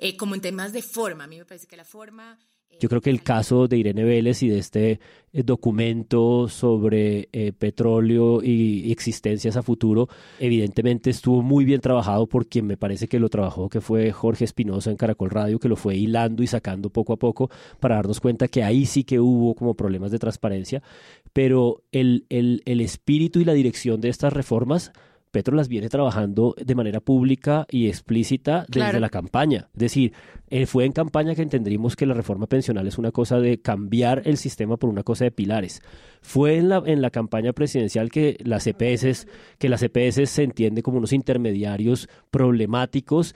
Eh, 0.05 0.17
como 0.17 0.35
en 0.35 0.41
temas 0.41 0.73
de 0.73 0.81
forma, 0.81 1.23
a 1.23 1.27
mí 1.27 1.37
me 1.37 1.45
parece 1.45 1.65
que 1.65 1.77
la 1.77 1.85
forma... 1.85 2.37
eh, 2.69 2.77
Yo 2.81 2.89
creo 2.89 2.99
que 2.99 3.09
el 3.09 3.23
caso 3.23 3.69
de 3.69 3.77
Irene 3.77 4.03
Vélez 4.03 4.43
y 4.43 4.49
de 4.49 4.59
este 4.59 4.99
eh, 5.31 5.43
documento 5.43 6.49
sobre 6.49 7.29
eh, 7.31 7.53
petróleo 7.53 8.43
y 8.43 8.91
existencias 8.91 9.55
a 9.55 9.63
futuro, 9.63 10.09
evidentemente 10.39 11.09
estuvo 11.09 11.41
muy 11.41 11.63
bien 11.63 11.79
trabajado 11.79 12.27
por 12.27 12.47
quien 12.47 12.67
me 12.67 12.75
parece 12.75 13.07
que 13.07 13.17
lo 13.17 13.29
trabajó, 13.29 13.69
que 13.69 13.79
fue 13.79 14.11
Jorge 14.11 14.43
Espinosa 14.43 14.91
en 14.91 14.97
Caracol 14.97 15.29
Radio, 15.29 15.57
que 15.57 15.69
lo 15.69 15.77
fue 15.77 15.95
hilando 15.95 16.43
y 16.43 16.47
sacando 16.47 16.89
poco 16.89 17.13
a 17.13 17.17
poco 17.17 17.49
para 17.79 17.95
darnos 17.95 18.19
cuenta 18.19 18.49
que 18.49 18.61
ahí 18.61 18.85
sí 18.85 19.05
que 19.05 19.21
hubo 19.21 19.55
como 19.55 19.73
problemas 19.75 20.11
de 20.11 20.19
transparencia, 20.19 20.83
pero 21.31 21.81
el, 21.93 22.25
el, 22.27 22.61
el 22.65 22.81
espíritu 22.81 23.39
y 23.39 23.45
la 23.45 23.53
dirección 23.53 24.01
de 24.01 24.09
estas 24.09 24.33
reformas 24.33 24.91
Petro 25.33 25.55
las 25.57 25.67
viene 25.67 25.89
trabajando 25.89 26.53
de 26.63 26.75
manera 26.75 26.99
pública 26.99 27.65
y 27.71 27.87
explícita 27.87 28.59
desde 28.69 28.71
Claro. 28.89 28.99
la 28.99 29.09
campaña. 29.09 29.67
Es 29.73 29.79
decir, 29.79 30.13
eh, 30.51 30.67
fue 30.67 30.85
en 30.85 30.91
campaña 30.91 31.33
que 31.33 31.41
entendimos 31.41 31.95
que 31.95 32.05
la 32.05 32.13
reforma 32.13 32.45
pensional 32.45 32.85
es 32.87 32.99
una 32.99 33.11
cosa 33.11 33.39
de 33.39 33.59
cambiar 33.59 34.21
el 34.25 34.37
sistema 34.37 34.77
por 34.77 34.91
una 34.91 35.01
cosa 35.01 35.25
de 35.25 35.31
pilares. 35.31 35.81
Fue 36.21 36.57
en 36.57 36.69
la, 36.69 36.83
en 36.85 37.01
la 37.01 37.09
campaña 37.09 37.51
presidencial 37.51 38.11
que 38.11 38.37
las 38.43 38.67
EPS, 38.67 39.25
que 39.57 39.69
las 39.69 39.81
EPS 39.81 40.29
se 40.29 40.43
entiende 40.43 40.83
como 40.83 40.99
unos 40.99 41.13
intermediarios 41.13 42.07
problemáticos 42.29 43.33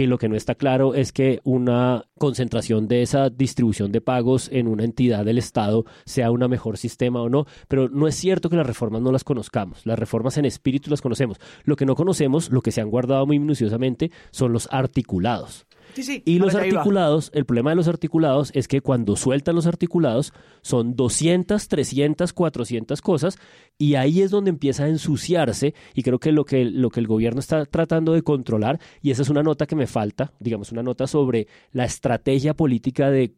que 0.00 0.06
lo 0.06 0.16
que 0.16 0.30
no 0.30 0.34
está 0.34 0.54
claro 0.54 0.94
es 0.94 1.12
que 1.12 1.40
una 1.44 2.06
concentración 2.16 2.88
de 2.88 3.02
esa 3.02 3.28
distribución 3.28 3.92
de 3.92 4.00
pagos 4.00 4.48
en 4.50 4.66
una 4.66 4.82
entidad 4.82 5.26
del 5.26 5.36
Estado 5.36 5.84
sea 6.06 6.30
un 6.30 6.40
mejor 6.48 6.78
sistema 6.78 7.20
o 7.20 7.28
no, 7.28 7.44
pero 7.68 7.90
no 7.90 8.08
es 8.08 8.14
cierto 8.14 8.48
que 8.48 8.56
las 8.56 8.66
reformas 8.66 9.02
no 9.02 9.12
las 9.12 9.24
conozcamos, 9.24 9.84
las 9.84 9.98
reformas 9.98 10.38
en 10.38 10.46
espíritu 10.46 10.88
las 10.88 11.02
conocemos. 11.02 11.38
Lo 11.64 11.76
que 11.76 11.84
no 11.84 11.96
conocemos, 11.96 12.50
lo 12.50 12.62
que 12.62 12.72
se 12.72 12.80
han 12.80 12.88
guardado 12.88 13.26
muy 13.26 13.38
minuciosamente, 13.38 14.10
son 14.30 14.54
los 14.54 14.68
articulados. 14.72 15.66
Sí, 15.94 16.02
sí, 16.02 16.22
Y 16.24 16.38
los 16.38 16.54
articulados, 16.54 17.30
el 17.34 17.44
problema 17.44 17.70
de 17.70 17.76
los 17.76 17.88
articulados 17.88 18.50
es 18.54 18.68
que 18.68 18.80
cuando 18.80 19.16
sueltan 19.16 19.54
los 19.54 19.66
articulados 19.66 20.32
son 20.62 20.96
200, 20.96 21.68
300, 21.68 22.32
400 22.32 23.00
cosas 23.02 23.38
y 23.78 23.94
ahí 23.94 24.22
es 24.22 24.30
donde 24.30 24.50
empieza 24.50 24.84
a 24.84 24.88
ensuciarse 24.88 25.74
y 25.94 26.02
creo 26.02 26.18
que 26.18 26.32
lo 26.32 26.44
que, 26.44 26.64
lo 26.64 26.90
que 26.90 27.00
el 27.00 27.06
gobierno 27.06 27.40
está 27.40 27.64
tratando 27.64 28.12
de 28.12 28.22
controlar 28.22 28.78
y 29.02 29.10
esa 29.10 29.22
es 29.22 29.30
una 29.30 29.42
nota 29.42 29.66
que 29.66 29.76
me 29.76 29.86
falta, 29.86 30.32
digamos 30.38 30.72
una 30.72 30.82
nota 30.82 31.06
sobre 31.06 31.46
la 31.72 31.84
estrategia 31.84 32.54
política 32.54 33.10
de 33.10 33.34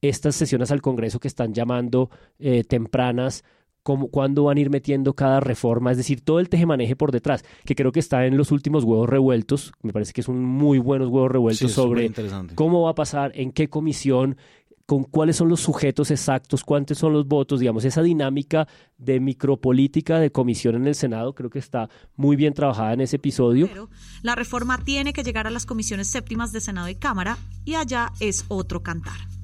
estas 0.00 0.34
sesiones 0.34 0.70
al 0.70 0.82
Congreso 0.82 1.20
que 1.20 1.28
están 1.28 1.54
llamando 1.54 2.10
eh, 2.38 2.64
tempranas, 2.64 3.44
cómo, 3.86 4.08
cuándo 4.08 4.42
van 4.42 4.58
a 4.58 4.60
ir 4.60 4.68
metiendo 4.68 5.14
cada 5.14 5.38
reforma, 5.38 5.92
es 5.92 5.96
decir, 5.96 6.20
todo 6.20 6.40
el 6.40 6.48
tejemaneje 6.48 6.96
por 6.96 7.12
detrás, 7.12 7.44
que 7.64 7.76
creo 7.76 7.92
que 7.92 8.00
está 8.00 8.26
en 8.26 8.36
los 8.36 8.50
últimos 8.50 8.82
huevos 8.82 9.08
revueltos, 9.08 9.72
me 9.80 9.92
parece 9.92 10.12
que 10.12 10.24
son 10.24 10.42
muy 10.42 10.80
buenos 10.80 11.08
huevos 11.08 11.30
revueltos 11.30 11.70
Sí, 11.70 11.74
sobre 11.74 12.10
cómo 12.56 12.82
va 12.82 12.90
a 12.90 12.94
pasar, 12.96 13.30
en 13.36 13.52
qué 13.52 13.68
comisión, 13.68 14.38
con 14.86 15.04
cuáles 15.04 15.36
son 15.36 15.48
los 15.48 15.60
sujetos 15.60 16.10
exactos, 16.10 16.64
cuántos 16.64 16.98
son 16.98 17.12
los 17.12 17.28
votos, 17.28 17.60
digamos, 17.60 17.84
esa 17.84 18.02
dinámica 18.02 18.66
de 18.98 19.20
micropolítica 19.20 20.18
de 20.18 20.32
comisión 20.32 20.74
en 20.74 20.88
el 20.88 20.96
Senado, 20.96 21.36
creo 21.36 21.48
que 21.48 21.60
está 21.60 21.88
muy 22.16 22.34
bien 22.34 22.54
trabajada 22.54 22.92
en 22.92 23.02
ese 23.02 23.16
episodio. 23.16 23.68
Pero 23.68 23.88
la 24.22 24.34
reforma 24.34 24.82
tiene 24.82 25.12
que 25.12 25.22
llegar 25.22 25.46
a 25.46 25.50
las 25.50 25.64
comisiones 25.64 26.08
séptimas 26.08 26.50
de 26.50 26.60
Senado 26.60 26.88
y 26.88 26.96
Cámara 26.96 27.38
y 27.64 27.74
allá 27.74 28.10
es 28.18 28.46
otro 28.48 28.82
cantar. 28.82 29.35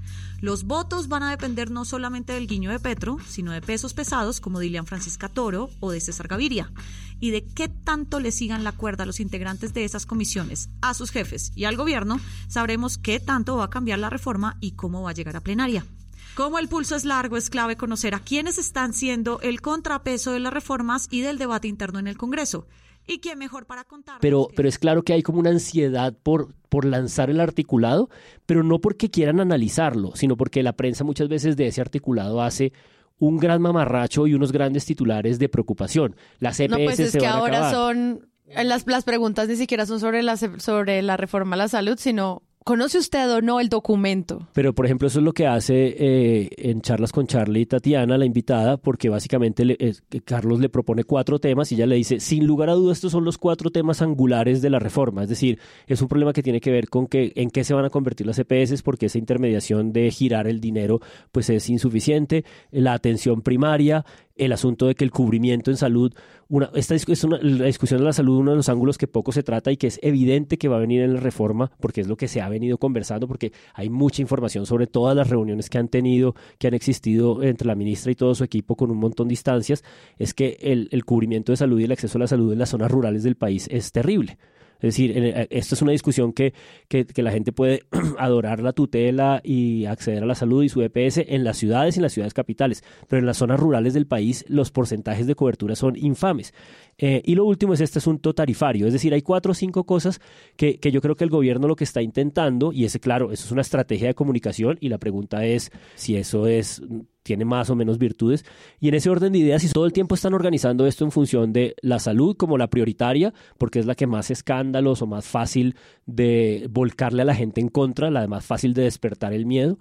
Los 0.42 0.64
votos 0.64 1.06
van 1.06 1.22
a 1.22 1.30
depender 1.30 1.70
no 1.70 1.84
solamente 1.84 2.32
del 2.32 2.48
guiño 2.48 2.72
de 2.72 2.80
Petro, 2.80 3.16
sino 3.28 3.52
de 3.52 3.62
pesos 3.62 3.94
pesados 3.94 4.40
como 4.40 4.58
Dilian 4.58 4.86
Francisca 4.86 5.28
Toro 5.28 5.70
o 5.78 5.92
de 5.92 6.00
César 6.00 6.26
Gaviria, 6.26 6.72
y 7.20 7.30
de 7.30 7.44
qué 7.44 7.68
tanto 7.68 8.18
le 8.18 8.32
sigan 8.32 8.64
la 8.64 8.72
cuerda 8.72 9.04
a 9.04 9.06
los 9.06 9.20
integrantes 9.20 9.72
de 9.72 9.84
esas 9.84 10.04
comisiones, 10.04 10.68
a 10.80 10.94
sus 10.94 11.12
jefes 11.12 11.52
y 11.54 11.62
al 11.62 11.76
gobierno, 11.76 12.18
sabremos 12.48 12.98
qué 12.98 13.20
tanto 13.20 13.56
va 13.56 13.66
a 13.66 13.70
cambiar 13.70 14.00
la 14.00 14.10
reforma 14.10 14.56
y 14.58 14.72
cómo 14.72 15.02
va 15.02 15.10
a 15.10 15.14
llegar 15.14 15.36
a 15.36 15.42
plenaria. 15.42 15.86
Como 16.34 16.58
el 16.58 16.66
pulso 16.66 16.96
es 16.96 17.04
largo, 17.04 17.36
es 17.36 17.48
clave 17.48 17.76
conocer 17.76 18.16
a 18.16 18.18
quiénes 18.18 18.58
están 18.58 18.94
siendo 18.94 19.40
el 19.42 19.60
contrapeso 19.60 20.32
de 20.32 20.40
las 20.40 20.52
reformas 20.52 21.06
y 21.08 21.20
del 21.20 21.38
debate 21.38 21.68
interno 21.68 22.00
en 22.00 22.08
el 22.08 22.18
Congreso. 22.18 22.66
¿Y 23.06 23.18
quién 23.18 23.38
mejor 23.38 23.66
para 23.66 23.84
contar? 23.84 24.18
Pero, 24.20 24.48
pero 24.54 24.68
es 24.68 24.78
claro 24.78 25.02
que 25.02 25.12
hay 25.12 25.22
como 25.22 25.40
una 25.40 25.50
ansiedad 25.50 26.14
por, 26.22 26.54
por 26.68 26.84
lanzar 26.84 27.30
el 27.30 27.40
articulado, 27.40 28.08
pero 28.46 28.62
no 28.62 28.80
porque 28.80 29.10
quieran 29.10 29.40
analizarlo, 29.40 30.12
sino 30.14 30.36
porque 30.36 30.62
la 30.62 30.74
prensa 30.74 31.04
muchas 31.04 31.28
veces 31.28 31.56
de 31.56 31.66
ese 31.66 31.80
articulado 31.80 32.42
hace 32.42 32.72
un 33.18 33.38
gran 33.38 33.60
mamarracho 33.62 34.26
y 34.26 34.34
unos 34.34 34.52
grandes 34.52 34.84
titulares 34.84 35.38
de 35.38 35.48
preocupación. 35.48 36.16
Las 36.38 36.58
EPS 36.60 36.70
No, 36.70 36.84
pues 36.84 37.00
es 37.00 37.10
se 37.12 37.18
que 37.18 37.24
van 37.26 37.34
a 37.34 37.38
ahora 37.38 37.56
acabar. 37.68 37.74
son 37.74 38.28
eh, 38.46 38.64
las, 38.64 38.86
las 38.86 39.04
preguntas 39.04 39.48
ni 39.48 39.56
siquiera 39.56 39.86
son 39.86 40.00
sobre 40.00 40.22
la 40.22 40.36
sobre 40.36 41.02
la 41.02 41.16
reforma 41.16 41.54
a 41.54 41.58
la 41.58 41.68
salud, 41.68 41.96
sino 41.98 42.42
¿conoce 42.64 42.98
usted 42.98 43.30
o 43.30 43.40
no 43.40 43.60
el 43.60 43.68
documento? 43.68 44.48
Pero, 44.52 44.74
por 44.74 44.86
ejemplo, 44.86 45.08
eso 45.08 45.18
es 45.18 45.24
lo 45.24 45.32
que 45.32 45.46
hace 45.46 45.96
eh, 45.98 46.50
en 46.58 46.80
charlas 46.80 47.12
con 47.12 47.26
Charlie 47.26 47.60
y 47.60 47.66
Tatiana, 47.66 48.18
la 48.18 48.24
invitada, 48.24 48.76
porque 48.76 49.08
básicamente 49.08 49.76
Carlos 50.24 50.60
le 50.60 50.68
propone 50.68 51.04
cuatro 51.04 51.38
temas 51.38 51.70
y 51.70 51.76
ella 51.76 51.86
le 51.86 51.96
dice, 51.96 52.20
sin 52.20 52.46
lugar 52.46 52.70
a 52.70 52.74
dudas, 52.74 52.98
estos 52.98 53.12
son 53.12 53.24
los 53.24 53.38
cuatro 53.38 53.70
temas 53.70 54.02
angulares 54.02 54.62
de 54.62 54.70
la 54.70 54.78
reforma. 54.78 55.22
Es 55.22 55.28
decir, 55.28 55.58
es 55.86 56.00
un 56.02 56.08
problema 56.08 56.32
que 56.32 56.42
tiene 56.42 56.60
que 56.60 56.70
ver 56.70 56.88
con 56.88 57.06
que 57.06 57.32
en 57.36 57.50
qué 57.50 57.64
se 57.64 57.74
van 57.74 57.84
a 57.84 57.90
convertir 57.90 58.26
las 58.26 58.38
EPS, 58.38 58.82
porque 58.82 59.06
esa 59.06 59.18
intermediación 59.18 59.92
de 59.92 60.10
girar 60.10 60.46
el 60.46 60.60
dinero 60.60 61.00
pues 61.30 61.50
es 61.50 61.68
insuficiente, 61.68 62.44
la 62.70 62.94
atención 62.94 63.42
primaria, 63.42 64.04
el 64.36 64.52
asunto 64.52 64.86
de 64.86 64.94
que 64.94 65.04
el 65.04 65.10
cubrimiento 65.10 65.70
en 65.70 65.76
salud, 65.76 66.12
una, 66.48 66.70
esta 66.74 66.94
es 66.94 67.24
una, 67.24 67.38
la 67.38 67.66
discusión 67.66 68.00
de 68.00 68.06
la 68.06 68.12
salud, 68.12 68.38
uno 68.38 68.52
de 68.52 68.56
los 68.58 68.68
ángulos 68.68 68.98
que 68.98 69.06
poco 69.06 69.32
se 69.32 69.42
trata 69.42 69.70
y 69.70 69.76
que 69.76 69.86
es 69.86 69.98
evidente 70.02 70.58
que 70.58 70.68
va 70.68 70.76
a 70.76 70.80
venir 70.80 71.02
en 71.02 71.14
la 71.14 71.20
reforma, 71.20 71.70
porque 71.80 72.00
es 72.00 72.08
lo 72.08 72.16
que 72.16 72.28
se 72.28 72.40
ha 72.40 72.48
venido 72.52 72.78
conversando, 72.78 73.26
porque 73.26 73.52
hay 73.74 73.90
mucha 73.90 74.22
información 74.22 74.66
sobre 74.66 74.86
todas 74.86 75.16
las 75.16 75.28
reuniones 75.28 75.68
que 75.68 75.78
han 75.78 75.88
tenido, 75.88 76.34
que 76.58 76.68
han 76.68 76.74
existido 76.74 77.42
entre 77.42 77.66
la 77.66 77.74
ministra 77.74 78.12
y 78.12 78.14
todo 78.14 78.34
su 78.34 78.44
equipo 78.44 78.76
con 78.76 78.90
un 78.90 78.98
montón 78.98 79.28
de 79.28 79.34
instancias, 79.34 79.82
es 80.18 80.34
que 80.34 80.58
el, 80.60 80.88
el 80.92 81.04
cubrimiento 81.04 81.52
de 81.52 81.56
salud 81.56 81.80
y 81.80 81.84
el 81.84 81.92
acceso 81.92 82.18
a 82.18 82.20
la 82.20 82.26
salud 82.26 82.52
en 82.52 82.58
las 82.58 82.70
zonas 82.70 82.90
rurales 82.90 83.22
del 83.22 83.36
país 83.36 83.68
es 83.70 83.92
terrible. 83.92 84.38
Es 84.82 84.96
decir, 84.96 85.12
eh, 85.16 85.46
esto 85.50 85.76
es 85.76 85.82
una 85.82 85.92
discusión 85.92 86.32
que, 86.32 86.52
que, 86.88 87.06
que 87.06 87.22
la 87.22 87.30
gente 87.30 87.52
puede 87.52 87.84
adorar 88.18 88.60
la 88.60 88.72
tutela 88.72 89.40
y 89.44 89.86
acceder 89.86 90.24
a 90.24 90.26
la 90.26 90.34
salud 90.34 90.64
y 90.64 90.68
su 90.68 90.82
EPS 90.82 91.18
en 91.18 91.44
las 91.44 91.56
ciudades 91.56 91.96
y 91.96 92.00
en 92.00 92.02
las 92.02 92.12
ciudades 92.12 92.34
capitales, 92.34 92.82
pero 93.08 93.20
en 93.20 93.26
las 93.26 93.36
zonas 93.36 93.60
rurales 93.60 93.94
del 93.94 94.08
país 94.08 94.44
los 94.48 94.72
porcentajes 94.72 95.28
de 95.28 95.36
cobertura 95.36 95.76
son 95.76 95.96
infames. 95.96 96.52
Eh, 96.98 97.22
y 97.24 97.34
lo 97.34 97.44
último 97.44 97.74
es 97.74 97.80
este 97.80 97.98
asunto 97.98 98.34
tarifario, 98.34 98.86
es 98.86 98.92
decir, 98.92 99.12
hay 99.14 99.22
cuatro 99.22 99.52
o 99.52 99.54
cinco 99.54 99.84
cosas 99.84 100.20
que, 100.56 100.78
que 100.78 100.92
yo 100.92 101.00
creo 101.00 101.16
que 101.16 101.24
el 101.24 101.30
gobierno 101.30 101.66
lo 101.66 101.76
que 101.76 101.84
está 101.84 102.02
intentando, 102.02 102.72
y 102.72 102.84
ese, 102.84 103.00
claro, 103.00 103.32
eso 103.32 103.44
es 103.46 103.52
una 103.52 103.62
estrategia 103.62 104.08
de 104.08 104.14
comunicación, 104.14 104.76
y 104.80 104.88
la 104.88 104.98
pregunta 104.98 105.44
es 105.44 105.70
si 105.94 106.16
eso 106.16 106.46
es 106.46 106.82
tiene 107.22 107.44
más 107.44 107.70
o 107.70 107.76
menos 107.76 107.98
virtudes. 107.98 108.44
Y 108.80 108.88
en 108.88 108.94
ese 108.94 109.10
orden 109.10 109.32
de 109.32 109.38
ideas, 109.38 109.62
si 109.62 109.68
todo 109.68 109.86
el 109.86 109.92
tiempo 109.92 110.14
están 110.14 110.34
organizando 110.34 110.86
esto 110.86 111.04
en 111.04 111.12
función 111.12 111.52
de 111.52 111.74
la 111.80 111.98
salud 111.98 112.36
como 112.36 112.58
la 112.58 112.68
prioritaria, 112.68 113.32
porque 113.58 113.78
es 113.78 113.86
la 113.86 113.94
que 113.94 114.06
más 114.06 114.30
escándalos 114.30 115.02
o 115.02 115.06
más 115.06 115.26
fácil 115.26 115.76
de 116.06 116.66
volcarle 116.70 117.22
a 117.22 117.26
la 117.26 117.34
gente 117.34 117.60
en 117.60 117.68
contra, 117.68 118.10
la 118.10 118.26
más 118.26 118.44
fácil 118.44 118.74
de 118.74 118.82
despertar 118.82 119.32
el 119.32 119.46
miedo. 119.46 119.78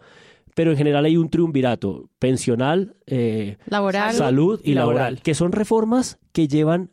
Pero 0.54 0.72
en 0.72 0.78
general 0.78 1.06
hay 1.06 1.16
un 1.16 1.30
triunvirato 1.30 2.10
pensional, 2.20 2.96
eh, 3.08 3.58
Laboral. 3.68 4.14
salud 4.14 4.60
y 4.64 4.72
y 4.72 4.74
laboral, 4.74 4.98
laboral. 4.98 5.22
que 5.22 5.34
son 5.34 5.54
reformas 5.54 6.20
que 6.34 6.50
llevan 6.50 6.90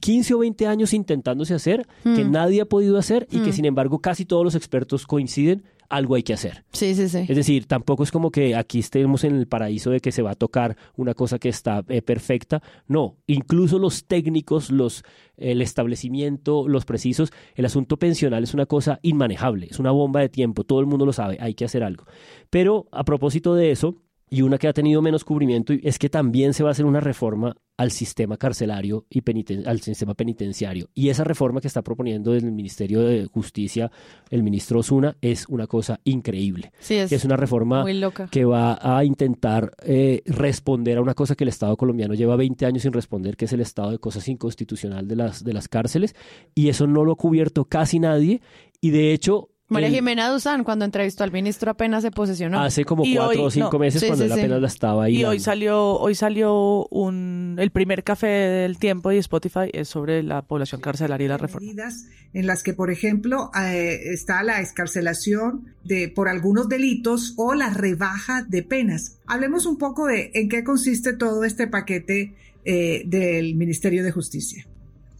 15 0.00 0.34
o 0.34 0.38
20 0.38 0.66
años 0.66 0.92
intentándose 0.94 1.54
hacer, 1.54 1.86
que 2.02 2.24
Mm. 2.24 2.30
nadie 2.32 2.60
ha 2.60 2.66
podido 2.66 2.98
hacer 2.98 3.26
y 3.30 3.40
que 3.40 3.50
Mm. 3.50 3.52
sin 3.52 3.64
embargo 3.66 3.98
casi 4.00 4.24
todos 4.24 4.44
los 4.44 4.54
expertos 4.54 5.06
coinciden, 5.06 5.64
algo 5.88 6.14
hay 6.14 6.22
que 6.22 6.32
hacer. 6.32 6.64
Sí, 6.72 6.94
sí, 6.94 7.06
sí. 7.10 7.26
Es 7.28 7.36
decir, 7.36 7.66
tampoco 7.66 8.02
es 8.02 8.10
como 8.10 8.30
que 8.30 8.56
aquí 8.56 8.78
estemos 8.78 9.24
en 9.24 9.36
el 9.36 9.46
paraíso 9.46 9.90
de 9.90 10.00
que 10.00 10.10
se 10.10 10.22
va 10.22 10.30
a 10.30 10.34
tocar 10.34 10.74
una 10.96 11.12
cosa 11.12 11.38
que 11.38 11.50
está 11.50 11.84
eh, 11.88 12.00
perfecta. 12.00 12.62
No, 12.88 13.18
incluso 13.26 13.78
los 13.78 14.06
técnicos, 14.06 14.70
los, 14.70 15.04
el 15.36 15.60
establecimiento, 15.60 16.66
los 16.66 16.86
precisos, 16.86 17.30
el 17.54 17.66
asunto 17.66 17.98
pensional 17.98 18.42
es 18.42 18.54
una 18.54 18.64
cosa 18.64 19.00
inmanejable, 19.02 19.66
es 19.70 19.78
una 19.78 19.90
bomba 19.90 20.20
de 20.20 20.30
tiempo, 20.30 20.64
todo 20.64 20.80
el 20.80 20.86
mundo 20.86 21.04
lo 21.04 21.12
sabe, 21.12 21.36
hay 21.40 21.52
que 21.52 21.66
hacer 21.66 21.82
algo. 21.82 22.04
Pero 22.48 22.86
a 22.90 23.04
propósito 23.04 23.54
de 23.54 23.70
eso, 23.70 23.96
y 24.34 24.40
una 24.40 24.56
que 24.56 24.66
ha 24.66 24.72
tenido 24.72 25.02
menos 25.02 25.24
cubrimiento 25.24 25.74
es 25.82 25.98
que 25.98 26.08
también 26.08 26.54
se 26.54 26.62
va 26.62 26.70
a 26.70 26.72
hacer 26.72 26.86
una 26.86 27.00
reforma 27.00 27.54
al 27.76 27.90
sistema 27.90 28.38
carcelario 28.38 29.04
y 29.10 29.20
peniten- 29.20 29.66
al 29.66 29.80
sistema 29.82 30.14
penitenciario. 30.14 30.88
Y 30.94 31.10
esa 31.10 31.22
reforma 31.22 31.60
que 31.60 31.66
está 31.66 31.82
proponiendo 31.82 32.32
el 32.34 32.50
Ministerio 32.50 33.00
de 33.02 33.26
Justicia 33.26 33.90
el 34.30 34.42
ministro 34.42 34.78
Osuna 34.80 35.18
es 35.20 35.46
una 35.48 35.66
cosa 35.66 36.00
increíble. 36.04 36.72
Sí, 36.78 36.94
es, 36.94 37.12
es 37.12 37.26
una 37.26 37.36
reforma 37.36 37.82
muy 37.82 37.92
loca. 37.92 38.28
que 38.30 38.46
va 38.46 38.78
a 38.80 39.04
intentar 39.04 39.72
eh, 39.84 40.22
responder 40.24 40.96
a 40.96 41.02
una 41.02 41.12
cosa 41.12 41.34
que 41.34 41.44
el 41.44 41.48
Estado 41.48 41.76
colombiano 41.76 42.14
lleva 42.14 42.34
20 42.36 42.64
años 42.64 42.82
sin 42.84 42.92
responder, 42.94 43.36
que 43.36 43.44
es 43.44 43.52
el 43.52 43.60
estado 43.60 43.90
de 43.90 43.98
cosas 43.98 44.26
inconstitucional 44.28 45.06
de 45.06 45.16
las, 45.16 45.44
de 45.44 45.52
las 45.52 45.68
cárceles. 45.68 46.14
Y 46.54 46.68
eso 46.70 46.86
no 46.86 47.04
lo 47.04 47.12
ha 47.12 47.16
cubierto 47.16 47.66
casi 47.66 47.98
nadie. 47.98 48.40
Y 48.80 48.90
de 48.92 49.12
hecho... 49.12 49.50
María 49.72 49.88
el- 49.88 49.94
Jimena 49.94 50.28
Duzán, 50.28 50.62
cuando 50.64 50.84
entrevistó 50.84 51.24
al 51.24 51.32
ministro, 51.32 51.70
apenas 51.70 52.02
se 52.02 52.10
posesionó. 52.10 52.60
Hace 52.60 52.84
como 52.84 53.04
Y 53.04 53.16
cuatro 53.16 53.40
hoy- 53.42 53.46
o 53.46 53.50
cinco 53.50 53.70
no, 53.74 53.78
meses 53.80 54.00
sí, 54.00 54.06
cuando 54.06 54.24
sí, 54.24 54.30
él 54.30 54.34
sí. 54.36 54.40
apenas 54.40 54.60
la 54.60 54.66
estaba 54.68 55.04
ahí. 55.04 55.16
Y 55.20 55.24
hoy 55.24 55.40
salió, 55.40 55.94
hoy 55.98 56.14
salió 56.14 56.86
un, 56.90 57.56
el 57.58 57.70
primer 57.70 58.04
café 58.04 58.26
del 58.26 58.78
tiempo 58.78 59.10
y 59.12 59.18
Spotify 59.18 59.70
es 59.72 59.88
sobre 59.88 60.22
la 60.22 60.42
población 60.42 60.80
carcelaria 60.80 61.24
y 61.24 61.28
la 61.28 61.38
reforma. 61.38 61.66
medidas 61.66 62.06
en 62.34 62.46
las 62.46 62.62
que, 62.62 62.72
por 62.72 62.90
ejemplo, 62.90 63.50
eh, 63.60 64.00
está 64.12 64.42
la 64.42 64.60
escarcelación 64.60 65.66
de, 65.84 66.08
por 66.08 66.28
algunos 66.28 66.68
delitos 66.68 67.34
o 67.36 67.54
la 67.54 67.70
rebaja 67.74 68.42
de 68.48 68.62
penas. 68.62 69.18
Hablemos 69.26 69.66
un 69.66 69.76
poco 69.78 70.06
de 70.06 70.30
en 70.34 70.48
qué 70.48 70.64
consiste 70.64 71.12
todo 71.12 71.44
este 71.44 71.66
paquete 71.66 72.34
eh, 72.64 73.02
del 73.06 73.54
Ministerio 73.56 74.04
de 74.04 74.12
Justicia. 74.12 74.66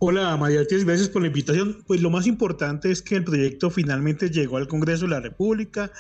Hola 0.04 0.36
María 0.36 0.64
gracias 0.68 1.08
por 1.08 1.22
la 1.22 1.28
invitación. 1.28 1.84
Pues 1.86 2.02
lo 2.02 2.10
más 2.10 2.26
importante 2.26 2.90
es 2.90 3.02
que 3.02 3.14
el 3.14 3.22
proyecto 3.22 3.70
finalmente 3.70 4.30
llegó 4.30 4.56
al 4.56 4.66
Congreso 4.66 5.04
de 5.04 5.12
la 5.12 5.20
República, 5.20 5.92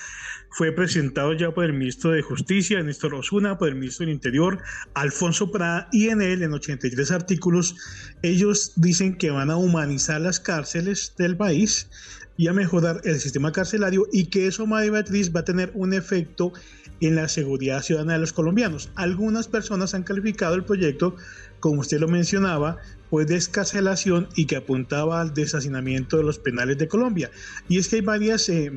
fue 0.50 0.72
presentado 0.72 1.32
ya 1.34 1.54
por 1.54 1.66
el 1.66 1.72
ministro 1.72 2.10
de 2.10 2.20
Justicia, 2.20 2.82
Néstor 2.82 3.14
Osuna, 3.14 3.58
por 3.58 3.68
el 3.68 3.76
ministro 3.76 4.04
del 4.04 4.12
Interior, 4.12 4.58
Alfonso 4.94 5.52
Prada, 5.52 5.88
y 5.92 6.08
en 6.08 6.20
él, 6.20 6.42
en 6.42 6.52
83 6.52 7.12
artículos, 7.12 7.76
ellos 8.22 8.72
dicen 8.74 9.16
que 9.16 9.30
van 9.30 9.50
a 9.50 9.56
humanizar 9.56 10.20
las 10.20 10.40
cárceles 10.40 11.14
del 11.16 11.36
país 11.36 11.88
y 12.36 12.48
a 12.48 12.52
mejorar 12.52 13.02
el 13.04 13.20
sistema 13.20 13.52
carcelario 13.52 14.08
y 14.12 14.24
que 14.24 14.48
eso, 14.48 14.66
María 14.66 14.90
Beatriz, 14.90 15.32
va 15.32 15.40
a 15.40 15.44
tener 15.44 15.70
un 15.74 15.94
efecto 15.94 16.52
en 17.00 17.14
la 17.14 17.28
seguridad 17.28 17.82
ciudadana 17.82 18.14
de 18.14 18.18
los 18.18 18.32
colombianos. 18.32 18.90
Algunas 18.96 19.46
personas 19.46 19.94
han 19.94 20.02
calificado 20.02 20.56
el 20.56 20.64
proyecto, 20.64 21.14
como 21.60 21.82
usted 21.82 22.00
lo 22.00 22.08
mencionaba, 22.08 22.78
pues 23.12 23.26
de 23.26 23.36
escarcelación 23.36 24.26
y 24.36 24.46
que 24.46 24.56
apuntaba 24.56 25.20
al 25.20 25.34
deshacinamiento 25.34 26.16
de 26.16 26.22
los 26.22 26.38
penales 26.38 26.78
de 26.78 26.88
Colombia. 26.88 27.30
Y 27.68 27.76
es 27.76 27.88
que 27.88 27.96
hay 27.96 28.00
varias, 28.00 28.48
eh, 28.48 28.72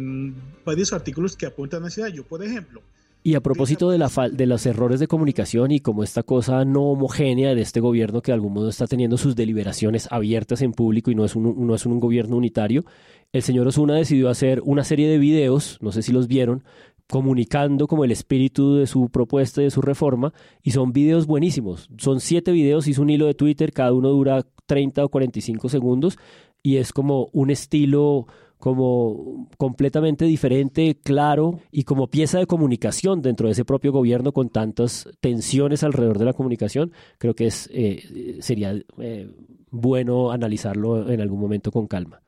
varios 0.65 0.91
artículos 0.91 1.38
que 1.38 1.45
apuntan 1.45 1.86
hacia 1.86 2.09
ello. 2.09 2.25
Por 2.25 2.43
ejemplo, 2.43 2.81
y 3.23 3.36
a 3.36 3.39
propósito 3.39 3.89
de, 3.89 3.97
la 3.97 4.11
de 4.29 4.45
los 4.45 4.65
errores 4.65 4.99
de 4.99 5.07
comunicación 5.07 5.71
y 5.71 5.79
como 5.79 6.03
esta 6.03 6.21
cosa 6.21 6.65
no 6.65 6.81
homogénea 6.81 7.55
de 7.55 7.61
este 7.61 7.79
gobierno 7.79 8.21
que 8.21 8.33
de 8.33 8.36
algún 8.36 8.51
modo 8.51 8.67
está 8.67 8.88
teniendo 8.88 9.17
sus 9.17 9.38
deliberaciones 9.38 10.09
abiertas 10.11 10.61
en 10.61 10.73
público 10.73 11.11
y 11.11 11.15
no 11.15 11.23
es 11.23 11.38
un, 11.38 11.65
no 11.65 11.73
es 11.73 11.86
un 11.86 12.01
gobierno 12.01 12.36
unitario, 12.36 12.83
el 13.31 13.41
señor 13.41 13.67
Osuna 13.67 13.95
decidió 13.95 14.29
hacer 14.29 14.61
una 14.65 14.83
serie 14.83 15.07
de 15.07 15.17
videos, 15.17 15.77
no 15.79 15.93
sé 15.93 16.01
si 16.01 16.11
los 16.11 16.27
vieron, 16.27 16.65
comunicando 17.07 17.87
como 17.87 18.03
el 18.03 18.11
espíritu 18.11 18.75
de 18.75 18.87
su 18.87 19.09
propuesta 19.09 19.61
y 19.61 19.65
de 19.65 19.71
su 19.71 19.81
reforma 19.81 20.33
y 20.63 20.71
son 20.71 20.91
videos 20.91 21.27
buenísimos. 21.27 21.89
Son 21.97 22.19
siete 22.19 22.51
videos, 22.51 22.87
hizo 22.87 23.01
un 23.01 23.09
hilo 23.09 23.27
de 23.27 23.35
Twitter, 23.35 23.71
cada 23.71 23.93
uno 23.93 24.09
dura 24.09 24.45
30 24.65 25.05
o 25.05 25.09
45 25.09 25.69
segundos 25.69 26.17
y 26.63 26.77
es 26.77 26.91
como 26.91 27.29
un 27.31 27.51
estilo 27.51 28.25
como 28.57 29.47
completamente 29.57 30.25
diferente, 30.25 30.97
claro 31.03 31.59
y 31.71 31.83
como 31.83 32.07
pieza 32.07 32.39
de 32.39 32.47
comunicación 32.47 33.21
dentro 33.21 33.47
de 33.47 33.51
ese 33.51 33.65
propio 33.65 33.91
gobierno 33.91 34.31
con 34.31 34.49
tantas 34.49 35.07
tensiones 35.19 35.83
alrededor 35.83 36.17
de 36.17 36.25
la 36.25 36.33
comunicación, 36.33 36.91
creo 37.19 37.35
que 37.35 37.47
es, 37.47 37.69
eh, 37.71 38.37
sería 38.39 38.73
eh, 38.97 39.29
bueno 39.69 40.31
analizarlo 40.31 41.11
en 41.11 41.21
algún 41.21 41.39
momento 41.39 41.71
con 41.71 41.85
calma. 41.85 42.24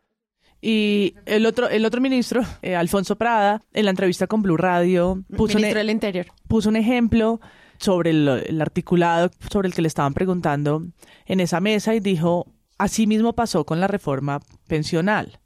Y 0.61 1.13
el 1.25 1.45
otro, 1.45 1.69
el 1.69 1.85
otro 1.85 2.01
ministro, 2.01 2.41
eh, 2.61 2.75
Alfonso 2.75 3.15
Prada, 3.15 3.61
en 3.73 3.85
la 3.85 3.91
entrevista 3.91 4.27
con 4.27 4.41
Blue 4.41 4.57
Radio, 4.57 5.23
puso, 5.35 5.57
un, 5.57 5.65
e- 5.65 5.91
Interior. 5.91 6.25
puso 6.47 6.69
un 6.69 6.75
ejemplo 6.75 7.39
sobre 7.77 8.09
el, 8.09 8.61
articulado 8.61 9.29
sobre 9.51 9.67
el 9.67 9.73
que 9.73 9.81
le 9.81 9.87
estaban 9.87 10.13
preguntando 10.13 10.83
en 11.25 11.39
esa 11.39 11.59
mesa 11.59 11.93
y 11.93 11.99
dijo, 11.99 12.47
así 12.77 13.05
mismo 13.05 13.33
pasó 13.33 13.65
con 13.65 13.79
la 13.79 13.87
reforma 13.87 14.39
pensional. 14.67 15.39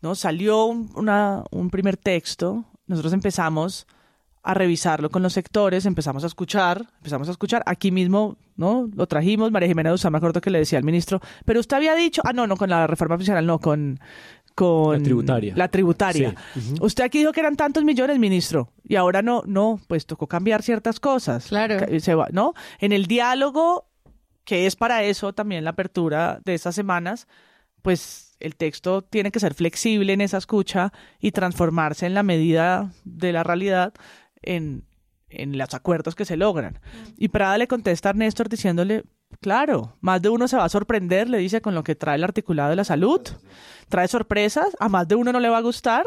¿no? 0.00 0.14
Salió 0.14 0.66
una, 0.66 1.44
un 1.50 1.70
primer 1.70 1.96
texto, 1.96 2.64
nosotros 2.86 3.12
empezamos 3.12 3.86
a 4.42 4.54
revisarlo 4.54 5.10
con 5.10 5.22
los 5.22 5.34
sectores, 5.34 5.84
empezamos 5.84 6.24
a 6.24 6.26
escuchar, 6.26 6.86
empezamos 6.96 7.28
a 7.28 7.32
escuchar, 7.32 7.62
aquí 7.66 7.90
mismo, 7.90 8.38
¿no? 8.56 8.88
Lo 8.94 9.06
trajimos, 9.06 9.50
María 9.50 9.68
Jimena 9.68 9.90
Duzán, 9.90 10.12
me 10.12 10.18
acuerdo 10.18 10.40
que 10.40 10.50
le 10.50 10.58
decía 10.58 10.78
al 10.78 10.84
ministro, 10.84 11.20
pero 11.44 11.60
usted 11.60 11.76
había 11.76 11.94
dicho, 11.94 12.22
ah, 12.24 12.32
no, 12.32 12.46
no, 12.46 12.56
con 12.56 12.70
la 12.70 12.86
reforma 12.86 13.18
pensional, 13.18 13.44
no, 13.44 13.58
con, 13.58 14.00
con 14.54 14.96
la 14.96 15.02
tributaria. 15.02 15.54
La 15.56 15.68
tributaria. 15.68 16.34
Usted 16.80 17.04
aquí 17.04 17.18
dijo 17.18 17.32
que 17.32 17.40
eran 17.40 17.56
tantos 17.56 17.84
millones, 17.84 18.18
ministro, 18.18 18.72
y 18.82 18.96
ahora 18.96 19.20
no, 19.20 19.42
no, 19.46 19.78
pues 19.88 20.06
tocó 20.06 20.26
cambiar 20.26 20.62
ciertas 20.62 21.00
cosas. 21.00 21.48
Claro. 21.48 21.78
Se 22.00 22.14
va, 22.14 22.28
¿no? 22.32 22.54
En 22.78 22.92
el 22.92 23.06
diálogo, 23.06 23.88
que 24.44 24.66
es 24.66 24.74
para 24.74 25.02
eso 25.02 25.34
también 25.34 25.64
la 25.64 25.70
apertura 25.70 26.40
de 26.44 26.54
estas 26.54 26.74
semanas, 26.74 27.28
pues 27.82 28.36
el 28.40 28.56
texto 28.56 29.02
tiene 29.02 29.30
que 29.30 29.40
ser 29.40 29.54
flexible 29.54 30.12
en 30.12 30.20
esa 30.22 30.38
escucha 30.38 30.92
y 31.20 31.32
transformarse 31.32 32.06
en 32.06 32.14
la 32.14 32.22
medida 32.22 32.92
de 33.04 33.32
la 33.32 33.42
realidad 33.42 33.92
en, 34.42 34.84
en 35.28 35.56
los 35.56 35.74
acuerdos 35.74 36.14
que 36.14 36.24
se 36.24 36.36
logran. 36.36 36.78
Y 37.16 37.28
Prada 37.28 37.58
le 37.58 37.68
contesta 37.68 38.10
a 38.10 38.12
Néstor 38.12 38.48
diciéndole, 38.48 39.04
claro, 39.40 39.96
más 40.00 40.20
de 40.22 40.28
uno 40.28 40.48
se 40.48 40.56
va 40.56 40.64
a 40.64 40.68
sorprender, 40.68 41.28
le 41.28 41.38
dice, 41.38 41.60
con 41.60 41.74
lo 41.74 41.84
que 41.84 41.94
trae 41.94 42.16
el 42.16 42.24
articulado 42.24 42.70
de 42.70 42.76
la 42.76 42.84
salud. 42.84 43.20
Trae 43.88 44.08
sorpresas, 44.08 44.76
a 44.78 44.88
más 44.88 45.08
de 45.08 45.14
uno 45.14 45.32
no 45.32 45.40
le 45.40 45.48
va 45.48 45.58
a 45.58 45.62
gustar, 45.62 46.04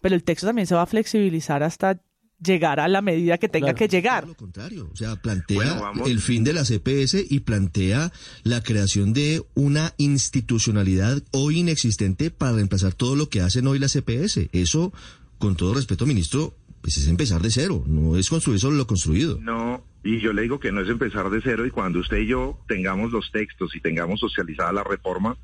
pero 0.00 0.14
el 0.14 0.24
texto 0.24 0.46
también 0.46 0.66
se 0.66 0.74
va 0.74 0.82
a 0.82 0.86
flexibilizar 0.86 1.62
hasta 1.62 2.00
llegar 2.42 2.80
a 2.80 2.88
la 2.88 3.00
medida 3.00 3.38
que 3.38 3.48
tenga 3.48 3.74
que 3.74 3.88
llegar. 3.88 4.26
lo 4.26 4.34
contrario, 4.34 4.90
o 4.92 4.96
sea, 4.96 5.16
plantea 5.16 5.92
el 6.04 6.20
fin 6.20 6.44
de 6.44 6.52
la 6.52 6.64
CPS 6.64 7.24
y 7.28 7.40
plantea 7.40 8.12
la 8.42 8.62
creación 8.62 9.12
de 9.12 9.42
una 9.54 9.94
institucionalidad 9.96 11.22
hoy 11.32 11.60
inexistente 11.60 12.30
para 12.30 12.52
reemplazar 12.52 12.92
todo 12.92 13.16
lo 13.16 13.28
que 13.28 13.40
hacen 13.40 13.66
hoy 13.66 13.78
la 13.78 13.88
CPS. 13.88 14.50
Eso, 14.52 14.92
con 15.38 15.56
todo 15.56 15.74
respeto, 15.74 16.04
ministro, 16.04 16.54
pues 16.86 16.98
es 16.98 17.08
empezar 17.08 17.42
de 17.42 17.50
cero, 17.50 17.82
no 17.84 18.16
es 18.16 18.30
construir 18.30 18.60
solo 18.60 18.76
lo 18.76 18.86
construido. 18.86 19.40
No, 19.40 19.82
y 20.04 20.20
yo 20.20 20.32
le 20.32 20.42
digo 20.42 20.60
que 20.60 20.70
no 20.70 20.82
es 20.82 20.88
empezar 20.88 21.30
de 21.30 21.40
cero 21.42 21.66
y 21.66 21.70
cuando 21.72 21.98
usted 21.98 22.18
y 22.18 22.28
yo 22.28 22.60
tengamos 22.68 23.10
los 23.10 23.32
textos 23.32 23.74
y 23.74 23.80
tengamos 23.80 24.20
socializada 24.20 24.72
la 24.72 24.84
reforma, 24.84 25.36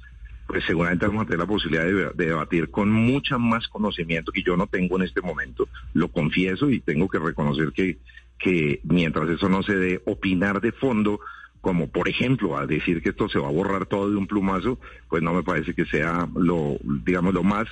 pues 0.47 0.62
seguramente 0.64 1.05
vamos 1.05 1.22
a 1.22 1.24
tener 1.24 1.40
la 1.40 1.47
posibilidad 1.47 1.84
de, 1.84 2.26
debatir 2.26 2.70
con 2.70 2.93
mucha 2.93 3.38
más 3.38 3.66
conocimiento 3.66 4.30
que 4.30 4.45
yo 4.45 4.57
no 4.57 4.68
tengo 4.68 4.95
en 4.99 5.03
este 5.03 5.20
momento, 5.20 5.68
lo 5.95 6.12
confieso 6.12 6.70
y 6.70 6.78
tengo 6.78 7.09
que 7.09 7.18
reconocer 7.18 7.72
que, 7.72 7.99
que 8.38 8.78
mientras 8.84 9.28
eso 9.28 9.49
no 9.49 9.64
se 9.64 9.74
dé, 9.74 10.01
opinar 10.07 10.61
de 10.61 10.70
fondo, 10.70 11.18
como 11.61 11.88
por 11.88 12.09
ejemplo 12.09 12.57
a 12.57 12.68
decir 12.68 13.03
que 13.03 13.09
esto 13.09 13.28
se 13.28 13.40
va 13.40 13.49
a 13.49 13.53
borrar 13.53 13.86
todo 13.86 14.09
de 14.09 14.16
un 14.16 14.28
plumazo, 14.28 14.78
pues 15.09 15.24
no 15.24 15.34
me 15.34 15.43
parece 15.43 15.74
que 15.74 15.86
sea 15.86 16.28
lo, 16.36 16.78
digamos, 17.05 17.34
lo 17.34 17.43
más 17.43 17.66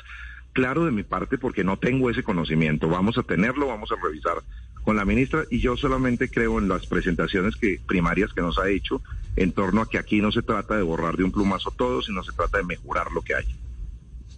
claro 0.52 0.84
de 0.84 0.90
mi 0.90 1.02
parte 1.02 1.38
porque 1.38 1.64
no 1.64 1.78
tengo 1.78 2.10
ese 2.10 2.22
conocimiento. 2.22 2.88
Vamos 2.88 3.18
a 3.18 3.22
tenerlo, 3.22 3.66
vamos 3.66 3.90
a 3.92 4.02
revisar 4.02 4.42
con 4.82 4.96
la 4.96 5.04
ministra 5.04 5.44
y 5.50 5.60
yo 5.60 5.76
solamente 5.76 6.30
creo 6.30 6.58
en 6.58 6.68
las 6.68 6.86
presentaciones 6.86 7.56
que 7.56 7.80
primarias 7.86 8.32
que 8.32 8.40
nos 8.40 8.58
ha 8.58 8.68
hecho 8.68 9.02
en 9.36 9.52
torno 9.52 9.82
a 9.82 9.88
que 9.88 9.98
aquí 9.98 10.20
no 10.20 10.32
se 10.32 10.42
trata 10.42 10.76
de 10.76 10.82
borrar 10.82 11.16
de 11.16 11.24
un 11.24 11.32
plumazo 11.32 11.70
todo, 11.70 12.02
sino 12.02 12.22
se 12.22 12.32
trata 12.32 12.58
de 12.58 12.64
mejorar 12.64 13.12
lo 13.12 13.22
que 13.22 13.34
hay. 13.34 13.44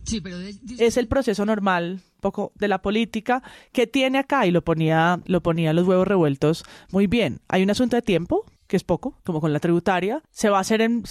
Sí, 0.05 0.21
pero 0.21 0.37
es 0.39 0.97
el 0.97 1.07
proceso 1.07 1.47
normal 1.47 2.01
poco 2.21 2.53
de 2.57 2.67
la 2.67 2.83
política 2.83 3.43
que 3.73 3.87
tiene 3.87 4.19
acá 4.19 4.47
y 4.47 4.51
lo 4.51 4.63
ponía 4.63 5.21
lo 5.27 5.43
ponía 5.43 5.73
los 5.73 5.87
huevos 5.87 6.09
revueltos 6.09 6.65
muy 6.91 7.07
bien. 7.07 7.41
Hay 7.49 7.63
un 7.63 7.71
asunto 7.71 7.97
de 7.97 8.03
tiempo 8.03 8.45
que 8.67 8.77
es 8.77 8.85
poco, 8.85 9.19
como 9.23 9.41
con 9.41 9.53
la 9.53 9.61
tributaria, 9.61 10.23
se 10.31 10.49
va 10.49 10.57
a 10.57 10.63
hacer 10.63 10.81
en, 10.81 11.05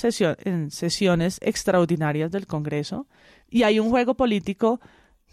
en 0.45 0.72
sesiones 0.72 1.38
extraordinarias 1.41 2.32
del 2.32 2.47
Congreso 2.47 3.08
y 3.52 3.64
hay 3.64 3.80
un 3.80 3.91
juego 3.91 4.16
político 4.16 4.80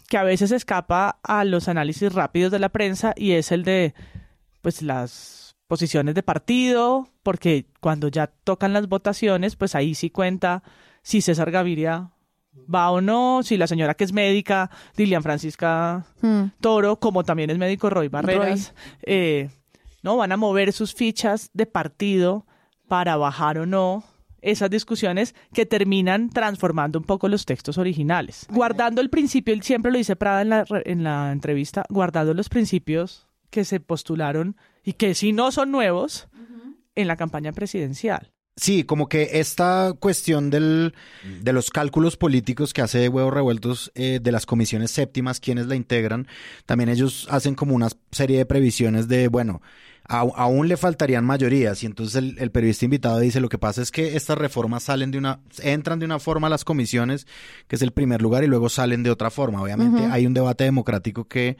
que 0.07 0.17
a 0.17 0.23
veces 0.23 0.51
escapa 0.51 1.19
a 1.23 1.45
los 1.45 1.67
análisis 1.67 2.13
rápidos 2.13 2.51
de 2.51 2.59
la 2.59 2.69
prensa 2.69 3.13
y 3.15 3.31
es 3.31 3.51
el 3.51 3.63
de 3.63 3.95
pues 4.61 4.81
las 4.81 5.55
posiciones 5.67 6.15
de 6.15 6.23
partido, 6.23 7.07
porque 7.23 7.65
cuando 7.79 8.09
ya 8.09 8.27
tocan 8.27 8.73
las 8.73 8.89
votaciones, 8.89 9.55
pues 9.55 9.73
ahí 9.75 9.95
sí 9.95 10.09
cuenta 10.09 10.63
si 11.01 11.21
César 11.21 11.51
Gaviria 11.51 12.11
va 12.73 12.91
o 12.91 13.01
no, 13.01 13.41
si 13.43 13.55
la 13.55 13.67
señora 13.67 13.93
que 13.93 14.03
es 14.03 14.11
médica, 14.11 14.69
Dilian 14.97 15.23
Francisca 15.23 16.05
hmm. 16.21 16.45
Toro, 16.59 16.99
como 16.99 17.23
también 17.23 17.51
es 17.51 17.57
médico 17.57 17.89
Roy 17.89 18.09
Barreras, 18.09 18.73
eh, 19.03 19.49
no 20.01 20.17
van 20.17 20.31
a 20.31 20.37
mover 20.37 20.73
sus 20.73 20.93
fichas 20.93 21.51
de 21.53 21.67
partido 21.67 22.45
para 22.87 23.15
bajar 23.15 23.59
o 23.59 23.65
no 23.65 24.03
esas 24.41 24.69
discusiones 24.69 25.35
que 25.53 25.65
terminan 25.65 26.29
transformando 26.29 26.99
un 26.99 27.05
poco 27.05 27.27
los 27.27 27.45
textos 27.45 27.77
originales. 27.77 28.45
Guardando 28.49 29.01
el 29.01 29.09
principio, 29.09 29.53
él 29.53 29.63
siempre 29.63 29.91
lo 29.91 29.97
dice 29.97 30.15
Prada 30.15 30.41
en 30.41 30.49
la, 30.49 30.65
en 30.85 31.03
la 31.03 31.31
entrevista, 31.31 31.85
guardando 31.89 32.33
los 32.33 32.49
principios 32.49 33.27
que 33.49 33.65
se 33.65 33.79
postularon 33.79 34.55
y 34.83 34.93
que 34.93 35.15
si 35.15 35.33
no 35.33 35.51
son 35.51 35.71
nuevos 35.71 36.27
en 36.95 37.07
la 37.07 37.15
campaña 37.15 37.51
presidencial. 37.51 38.31
Sí, 38.59 38.83
como 38.83 39.07
que 39.07 39.29
esta 39.39 39.93
cuestión 39.97 40.49
del, 40.49 40.93
de 41.41 41.53
los 41.53 41.69
cálculos 41.69 42.17
políticos 42.17 42.73
que 42.73 42.81
hace 42.81 43.07
Huevos 43.07 43.33
Revueltos 43.33 43.89
eh, 43.95 44.19
de 44.21 44.31
las 44.33 44.45
comisiones 44.45 44.91
séptimas, 44.91 45.39
quienes 45.39 45.67
la 45.67 45.75
integran, 45.75 46.27
también 46.65 46.89
ellos 46.89 47.25
hacen 47.31 47.55
como 47.55 47.73
una 47.73 47.87
serie 48.11 48.37
de 48.37 48.45
previsiones 48.45 49.07
de, 49.07 49.29
bueno, 49.29 49.61
aún 50.09 50.67
le 50.67 50.75
faltarían 50.75 51.23
mayorías 51.23 51.83
y 51.83 51.85
entonces 51.85 52.15
el, 52.37 52.51
periodista 52.51 52.85
invitado 52.85 53.19
dice 53.19 53.39
lo 53.39 53.47
que 53.47 53.59
pasa 53.59 53.83
es 53.83 53.91
que 53.91 54.15
estas 54.15 54.37
reformas 54.37 54.83
salen 54.83 55.11
de 55.11 55.19
una 55.19 55.39
entran 55.61 55.99
de 55.99 56.05
una 56.05 56.17
forma 56.17 56.47
a 56.47 56.49
las 56.49 56.65
comisiones 56.65 57.27
que 57.67 57.75
es 57.75 57.81
el 57.83 57.91
primer 57.91 58.21
lugar 58.21 58.43
y 58.43 58.47
luego 58.47 58.69
salen 58.69 59.03
de 59.03 59.11
otra 59.11 59.29
forma 59.29 59.61
obviamente 59.61 60.03
hay 60.05 60.25
un 60.25 60.33
debate 60.33 60.63
democrático 60.63 61.25
que 61.25 61.57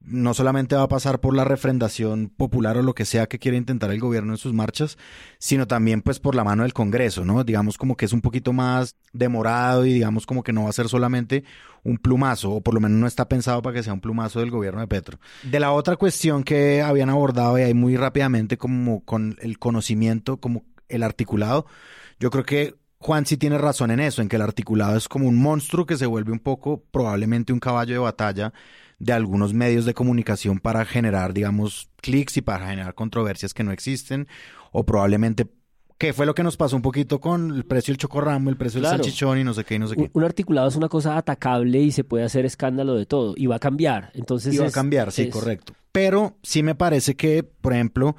no 0.00 0.32
solamente 0.32 0.76
va 0.76 0.82
a 0.82 0.88
pasar 0.88 1.20
por 1.20 1.34
la 1.34 1.44
refrendación 1.44 2.28
popular 2.28 2.76
o 2.78 2.82
lo 2.82 2.94
que 2.94 3.04
sea 3.04 3.26
que 3.26 3.38
quiera 3.38 3.58
intentar 3.58 3.90
el 3.90 4.00
gobierno 4.00 4.32
en 4.32 4.38
sus 4.38 4.52
marchas, 4.52 4.96
sino 5.38 5.66
también 5.66 6.02
pues 6.02 6.20
por 6.20 6.34
la 6.34 6.44
mano 6.44 6.62
del 6.62 6.72
Congreso, 6.72 7.24
¿no? 7.24 7.44
Digamos 7.44 7.76
como 7.76 7.96
que 7.96 8.04
es 8.04 8.12
un 8.12 8.20
poquito 8.20 8.52
más 8.52 8.96
demorado 9.12 9.84
y 9.84 9.92
digamos 9.92 10.24
como 10.24 10.42
que 10.42 10.52
no 10.52 10.64
va 10.64 10.70
a 10.70 10.72
ser 10.72 10.88
solamente 10.88 11.44
un 11.84 11.98
plumazo, 11.98 12.52
o 12.52 12.60
por 12.60 12.74
lo 12.74 12.80
menos 12.80 12.98
no 12.98 13.06
está 13.06 13.28
pensado 13.28 13.60
para 13.62 13.74
que 13.74 13.82
sea 13.82 13.92
un 13.92 14.00
plumazo 14.00 14.40
del 14.40 14.50
gobierno 14.50 14.80
de 14.80 14.86
Petro. 14.86 15.18
De 15.42 15.60
la 15.60 15.72
otra 15.72 15.96
cuestión 15.96 16.44
que 16.44 16.80
habían 16.82 17.10
abordado 17.10 17.58
y 17.58 17.62
ahí 17.62 17.74
muy 17.74 17.96
rápidamente 17.96 18.56
como 18.56 19.04
con 19.04 19.36
el 19.40 19.58
conocimiento, 19.58 20.38
como 20.38 20.64
el 20.88 21.02
articulado, 21.02 21.66
yo 22.18 22.30
creo 22.30 22.44
que 22.44 22.74
Juan 23.00 23.26
sí 23.26 23.36
tiene 23.36 23.58
razón 23.58 23.90
en 23.90 24.00
eso, 24.00 24.22
en 24.22 24.28
que 24.28 24.36
el 24.36 24.42
articulado 24.42 24.96
es 24.96 25.08
como 25.08 25.28
un 25.28 25.36
monstruo 25.40 25.86
que 25.86 25.96
se 25.96 26.06
vuelve 26.06 26.32
un 26.32 26.40
poco 26.40 26.82
probablemente 26.90 27.52
un 27.52 27.60
caballo 27.60 27.92
de 27.94 27.98
batalla 28.00 28.52
de 28.98 29.12
algunos 29.12 29.54
medios 29.54 29.84
de 29.84 29.94
comunicación 29.94 30.58
para 30.58 30.84
generar, 30.84 31.32
digamos, 31.32 31.88
clics 32.02 32.36
y 32.38 32.42
para 32.42 32.66
generar 32.66 32.94
controversias 32.94 33.54
que 33.54 33.62
no 33.62 33.70
existen, 33.70 34.26
o 34.72 34.84
probablemente 34.84 35.46
que 35.98 36.12
fue 36.12 36.26
lo 36.26 36.34
que 36.34 36.44
nos 36.44 36.56
pasó 36.56 36.76
un 36.76 36.82
poquito 36.82 37.20
con 37.20 37.50
el 37.54 37.64
precio 37.64 37.92
del 37.92 37.98
chocorramo, 37.98 38.50
el 38.50 38.56
precio 38.56 38.80
del 38.80 38.88
salchichón 38.88 39.38
y 39.38 39.44
no 39.44 39.52
sé 39.52 39.64
qué 39.64 39.74
y 39.74 39.78
no 39.80 39.88
sé 39.88 39.96
qué. 39.96 40.02
Un, 40.02 40.10
un, 40.14 40.24
articulado 40.24 40.68
es 40.68 40.76
una 40.76 40.88
cosa 40.88 41.16
atacable 41.16 41.80
y 41.80 41.90
se 41.90 42.04
puede 42.04 42.24
hacer 42.24 42.46
escándalo 42.46 42.94
de 42.94 43.04
todo 43.06 43.34
y 43.36 43.46
va 43.46 43.56
a 43.56 43.58
cambiar. 43.60 44.12
Entonces 44.14 44.54
y 44.54 44.58
va 44.58 44.66
es- 44.66 44.72
a 44.72 44.74
cambiar, 44.74 45.10
sí, 45.10 45.22
es- 45.22 45.30
correcto. 45.30 45.74
Pero 45.90 46.36
sí 46.42 46.62
me 46.62 46.76
parece 46.76 47.16
que, 47.16 47.42
por 47.42 47.72
ejemplo, 47.72 48.14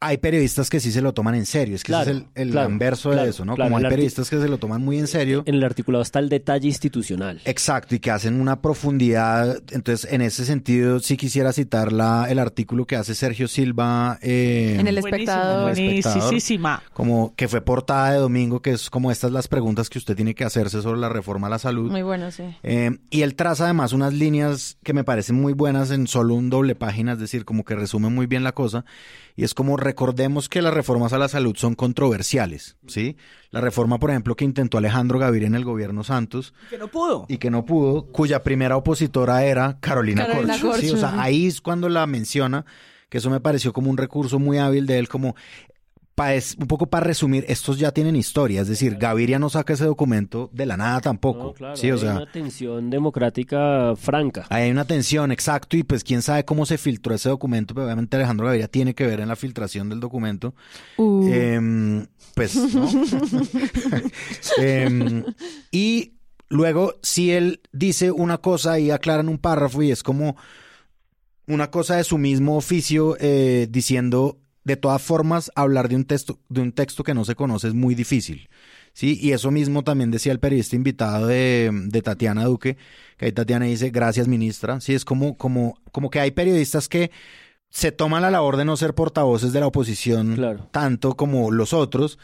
hay 0.00 0.18
periodistas 0.18 0.68
que 0.68 0.80
sí 0.80 0.92
se 0.92 1.00
lo 1.00 1.14
toman 1.14 1.34
en 1.34 1.46
serio. 1.46 1.74
Es 1.76 1.82
que 1.82 1.88
Claro, 1.88 2.10
ese 2.10 2.20
es 2.20 2.26
el, 2.34 2.42
el 2.48 2.50
claro, 2.50 2.66
anverso 2.66 3.10
claro, 3.10 3.24
de 3.24 3.30
eso, 3.30 3.44
¿no? 3.44 3.54
claro, 3.54 3.70
Como 3.70 3.78
hay 3.84 3.90
periodistas 3.90 4.28
que 4.28 4.40
se 4.40 4.48
lo 4.48 4.58
toman 4.58 4.82
muy 4.82 4.98
en 4.98 5.06
serio. 5.06 5.42
En 5.46 5.54
el 5.54 5.64
articulado 5.64 6.02
está 6.02 6.18
el 6.18 6.28
detalle 6.28 6.68
institucional. 6.68 7.40
Exacto, 7.44 7.94
y 7.94 8.00
que 8.00 8.10
hacen 8.10 8.40
una 8.40 8.60
profundidad. 8.60 9.62
Entonces, 9.70 10.10
en 10.12 10.20
ese 10.22 10.44
sentido, 10.44 11.00
sí 11.00 11.16
quisiera 11.16 11.52
citar 11.52 11.92
la, 11.92 12.26
el 12.28 12.38
artículo 12.38 12.86
que 12.86 12.96
hace 12.96 13.14
Sergio 13.14 13.48
Silva 13.48 14.18
eh, 14.20 14.76
En 14.78 14.86
el 14.86 14.98
espectador. 14.98 15.70
El 15.70 15.78
Espectador. 15.78 16.22
buenísima. 16.24 16.82
como 16.92 17.34
que 17.34 17.48
fue 17.48 17.60
portada 17.62 18.12
de 18.12 18.18
domingo, 18.18 18.60
que 18.60 18.72
es 18.72 18.90
como 18.90 19.10
estas 19.10 19.32
las 19.32 19.48
preguntas 19.48 19.88
que 19.88 19.98
usted 19.98 20.14
tiene 20.16 20.34
que 20.34 20.44
hacerse 20.44 20.82
sobre 20.82 21.00
la 21.00 21.08
reforma 21.08 21.46
a 21.46 21.50
la 21.50 21.58
salud. 21.58 21.90
Muy 21.90 22.02
bueno, 22.02 22.30
sí. 22.30 22.42
Eh, 22.62 22.90
y 23.10 23.22
él 23.22 23.34
traza 23.34 23.64
además 23.64 23.92
unas 23.92 24.12
líneas 24.12 24.76
que 24.82 24.92
me 24.92 25.04
parecen 25.04 25.36
muy 25.36 25.52
buenas 25.52 25.90
en 25.90 26.06
solo 26.06 26.34
un 26.34 26.50
doble 26.50 26.74
página, 26.74 27.12
es 27.12 27.18
decir, 27.18 27.44
como 27.44 27.64
que 27.64 27.74
resumen 27.74 28.14
muy 28.14 28.26
bien 28.26 28.44
la 28.44 28.52
cosa. 28.52 28.84
Y 29.36 29.42
es 29.44 29.52
como 29.52 29.76
recordemos 29.76 30.48
que 30.48 30.62
las 30.62 30.72
reformas 30.72 31.12
a 31.12 31.18
la 31.18 31.26
salud 31.28 31.56
son 31.56 31.74
controversiales, 31.74 32.76
¿sí? 32.86 33.16
La 33.50 33.60
reforma, 33.60 33.98
por 33.98 34.10
ejemplo, 34.10 34.36
que 34.36 34.44
intentó 34.44 34.78
Alejandro 34.78 35.18
Gaviria 35.18 35.48
en 35.48 35.56
el 35.56 35.64
gobierno 35.64 36.04
Santos 36.04 36.54
Que 36.70 36.78
no 36.78 36.86
pudo. 36.88 37.26
y 37.28 37.38
que 37.38 37.50
no 37.50 37.64
pudo, 37.64 38.06
cuya 38.06 38.42
primera 38.44 38.76
opositora 38.76 39.44
era 39.44 39.78
Carolina, 39.80 40.26
Carolina 40.26 40.58
Corcho. 40.60 40.80
Sí, 40.80 40.90
o 40.90 40.96
sea, 40.96 41.20
ahí 41.20 41.46
es 41.48 41.60
cuando 41.60 41.88
la 41.88 42.06
menciona, 42.06 42.64
que 43.08 43.18
eso 43.18 43.28
me 43.30 43.40
pareció 43.40 43.72
como 43.72 43.90
un 43.90 43.96
recurso 43.96 44.38
muy 44.38 44.58
hábil 44.58 44.86
de 44.86 44.98
él, 44.98 45.08
como 45.08 45.34
es 46.16 46.56
un 46.58 46.66
poco 46.68 46.86
para 46.86 47.04
resumir, 47.04 47.44
estos 47.48 47.78
ya 47.78 47.90
tienen 47.90 48.14
historia, 48.14 48.60
es 48.60 48.68
decir, 48.68 48.96
Gaviria 48.96 49.38
no 49.38 49.50
saca 49.50 49.72
ese 49.72 49.84
documento 49.84 50.48
de 50.52 50.66
la 50.66 50.76
nada 50.76 51.00
tampoco. 51.00 51.44
No, 51.44 51.52
claro, 51.52 51.76
sí, 51.76 51.90
o 51.90 51.94
hay 51.94 52.00
sea, 52.00 52.16
una 52.16 52.30
tensión 52.30 52.88
democrática 52.88 53.94
franca. 53.96 54.46
Hay 54.48 54.70
una 54.70 54.84
tensión, 54.84 55.32
exacto, 55.32 55.76
y 55.76 55.82
pues 55.82 56.04
quién 56.04 56.22
sabe 56.22 56.44
cómo 56.44 56.66
se 56.66 56.78
filtró 56.78 57.14
ese 57.14 57.28
documento, 57.28 57.74
pero 57.74 57.86
obviamente 57.86 58.16
Alejandro 58.16 58.46
Gaviria 58.46 58.68
tiene 58.68 58.94
que 58.94 59.06
ver 59.06 59.20
en 59.20 59.28
la 59.28 59.36
filtración 59.36 59.88
del 59.88 59.98
documento. 59.98 60.54
Uh. 60.98 61.28
Em, 61.32 62.06
pues, 62.34 62.54
¿no? 62.56 62.88
Em, 64.58 65.24
y 65.72 66.14
luego, 66.48 66.94
si 67.02 67.32
él 67.32 67.60
dice 67.72 68.12
una 68.12 68.38
cosa 68.38 68.78
y 68.78 68.90
aclaran 68.92 69.28
un 69.28 69.38
párrafo 69.38 69.82
y 69.82 69.90
es 69.90 70.02
como 70.02 70.36
una 71.46 71.70
cosa 71.70 71.96
de 71.96 72.04
su 72.04 72.18
mismo 72.18 72.56
oficio 72.56 73.16
eh, 73.18 73.66
diciendo, 73.68 74.38
de 74.64 74.76
todas 74.76 75.02
formas, 75.02 75.50
hablar 75.54 75.88
de 75.88 75.96
un 75.96 76.04
texto, 76.04 76.38
de 76.48 76.60
un 76.62 76.72
texto 76.72 77.04
que 77.04 77.14
no 77.14 77.24
se 77.24 77.34
conoce 77.34 77.68
es 77.68 77.74
muy 77.74 77.94
difícil. 77.94 78.48
Sí, 78.92 79.18
y 79.20 79.32
eso 79.32 79.50
mismo 79.50 79.82
también 79.82 80.10
decía 80.10 80.32
el 80.32 80.38
periodista 80.40 80.76
invitado 80.76 81.26
de, 81.26 81.70
de 81.72 82.02
Tatiana 82.02 82.44
Duque, 82.44 82.76
que 83.16 83.26
ahí 83.26 83.32
Tatiana 83.32 83.64
dice, 83.66 83.90
gracias 83.90 84.28
ministra. 84.28 84.80
Sí, 84.80 84.94
es 84.94 85.04
como, 85.04 85.36
como, 85.36 85.78
como 85.92 86.10
que 86.10 86.20
hay 86.20 86.30
periodistas 86.30 86.88
que 86.88 87.10
se 87.70 87.90
toman 87.90 88.22
la 88.22 88.30
labor 88.30 88.56
de 88.56 88.64
no 88.64 88.76
ser 88.76 88.94
portavoces 88.94 89.52
de 89.52 89.58
la 89.60 89.66
oposición 89.66 90.36
Claro. 90.36 90.68
tanto 90.70 91.16
como 91.16 91.50
los 91.50 91.72
otros, 91.72 92.18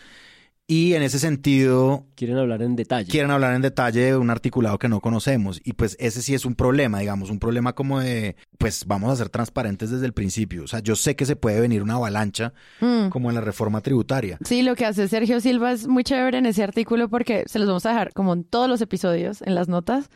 y 0.72 0.94
en 0.94 1.02
ese 1.02 1.18
sentido 1.18 2.06
Quieren 2.14 2.36
hablar 2.36 2.62
en 2.62 2.76
detalle. 2.76 3.10
quieren 3.10 3.32
hablar 3.32 3.54
en 3.56 3.62
detalle 3.62 4.02
de 4.04 4.16
un 4.16 4.30
articulado 4.30 4.78
que 4.78 4.88
no 4.88 5.00
conocemos. 5.00 5.60
Y 5.64 5.72
pues 5.72 5.96
ese 5.98 6.22
sí 6.22 6.32
es 6.32 6.44
un 6.44 6.54
problema, 6.54 7.00
digamos, 7.00 7.28
un 7.30 7.40
problema 7.40 7.72
como 7.72 7.98
de, 7.98 8.36
pues 8.56 8.84
vamos 8.86 9.10
a 9.10 9.16
ser 9.16 9.30
transparentes 9.30 9.90
desde 9.90 10.06
el 10.06 10.12
principio. 10.12 10.62
O 10.62 10.68
sea, 10.68 10.78
yo 10.78 10.94
sé 10.94 11.16
que 11.16 11.26
se 11.26 11.34
puede 11.34 11.60
venir 11.60 11.82
una 11.82 11.94
avalancha 11.94 12.52
Mm. 12.80 13.08
como 13.08 13.30
en 13.30 13.34
la 13.34 13.40
reforma 13.40 13.80
tributaria. 13.80 14.38
Sí, 14.44 14.62
lo 14.62 14.76
que 14.76 14.86
hace 14.86 15.08
Sergio 15.08 15.40
Silva 15.40 15.72
es 15.72 15.88
muy 15.88 16.04
chévere 16.04 16.38
en 16.38 16.46
ese 16.46 16.62
artículo 16.62 17.08
porque 17.08 17.42
se 17.46 17.58
los 17.58 17.66
vamos 17.66 17.84
a 17.86 17.90
dejar 17.90 18.12
como 18.12 18.32
en 18.32 18.44
todos 18.44 18.68
los 18.68 18.80
episodios, 18.80 19.42
en 19.42 19.56
las 19.56 19.66
notas, 19.66 20.08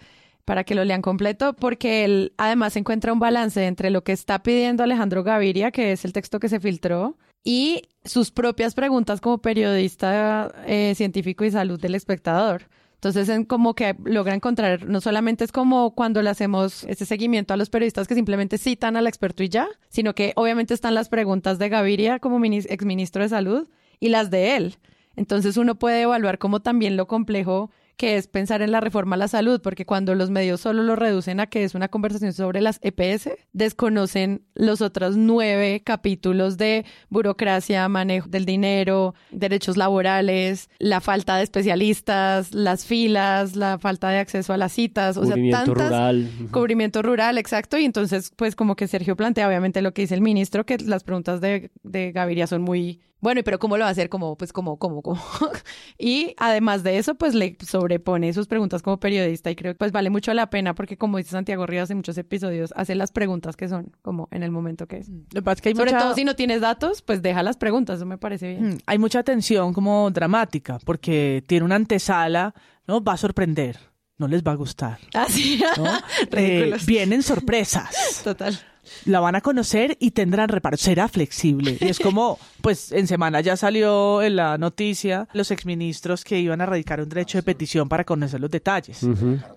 para 0.44 0.62
que 0.62 0.74
lo 0.76 0.84
lean 0.84 1.02
completo, 1.02 1.54
porque 1.54 2.04
él 2.04 2.32
además 2.36 2.76
encuentra 2.76 3.12
un 3.12 3.18
balance 3.18 3.64
entre 3.66 3.90
lo 3.90 4.04
que 4.04 4.12
está 4.12 4.42
pidiendo 4.42 4.82
Alejandro 4.84 5.24
Gaviria, 5.24 5.70
que 5.72 5.90
es 5.92 6.04
el 6.04 6.12
texto 6.12 6.38
que 6.38 6.48
se 6.48 6.60
filtró, 6.60 7.16
y 7.44 7.82
sus 8.04 8.30
propias 8.30 8.74
preguntas 8.74 9.20
como 9.20 9.38
periodista 9.38 10.50
eh, 10.66 10.94
científico 10.96 11.44
y 11.44 11.50
salud 11.50 11.78
del 11.78 11.94
espectador. 11.94 12.62
Entonces, 12.94 13.28
en 13.28 13.44
como 13.44 13.74
que 13.74 13.94
logra 14.04 14.34
encontrar, 14.34 14.86
no 14.88 15.02
solamente 15.02 15.44
es 15.44 15.52
como 15.52 15.94
cuando 15.94 16.22
le 16.22 16.30
hacemos 16.30 16.84
ese 16.84 17.04
seguimiento 17.04 17.52
a 17.52 17.58
los 17.58 17.68
periodistas 17.68 18.08
que 18.08 18.14
simplemente 18.14 18.56
citan 18.56 18.96
al 18.96 19.06
experto 19.06 19.42
y 19.42 19.50
ya, 19.50 19.68
sino 19.90 20.14
que 20.14 20.32
obviamente 20.36 20.72
están 20.72 20.94
las 20.94 21.10
preguntas 21.10 21.58
de 21.58 21.68
Gaviria 21.68 22.18
como 22.18 22.38
minis- 22.40 22.66
exministro 22.70 23.22
de 23.22 23.28
salud 23.28 23.68
y 24.00 24.08
las 24.08 24.30
de 24.30 24.56
él. 24.56 24.76
Entonces 25.16 25.58
uno 25.58 25.74
puede 25.74 26.00
evaluar 26.00 26.38
como 26.38 26.60
también 26.60 26.96
lo 26.96 27.06
complejo 27.06 27.70
que 27.96 28.16
es 28.16 28.26
pensar 28.26 28.62
en 28.62 28.72
la 28.72 28.80
reforma 28.80 29.16
a 29.16 29.18
la 29.18 29.28
salud, 29.28 29.60
porque 29.62 29.86
cuando 29.86 30.14
los 30.14 30.30
medios 30.30 30.60
solo 30.60 30.82
lo 30.82 30.96
reducen 30.96 31.40
a 31.40 31.46
que 31.46 31.64
es 31.64 31.74
una 31.74 31.88
conversación 31.88 32.32
sobre 32.32 32.60
las 32.60 32.80
EPS, 32.82 33.30
desconocen 33.52 34.42
los 34.54 34.80
otros 34.80 35.16
nueve 35.16 35.82
capítulos 35.84 36.56
de 36.56 36.84
burocracia, 37.08 37.88
manejo 37.88 38.28
del 38.28 38.44
dinero, 38.44 39.14
derechos 39.30 39.76
laborales, 39.76 40.70
la 40.78 41.00
falta 41.00 41.36
de 41.36 41.44
especialistas, 41.44 42.52
las 42.54 42.84
filas, 42.84 43.56
la 43.56 43.78
falta 43.78 44.08
de 44.08 44.18
acceso 44.18 44.52
a 44.52 44.56
las 44.56 44.72
citas, 44.72 45.16
o 45.16 45.24
sea, 45.24 45.36
tantas 45.36 45.68
rural. 45.68 46.30
cubrimiento 46.50 47.02
rural, 47.02 47.38
exacto. 47.38 47.78
Y 47.78 47.84
entonces, 47.84 48.32
pues 48.34 48.56
como 48.56 48.76
que 48.76 48.88
Sergio 48.88 49.16
plantea, 49.16 49.48
obviamente, 49.48 49.82
lo 49.82 49.92
que 49.92 50.02
dice 50.02 50.14
el 50.14 50.20
ministro, 50.20 50.66
que 50.66 50.78
las 50.78 51.04
preguntas 51.04 51.40
de, 51.40 51.70
de 51.82 52.12
Gaviria 52.12 52.46
son 52.46 52.62
muy, 52.62 53.00
bueno, 53.24 53.40
pero 53.44 53.58
¿cómo 53.58 53.76
lo 53.76 53.82
va 53.82 53.88
a 53.88 53.90
hacer? 53.90 54.08
Como, 54.08 54.36
pues, 54.36 54.52
como, 54.52 54.76
como, 54.78 55.02
como. 55.02 55.20
y 55.98 56.34
además 56.38 56.84
de 56.84 56.98
eso, 56.98 57.16
pues 57.16 57.34
le 57.34 57.56
sobrepone 57.66 58.32
sus 58.32 58.46
preguntas 58.46 58.82
como 58.82 59.00
periodista 59.00 59.50
y 59.50 59.56
creo 59.56 59.72
que 59.72 59.78
pues 59.78 59.90
vale 59.90 60.10
mucho 60.10 60.32
la 60.34 60.48
pena 60.50 60.74
porque 60.76 60.96
como 60.96 61.18
dice 61.18 61.30
Santiago 61.30 61.66
Rivas 61.66 61.90
en 61.90 61.96
muchos 61.96 62.16
episodios, 62.18 62.72
hace 62.76 62.94
las 62.94 63.10
preguntas 63.10 63.56
que 63.56 63.68
son 63.68 63.90
como 64.02 64.28
en 64.30 64.42
el 64.44 64.52
momento 64.52 64.86
que 64.86 64.98
es. 64.98 65.08
Lo 65.08 65.24
que 65.32 65.42
pasa 65.42 65.54
es 65.54 65.60
que 65.62 65.68
hay 65.70 65.74
Sobre 65.74 65.90
mucha- 65.92 66.04
todo 66.04 66.14
si 66.14 66.24
no 66.24 66.36
tienes 66.36 66.60
datos, 66.60 67.02
pues 67.02 67.20
deja 67.22 67.42
las 67.42 67.56
preguntas, 67.56 67.96
eso 67.96 68.06
me 68.06 68.18
parece 68.18 68.48
bien. 68.50 68.68
Mm, 68.74 68.78
Hay 68.86 68.98
mucha 68.98 69.22
tensión 69.24 69.72
como 69.72 70.10
dramática, 70.12 70.78
porque 70.84 71.42
tiene 71.48 71.64
una 71.64 71.76
antesala, 71.76 72.54
¿no? 72.86 73.02
Va 73.02 73.14
a 73.14 73.16
sorprender, 73.16 73.78
no 74.18 74.28
les 74.28 74.42
va 74.44 74.52
a 74.52 74.56
gustar. 74.56 74.98
Así, 75.14 75.60
¿no? 75.76 75.84
Eh, 76.36 76.74
vienen 76.86 77.22
sorpresas. 77.22 78.20
Total. 78.22 78.58
La 79.04 79.20
van 79.20 79.34
a 79.34 79.40
conocer 79.40 79.96
y 80.00 80.12
tendrán 80.12 80.48
reparo. 80.48 80.76
Será 80.76 81.08
flexible. 81.08 81.78
Y 81.80 81.86
es 81.86 81.98
como, 81.98 82.38
pues 82.60 82.92
en 82.92 83.06
semana 83.06 83.40
ya 83.40 83.56
salió 83.56 84.22
en 84.22 84.36
la 84.36 84.58
noticia 84.58 85.28
los 85.32 85.50
exministros 85.50 86.24
que 86.24 86.38
iban 86.40 86.60
a 86.60 86.66
radicar 86.66 87.00
un 87.00 87.08
derecho 87.08 87.38
de 87.38 87.42
petición 87.42 87.88
para 87.88 88.04
conocer 88.04 88.40
los 88.40 88.50
detalles. 88.50 89.02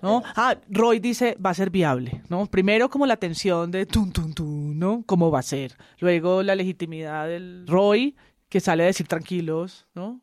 ¿no? 0.01 0.23
Ah, 0.36 0.55
Roy 0.69 0.99
dice 0.99 1.38
va 1.43 1.51
a 1.51 1.53
ser 1.53 1.69
viable, 1.69 2.21
¿no? 2.30 2.45
Primero 2.47 2.89
como 2.89 3.05
la 3.05 3.17
tensión 3.17 3.71
de 3.71 3.86
tun 3.86 4.11
tun 4.11 4.34
tun, 4.34 4.78
¿no? 4.78 5.03
¿Cómo 5.05 5.32
va 5.32 5.39
a 5.39 5.43
ser? 5.43 5.75
Luego 5.99 6.43
la 6.43 6.55
legitimidad 6.55 7.28
del 7.28 7.65
Roy 7.67 8.15
que 8.49 8.59
sale 8.59 8.84
a 8.84 8.88
decir 8.88 9.07
tranquilos, 9.07 9.86
¿no? 9.93 10.21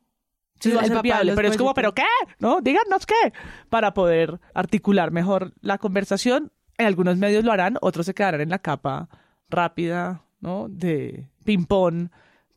Sí, 0.60 0.70
va 0.70 0.82
a 0.82 0.86
ser 0.86 1.02
viable, 1.02 1.34
pero 1.34 1.48
es 1.48 1.56
como. 1.56 1.74
¿pero 1.74 1.94
qué? 1.94 2.04
¿No? 2.38 2.60
Díganos 2.60 3.06
qué. 3.06 3.32
Para 3.68 3.92
poder 3.92 4.40
articular 4.54 5.10
mejor 5.10 5.52
la 5.60 5.78
conversación. 5.78 6.52
En 6.78 6.86
algunos 6.86 7.16
medios 7.16 7.44
lo 7.44 7.52
harán, 7.52 7.78
otros 7.80 8.06
se 8.06 8.14
quedarán 8.14 8.40
en 8.40 8.50
la 8.50 8.58
capa 8.58 9.08
rápida, 9.48 10.24
¿no? 10.40 10.66
De 10.68 11.28
ping-pong, 11.44 12.08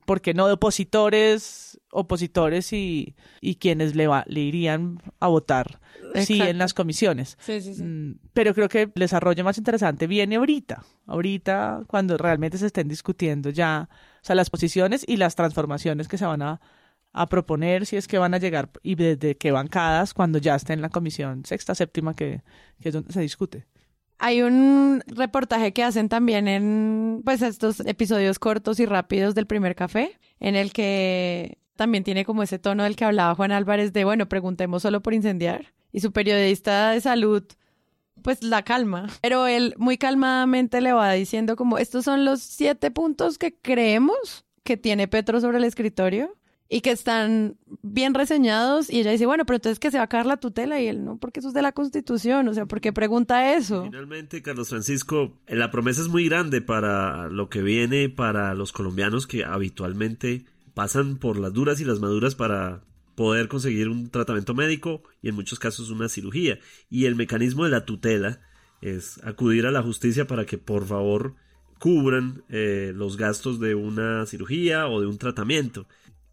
porque 0.05 0.33
no 0.33 0.47
de 0.47 0.53
opositores, 0.53 1.79
opositores 1.91 2.71
y, 2.73 3.15
y 3.41 3.55
quienes 3.55 3.95
le, 3.95 4.07
va, 4.07 4.23
le 4.27 4.39
irían 4.39 4.99
a 5.19 5.27
votar, 5.27 5.79
sí, 6.15 6.41
en 6.41 6.57
las 6.57 6.73
comisiones. 6.73 7.37
Sí, 7.41 7.61
sí, 7.61 7.73
sí. 7.73 7.83
Mm, 7.83 8.19
Pero 8.33 8.53
creo 8.53 8.69
que 8.69 8.83
el 8.83 8.91
desarrollo 8.95 9.43
más 9.43 9.57
interesante 9.57 10.07
viene 10.07 10.37
ahorita, 10.37 10.83
ahorita 11.05 11.83
cuando 11.87 12.17
realmente 12.17 12.57
se 12.57 12.67
estén 12.67 12.87
discutiendo 12.87 13.49
ya, 13.49 13.89
o 13.91 14.25
sea, 14.25 14.35
las 14.35 14.49
posiciones 14.49 15.03
y 15.07 15.17
las 15.17 15.35
transformaciones 15.35 16.07
que 16.07 16.17
se 16.17 16.25
van 16.25 16.41
a, 16.41 16.61
a 17.11 17.27
proponer, 17.27 17.85
si 17.85 17.97
es 17.97 18.07
que 18.07 18.17
van 18.17 18.33
a 18.33 18.37
llegar 18.37 18.69
y 18.83 18.95
desde 18.95 19.35
qué 19.35 19.51
bancadas, 19.51 20.13
cuando 20.13 20.39
ya 20.39 20.55
esté 20.55 20.73
en 20.73 20.81
la 20.81 20.89
comisión 20.89 21.43
sexta, 21.45 21.75
séptima, 21.75 22.15
que, 22.15 22.43
que 22.79 22.89
es 22.89 22.93
donde 22.93 23.11
se 23.11 23.21
discute. 23.21 23.65
Hay 24.19 24.41
un 24.41 25.03
reportaje 25.07 25.73
que 25.73 25.83
hacen 25.83 26.09
también 26.09 26.47
en 26.47 27.21
pues 27.23 27.41
estos 27.41 27.81
episodios 27.81 28.39
cortos 28.39 28.79
y 28.79 28.85
rápidos 28.85 29.35
del 29.35 29.45
primer 29.45 29.75
café, 29.75 30.17
en 30.39 30.55
el 30.55 30.73
que 30.73 31.59
también 31.75 32.03
tiene 32.03 32.25
como 32.25 32.43
ese 32.43 32.59
tono 32.59 32.83
del 32.83 32.95
que 32.95 33.05
hablaba 33.05 33.35
Juan 33.35 33.51
Álvarez 33.51 33.93
de, 33.93 34.03
bueno, 34.03 34.27
preguntemos 34.27 34.81
solo 34.81 35.01
por 35.01 35.13
incendiar. 35.13 35.73
Y 35.91 36.01
su 36.01 36.11
periodista 36.11 36.91
de 36.91 37.01
salud, 37.01 37.43
pues 38.21 38.43
la 38.43 38.63
calma. 38.63 39.07
Pero 39.21 39.47
él 39.47 39.73
muy 39.77 39.97
calmadamente 39.97 40.81
le 40.81 40.93
va 40.93 41.11
diciendo 41.13 41.55
como, 41.55 41.77
estos 41.77 42.03
son 42.03 42.25
los 42.25 42.41
siete 42.41 42.91
puntos 42.91 43.37
que 43.37 43.55
creemos 43.55 44.45
que 44.63 44.77
tiene 44.77 45.07
Petro 45.07 45.39
sobre 45.39 45.59
el 45.59 45.63
escritorio. 45.63 46.35
Y 46.69 46.81
que 46.81 46.91
están 46.91 47.55
bien 47.81 48.13
reseñados 48.13 48.89
y 48.89 48.99
ella 48.99 49.11
dice, 49.11 49.25
bueno, 49.25 49.45
pero 49.45 49.55
entonces 49.55 49.79
que 49.79 49.91
se 49.91 49.97
va 49.97 50.03
a 50.03 50.09
caer 50.09 50.25
la 50.25 50.37
tutela 50.37 50.81
y 50.81 50.87
él 50.87 51.05
no, 51.05 51.17
porque 51.17 51.39
eso 51.39 51.49
es 51.49 51.53
de 51.53 51.61
la 51.61 51.71
Constitución, 51.71 52.47
o 52.47 52.53
sea, 52.53 52.65
¿por 52.65 52.81
qué 52.81 52.91
pregunta 52.91 53.55
eso? 53.55 53.83
Finalmente, 53.83 54.41
Carlos 54.41 54.69
Francisco, 54.69 55.37
la 55.47 55.71
promesa 55.71 56.01
es 56.01 56.09
muy 56.09 56.27
grande 56.27 56.61
para 56.61 57.27
lo 57.29 57.49
que 57.49 57.61
viene 57.61 58.09
para 58.09 58.53
los 58.53 58.73
colombianos 58.73 59.27
que 59.27 59.45
habitualmente 59.45 60.45
pasan 60.73 61.17
por 61.17 61.39
las 61.39 61.53
duras 61.53 61.79
y 61.79 61.85
las 61.85 61.99
maduras 61.99 62.35
para 62.35 62.83
poder 63.15 63.47
conseguir 63.47 63.89
un 63.89 64.11
tratamiento 64.11 64.53
médico 64.53 65.01
y 65.23 65.29
en 65.29 65.35
muchos 65.35 65.57
casos 65.57 65.89
una 65.89 66.07
cirugía. 66.07 66.59
Y 66.87 67.05
el 67.05 67.15
mecanismo 67.15 67.63
de 67.63 67.71
la 67.71 67.83
tutela 67.83 68.41
es 68.81 69.19
acudir 69.23 69.65
a 69.65 69.71
la 69.71 69.81
justicia 69.81 70.27
para 70.27 70.45
que 70.45 70.59
por 70.59 70.85
favor 70.85 71.33
cubran 71.79 72.43
eh, 72.49 72.91
los 72.95 73.17
gastos 73.17 73.59
de 73.59 73.73
una 73.73 74.25
cirugía 74.27 74.87
o 74.87 75.01
de 75.01 75.07
un 75.07 75.17
tratamiento. 75.17 75.87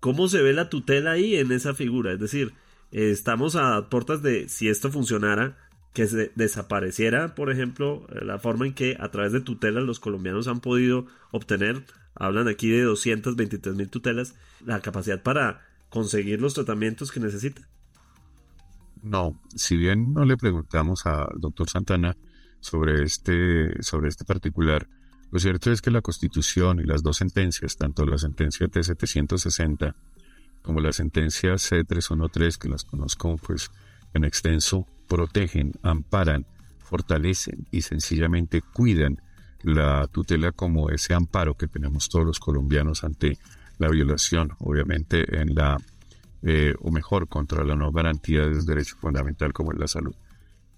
¿Cómo 0.05 0.29
se 0.29 0.43
ve 0.43 0.53
la 0.53 0.69
tutela 0.69 1.13
ahí 1.13 1.37
en 1.37 1.51
esa 1.51 1.73
figura? 1.73 2.13
Es 2.13 2.21
decir, 2.21 2.53
eh, 2.93 3.11
estamos 3.11 3.57
a 3.57 3.89
puertas 3.89 4.21
de, 4.21 4.51
si 4.51 4.69
esto 4.69 4.91
funcionara, 4.91 5.57
que 5.95 6.07
se 6.07 6.31
desapareciera, 6.35 7.35
por 7.35 7.51
ejemplo, 7.51 8.07
eh, 8.11 8.23
la 8.23 8.39
forma 8.39 8.67
en 8.67 8.75
que 8.75 8.99
a 9.01 9.11
través 9.11 9.33
de 9.33 9.41
tutelas 9.41 9.83
los 9.83 10.01
colombianos 10.01 10.47
han 10.47 10.61
podido 10.61 11.07
obtener, 11.31 11.87
hablan 12.15 12.49
aquí 12.49 12.69
de 12.69 12.83
223 12.83 13.77
mil 13.77 13.89
tutelas, 13.89 14.35
la 14.67 14.81
capacidad 14.81 15.23
para 15.23 15.63
conseguir 15.89 16.39
los 16.39 16.53
tratamientos 16.53 17.11
que 17.11 17.21
necesita. 17.21 17.63
No, 19.03 19.41
si 19.55 19.79
bien 19.79 20.13
no 20.13 20.27
le 20.27 20.37
preguntamos 20.37 21.07
al 21.07 21.29
doctor 21.37 21.71
Santana 21.71 22.15
sobre 22.61 23.05
este, 23.05 23.83
sobre 23.83 24.11
este 24.11 24.27
particular, 24.27 24.87
lo 25.31 25.39
cierto 25.39 25.73
es 25.73 25.83
que 25.83 25.91
la 25.91 26.01
Constitución 26.01 26.81
y 26.81 26.85
las 26.85 27.03
dos 27.03 27.17
sentencias, 27.17 27.77
tanto 27.77 28.05
la 28.07 28.19
sentencia 28.19 28.67
T760 28.67 29.95
como 30.63 30.81
la 30.81 30.93
sentencia 30.93 31.55
C313, 31.55 32.59
que 32.59 32.69
las 32.69 32.85
conozco 32.85 33.37
pues 33.37 33.71
en 34.15 34.25
extenso, 34.25 34.87
protegen, 35.09 35.73
amparan, 35.83 36.47
fortalecen 36.79 37.67
y 37.71 37.83
sencillamente 37.83 38.63
cuidan 38.63 39.21
la 39.63 40.07
tutela 40.07 40.53
como 40.53 40.91
ese 40.91 41.15
amparo 41.15 41.55
que 41.55 41.67
tenemos 41.67 42.09
todos 42.09 42.25
los 42.25 42.39
colombianos 42.39 43.05
ante 43.05 43.39
la 43.79 43.89
violación, 43.89 44.53
obviamente, 44.59 45.41
en 45.41 45.55
la, 45.55 45.77
eh, 46.43 46.75
o 46.81 46.91
mejor, 46.91 47.29
contra 47.29 47.65
la 47.65 47.75
no 47.75 47.91
garantía 47.91 48.43
de 48.43 48.59
un 48.59 48.67
derecho 48.67 48.97
fundamental 48.97 49.53
como 49.53 49.73
es 49.73 49.79
la 49.79 49.89
salud. 49.89 50.15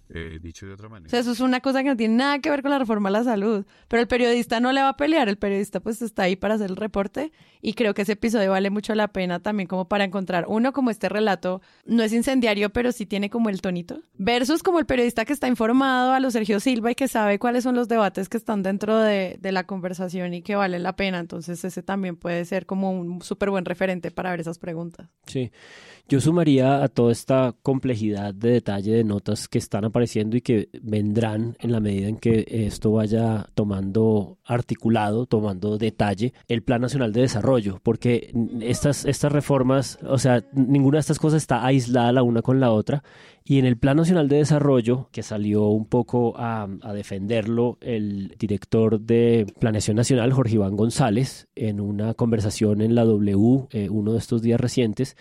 Eh, 0.09 0.39
dicho 0.41 0.67
de 0.67 0.73
otra 0.73 0.89
manera. 0.89 1.09
O 1.09 1.11
sea, 1.11 1.21
eso 1.21 1.33
es 1.33 1.41
una 1.41 1.61
cosa 1.61 1.83
que 1.83 1.89
no 1.89 1.97
tiene 1.97 2.15
nada 2.15 2.39
que 2.39 2.49
ver 2.49 2.63
con 2.63 2.71
la 2.71 2.79
reforma 2.79 3.09
a 3.09 3.13
la 3.13 3.25
salud. 3.25 3.67
Pero 3.89 4.01
el 4.01 4.09
periodista 4.09 4.61
no 4.61 4.73
le 4.73 4.81
va 4.81 4.91
a 4.91 4.97
pelear, 4.97 5.29
el 5.29 5.37
periodista 5.37 5.81
pues 5.81 6.01
está 6.03 6.23
ahí 6.25 6.37
para 6.37 6.55
hacer 6.55 6.71
el 6.71 6.77
reporte 6.77 7.33
y 7.61 7.75
creo 7.75 7.95
que 7.95 8.03
ese 8.03 8.13
episodio 8.13 8.53
vale 8.53 8.71
mucho 8.71 8.95
la 8.95 9.09
pena 9.09 9.41
también 9.41 9.67
como 9.67 9.89
para 9.89 10.05
encontrar 10.05 10.45
uno 10.49 10.73
como 10.73 10.91
este 10.91 11.09
relato, 11.09 11.61
no 11.85 12.03
es 12.05 12.13
incendiario, 12.13 12.71
pero 12.71 12.93
sí 12.93 13.07
tiene 13.07 13.31
como 13.31 13.49
el 13.49 13.61
tonito, 13.61 14.01
versus 14.17 14.63
como 14.63 14.79
el 14.79 14.87
periodista 14.87 15.25
que 15.25 15.33
está 15.33 15.49
informado 15.49 16.13
a 16.13 16.21
lo 16.21 16.31
Sergio 16.31 16.61
Silva 16.61 16.93
y 16.93 16.95
que 16.95 17.09
sabe 17.09 17.39
cuáles 17.41 17.65
son 17.65 17.75
los 17.75 17.89
debates 17.89 18.29
que 18.29 18.37
están 18.37 18.63
dentro 18.63 18.99
de, 18.99 19.39
de 19.41 19.53
la 19.53 19.65
conversación 19.65 20.35
y 20.35 20.43
que 20.43 20.55
vale 20.55 20.79
la 20.79 20.95
pena. 20.95 21.19
Entonces 21.19 21.65
ese 21.65 21.83
también 21.83 22.17
puede 22.17 22.45
ser 22.45 22.67
como 22.67 22.93
un 22.93 23.23
súper 23.23 23.51
buen 23.51 23.65
referente 23.65 24.13
para 24.13 24.31
ver 24.31 24.41
esas 24.41 24.59
preguntas. 24.59 25.09
Sí, 25.27 25.51
yo 26.09 26.21
sumaría 26.21 26.85
a 26.85 26.89
toda 26.89 27.11
esta 27.11 27.55
complejidad 27.63 28.33
de 28.33 28.51
detalle 28.51 28.93
de 28.93 29.03
notas 29.03 29.49
que 29.49 29.59
están 29.59 29.85
apareciendo 29.97 30.37
y 30.37 30.43
que 30.43 30.69
vendrán 30.83 31.57
en 31.59 31.73
la 31.73 31.81
medida 31.81 32.07
en 32.07 32.19
que 32.19 32.45
esto 32.51 32.93
vaya 32.93 33.47
tomando 33.55 34.37
articulado, 34.45 35.25
tomando 35.25 35.79
detalle, 35.79 36.35
el 36.49 36.63
Plan 36.63 36.83
Nacional 36.83 37.15
de 37.15 37.23
Desarrollo, 37.23 37.81
porque 37.83 38.31
estas, 38.61 39.07
estas 39.07 39.33
reformas, 39.33 39.99
o 40.07 40.19
sea, 40.19 40.45
ninguna 40.53 40.97
de 40.97 41.01
estas 41.01 41.19
cosas 41.19 41.43
está 41.43 41.65
aislada 41.65 42.13
la 42.13 42.23
una 42.23 42.43
con 42.43 42.61
la 42.61 42.71
otra. 42.73 43.03
Y 43.43 43.59
en 43.59 43.65
el 43.65 43.79
Plan 43.79 43.97
Nacional 43.97 44.29
de 44.29 44.37
Desarrollo, 44.37 45.09
que 45.13 45.23
salió 45.23 45.69
un 45.69 45.87
poco 45.87 46.35
a, 46.37 46.69
defenderlo 46.93 47.79
el 47.81 48.35
director 48.39 49.01
de 49.01 49.47
Planeación 49.59 49.97
Nacional, 49.97 50.33
Jorge 50.33 50.57
Iván 50.57 50.77
González, 50.77 51.49
en 51.55 51.81
una 51.81 52.13
conversación 52.13 52.83
en 52.83 52.95
la 52.95 53.05
W, 53.05 53.69
eh, 53.71 53.89
uno 53.89 54.13
de 54.13 54.19
estos 54.19 54.43
días 54.43 54.61
recientes, 54.61 55.17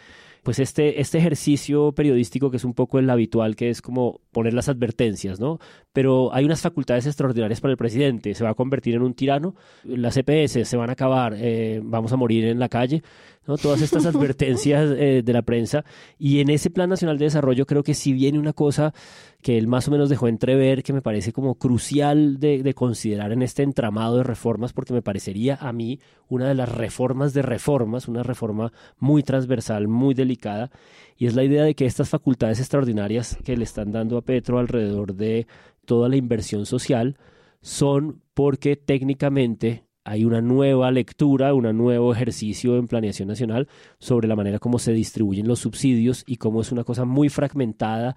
pues 0.46 0.60
este, 0.60 1.02
este 1.02 1.18
ejercicio 1.18 1.92
periodístico 1.94 2.52
que 2.52 2.58
es 2.58 2.64
un 2.66 2.76
poco 2.76 3.00
el 3.00 3.10
habitual, 3.10 3.56
que 3.56 3.72
es 3.72 3.82
como 3.82 4.22
poner 4.32 4.54
las 4.54 4.70
advertencias, 4.70 5.40
¿no? 5.40 5.58
Pero 5.92 6.32
hay 6.36 6.46
unas 6.46 6.62
facultades 6.62 7.08
extraordinarias 7.08 7.62
para 7.62 7.72
el 7.72 7.78
presidente, 7.78 8.36
se 8.36 8.44
va 8.44 8.52
a 8.52 8.54
convertir 8.54 8.94
en 8.94 9.02
un 9.02 9.16
tirano, 9.16 9.56
las 9.84 10.14
CPS 10.14 10.58
e 10.58 10.66
se 10.66 10.78
van 10.78 10.92
a 10.92 10.94
acabar, 10.94 11.34
eh, 11.36 11.82
vamos 11.84 12.14
a 12.14 12.16
morir 12.16 12.46
en 12.46 12.60
la 12.60 12.70
calle, 12.70 13.02
¿no? 13.48 13.58
Todas 13.58 13.82
estas 13.82 14.06
advertencias 14.06 14.92
eh, 14.98 15.22
de 15.24 15.34
la 15.34 15.42
prensa. 15.42 15.84
Y 16.18 16.40
en 16.40 16.50
ese 16.50 16.70
Plan 16.70 16.90
Nacional 16.90 17.18
de 17.18 17.26
Desarrollo 17.26 17.66
creo 17.66 17.84
que 17.84 17.94
sí 17.94 18.14
viene 18.14 18.40
una 18.40 18.54
cosa 18.54 18.94
que 19.42 19.58
él 19.60 19.68
más 19.68 19.88
o 19.88 19.92
menos 19.92 20.10
dejó 20.10 20.28
entrever, 20.28 20.82
que 20.82 20.92
me 20.92 21.04
parece 21.04 21.32
como 21.32 21.56
crucial 21.56 22.40
de, 22.40 22.74
considerar 22.74 23.32
en 23.32 23.44
este 23.44 23.62
entramado 23.62 24.18
de 24.18 24.24
reformas, 24.24 24.74
porque 24.74 24.94
me 24.94 25.04
parecería 25.04 25.56
a 25.62 25.72
mí 25.72 26.00
una 26.28 26.48
de 26.48 26.56
las 26.56 26.70
reformas 26.70 27.34
de 27.36 27.44
reformas, 27.44 28.08
una 28.08 28.24
reforma 28.24 28.74
muy 28.98 29.22
transversal, 29.22 29.88
muy 29.88 30.16
delicada, 30.16 30.72
y 31.16 31.28
es 31.28 31.36
la 31.36 31.44
idea 31.44 31.64
de 31.64 31.76
que 31.76 31.86
estas 31.86 32.10
facultades 32.10 32.60
extraordinarias 32.60 33.38
que 33.44 33.56
le 33.56 33.66
están 33.66 33.92
dando 33.92 34.18
a 34.18 34.24
Petro 34.24 34.58
alrededor 34.58 35.14
de 35.14 35.46
toda 35.86 36.10
la 36.10 36.16
inversión 36.16 36.66
social 36.66 37.16
son 37.62 38.22
porque 38.34 38.76
técnicamente 38.76 39.84
hay 40.06 40.24
una 40.24 40.40
nueva 40.40 40.92
lectura, 40.92 41.54
un 41.54 41.76
nuevo 41.76 42.14
ejercicio 42.14 42.78
en 42.78 42.88
planeación 42.88 43.28
nacional 43.28 43.68
sobre 43.98 44.28
la 44.28 44.36
manera 44.36 44.60
como 44.60 44.78
se 44.78 44.94
distribuyen 44.94 45.48
los 45.48 45.60
subsidios 45.60 46.24
y 46.28 46.38
cómo 46.38 46.62
es 46.62 46.72
una 46.72 46.84
cosa 46.84 47.06
muy 47.06 47.28
fragmentada 47.30 48.16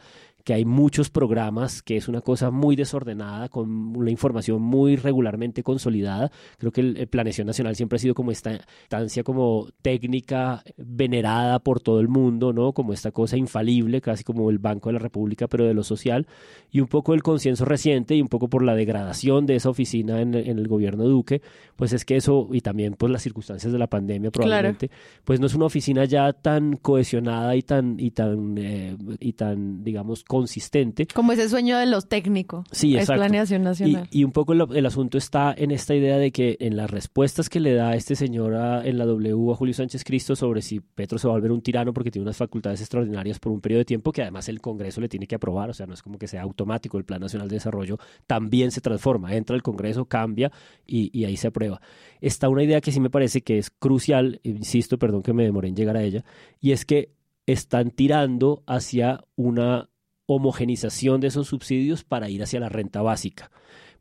que 0.48 0.54
hay 0.54 0.64
muchos 0.64 1.10
programas, 1.10 1.82
que 1.82 1.98
es 1.98 2.08
una 2.08 2.22
cosa 2.22 2.50
muy 2.50 2.74
desordenada, 2.74 3.50
con 3.50 3.94
una 3.94 4.10
información 4.10 4.62
muy 4.62 4.96
regularmente 4.96 5.62
consolidada. 5.62 6.32
Creo 6.56 6.72
que 6.72 6.80
el, 6.80 7.06
Planeación 7.06 7.46
Nacional 7.46 7.76
siempre 7.76 7.96
ha 7.96 7.98
sido 7.98 8.14
como 8.14 8.30
esta 8.30 8.52
instancia 8.52 9.22
como 9.24 9.68
técnica 9.82 10.64
venerada 10.78 11.58
por 11.58 11.80
todo 11.80 12.00
el 12.00 12.08
mundo, 12.08 12.54
¿no? 12.54 12.72
Como 12.72 12.94
esta 12.94 13.10
cosa 13.10 13.36
infalible, 13.36 14.00
casi 14.00 14.24
como 14.24 14.48
el 14.48 14.58
Banco 14.58 14.88
de 14.88 14.94
la 14.94 15.00
República, 15.00 15.48
pero 15.48 15.66
de 15.66 15.74
lo 15.74 15.84
social. 15.84 16.26
Y 16.70 16.80
un 16.80 16.86
poco 16.86 17.12
el 17.12 17.22
concienso 17.22 17.66
reciente 17.66 18.14
y 18.14 18.22
un 18.22 18.28
poco 18.28 18.48
por 18.48 18.62
la 18.62 18.74
degradación 18.74 19.44
de 19.44 19.56
esa 19.56 19.68
oficina 19.68 20.22
en, 20.22 20.34
el 20.34 20.66
gobierno 20.66 21.04
Duque, 21.04 21.42
pues 21.76 21.92
es 21.92 22.06
que 22.06 22.16
eso, 22.16 22.48
y 22.52 22.62
también 22.62 22.94
pues 22.94 23.12
las 23.12 23.22
circunstancias 23.22 23.70
de 23.70 23.78
la 23.78 23.88
pandemia 23.88 24.30
probablemente, 24.30 24.90
pues 25.24 25.40
no 25.40 25.46
es 25.46 25.54
una 25.54 25.66
oficina 25.66 26.06
ya 26.06 26.32
tan 26.32 26.78
cohesionada 26.78 27.54
y 27.54 27.60
tan, 27.60 28.00
y 28.00 28.12
tan, 28.12 28.56
eh, 28.56 28.96
y 29.20 29.34
tan 29.34 29.84
digamos, 29.84 30.24
consistente. 30.38 31.08
Como 31.12 31.32
ese 31.32 31.48
sueño 31.48 31.78
de 31.78 31.86
los 31.86 32.08
técnicos. 32.08 32.64
Sí, 32.70 32.96
es 32.96 33.06
planeación 33.06 33.64
nacional. 33.64 34.06
Y, 34.12 34.22
un 34.22 34.30
poco 34.30 34.52
el, 34.52 34.86
asunto 34.86 35.18
está 35.18 35.52
en 35.56 35.72
esta 35.72 35.96
idea 35.96 36.16
de 36.16 36.30
que 36.30 36.56
en 36.60 36.76
las 36.76 36.88
respuestas 36.88 37.48
que 37.48 37.58
le 37.58 37.74
da 37.74 37.96
este 37.96 38.14
señor 38.14 38.54
en 38.84 38.98
la 38.98 39.04
W 39.04 39.50
a 39.50 39.56
Julio 39.56 39.74
Sánchez 39.74 40.04
Cristo 40.04 40.36
sobre 40.36 40.62
si 40.62 40.78
Petro 40.78 41.18
se 41.18 41.26
va 41.26 41.34
a 41.34 41.36
volver 41.36 41.50
un 41.50 41.60
tirano 41.60 41.92
porque 41.92 42.12
tiene 42.12 42.22
unas 42.22 42.36
facultades 42.36 42.80
extraordinarias 42.80 43.40
por 43.40 43.50
un 43.50 43.60
periodo 43.60 43.80
de 43.80 43.84
tiempo 43.84 44.12
que 44.12 44.22
además 44.22 44.48
el 44.48 44.60
Congreso 44.60 45.00
le 45.00 45.08
tiene 45.08 45.26
que 45.26 45.34
aprobar, 45.34 45.70
o 45.70 45.74
sea, 45.74 45.86
no 45.86 45.94
es 45.94 46.02
como 46.02 46.18
que 46.18 46.28
sea 46.28 46.42
automático 46.42 46.98
el 46.98 47.04
Plan 47.04 47.20
Nacional 47.20 47.48
de 47.48 47.56
Desarrollo, 47.56 47.98
también 48.28 48.70
se 48.70 48.80
transforma, 48.80 49.34
entra 49.34 49.56
el 49.56 49.62
Congreso, 49.62 50.04
cambia 50.04 50.52
y, 50.86 51.10
y 51.18 51.24
ahí 51.24 51.36
se 51.36 51.48
aprueba. 51.48 51.80
Está 52.20 52.48
una 52.48 52.62
idea 52.62 52.80
que 52.80 52.92
sí 52.92 53.00
me 53.00 53.10
parece 53.10 53.42
que 53.42 53.58
es 53.58 53.70
crucial, 53.70 54.40
insisto, 54.44 54.98
perdón 54.98 55.22
que 55.22 55.32
me 55.32 55.42
demoré 55.42 55.66
en 55.66 55.74
llegar 55.74 55.96
a 55.96 56.02
ella, 56.04 56.24
y 56.60 56.70
es 56.70 56.84
que 56.84 57.18
están 57.46 57.90
tirando 57.90 58.62
hacia 58.66 59.24
una 59.34 59.88
homogenización 60.28 61.20
de 61.20 61.28
esos 61.28 61.48
subsidios 61.48 62.04
para 62.04 62.28
ir 62.28 62.42
hacia 62.42 62.60
la 62.60 62.68
renta 62.68 63.00
básica. 63.00 63.50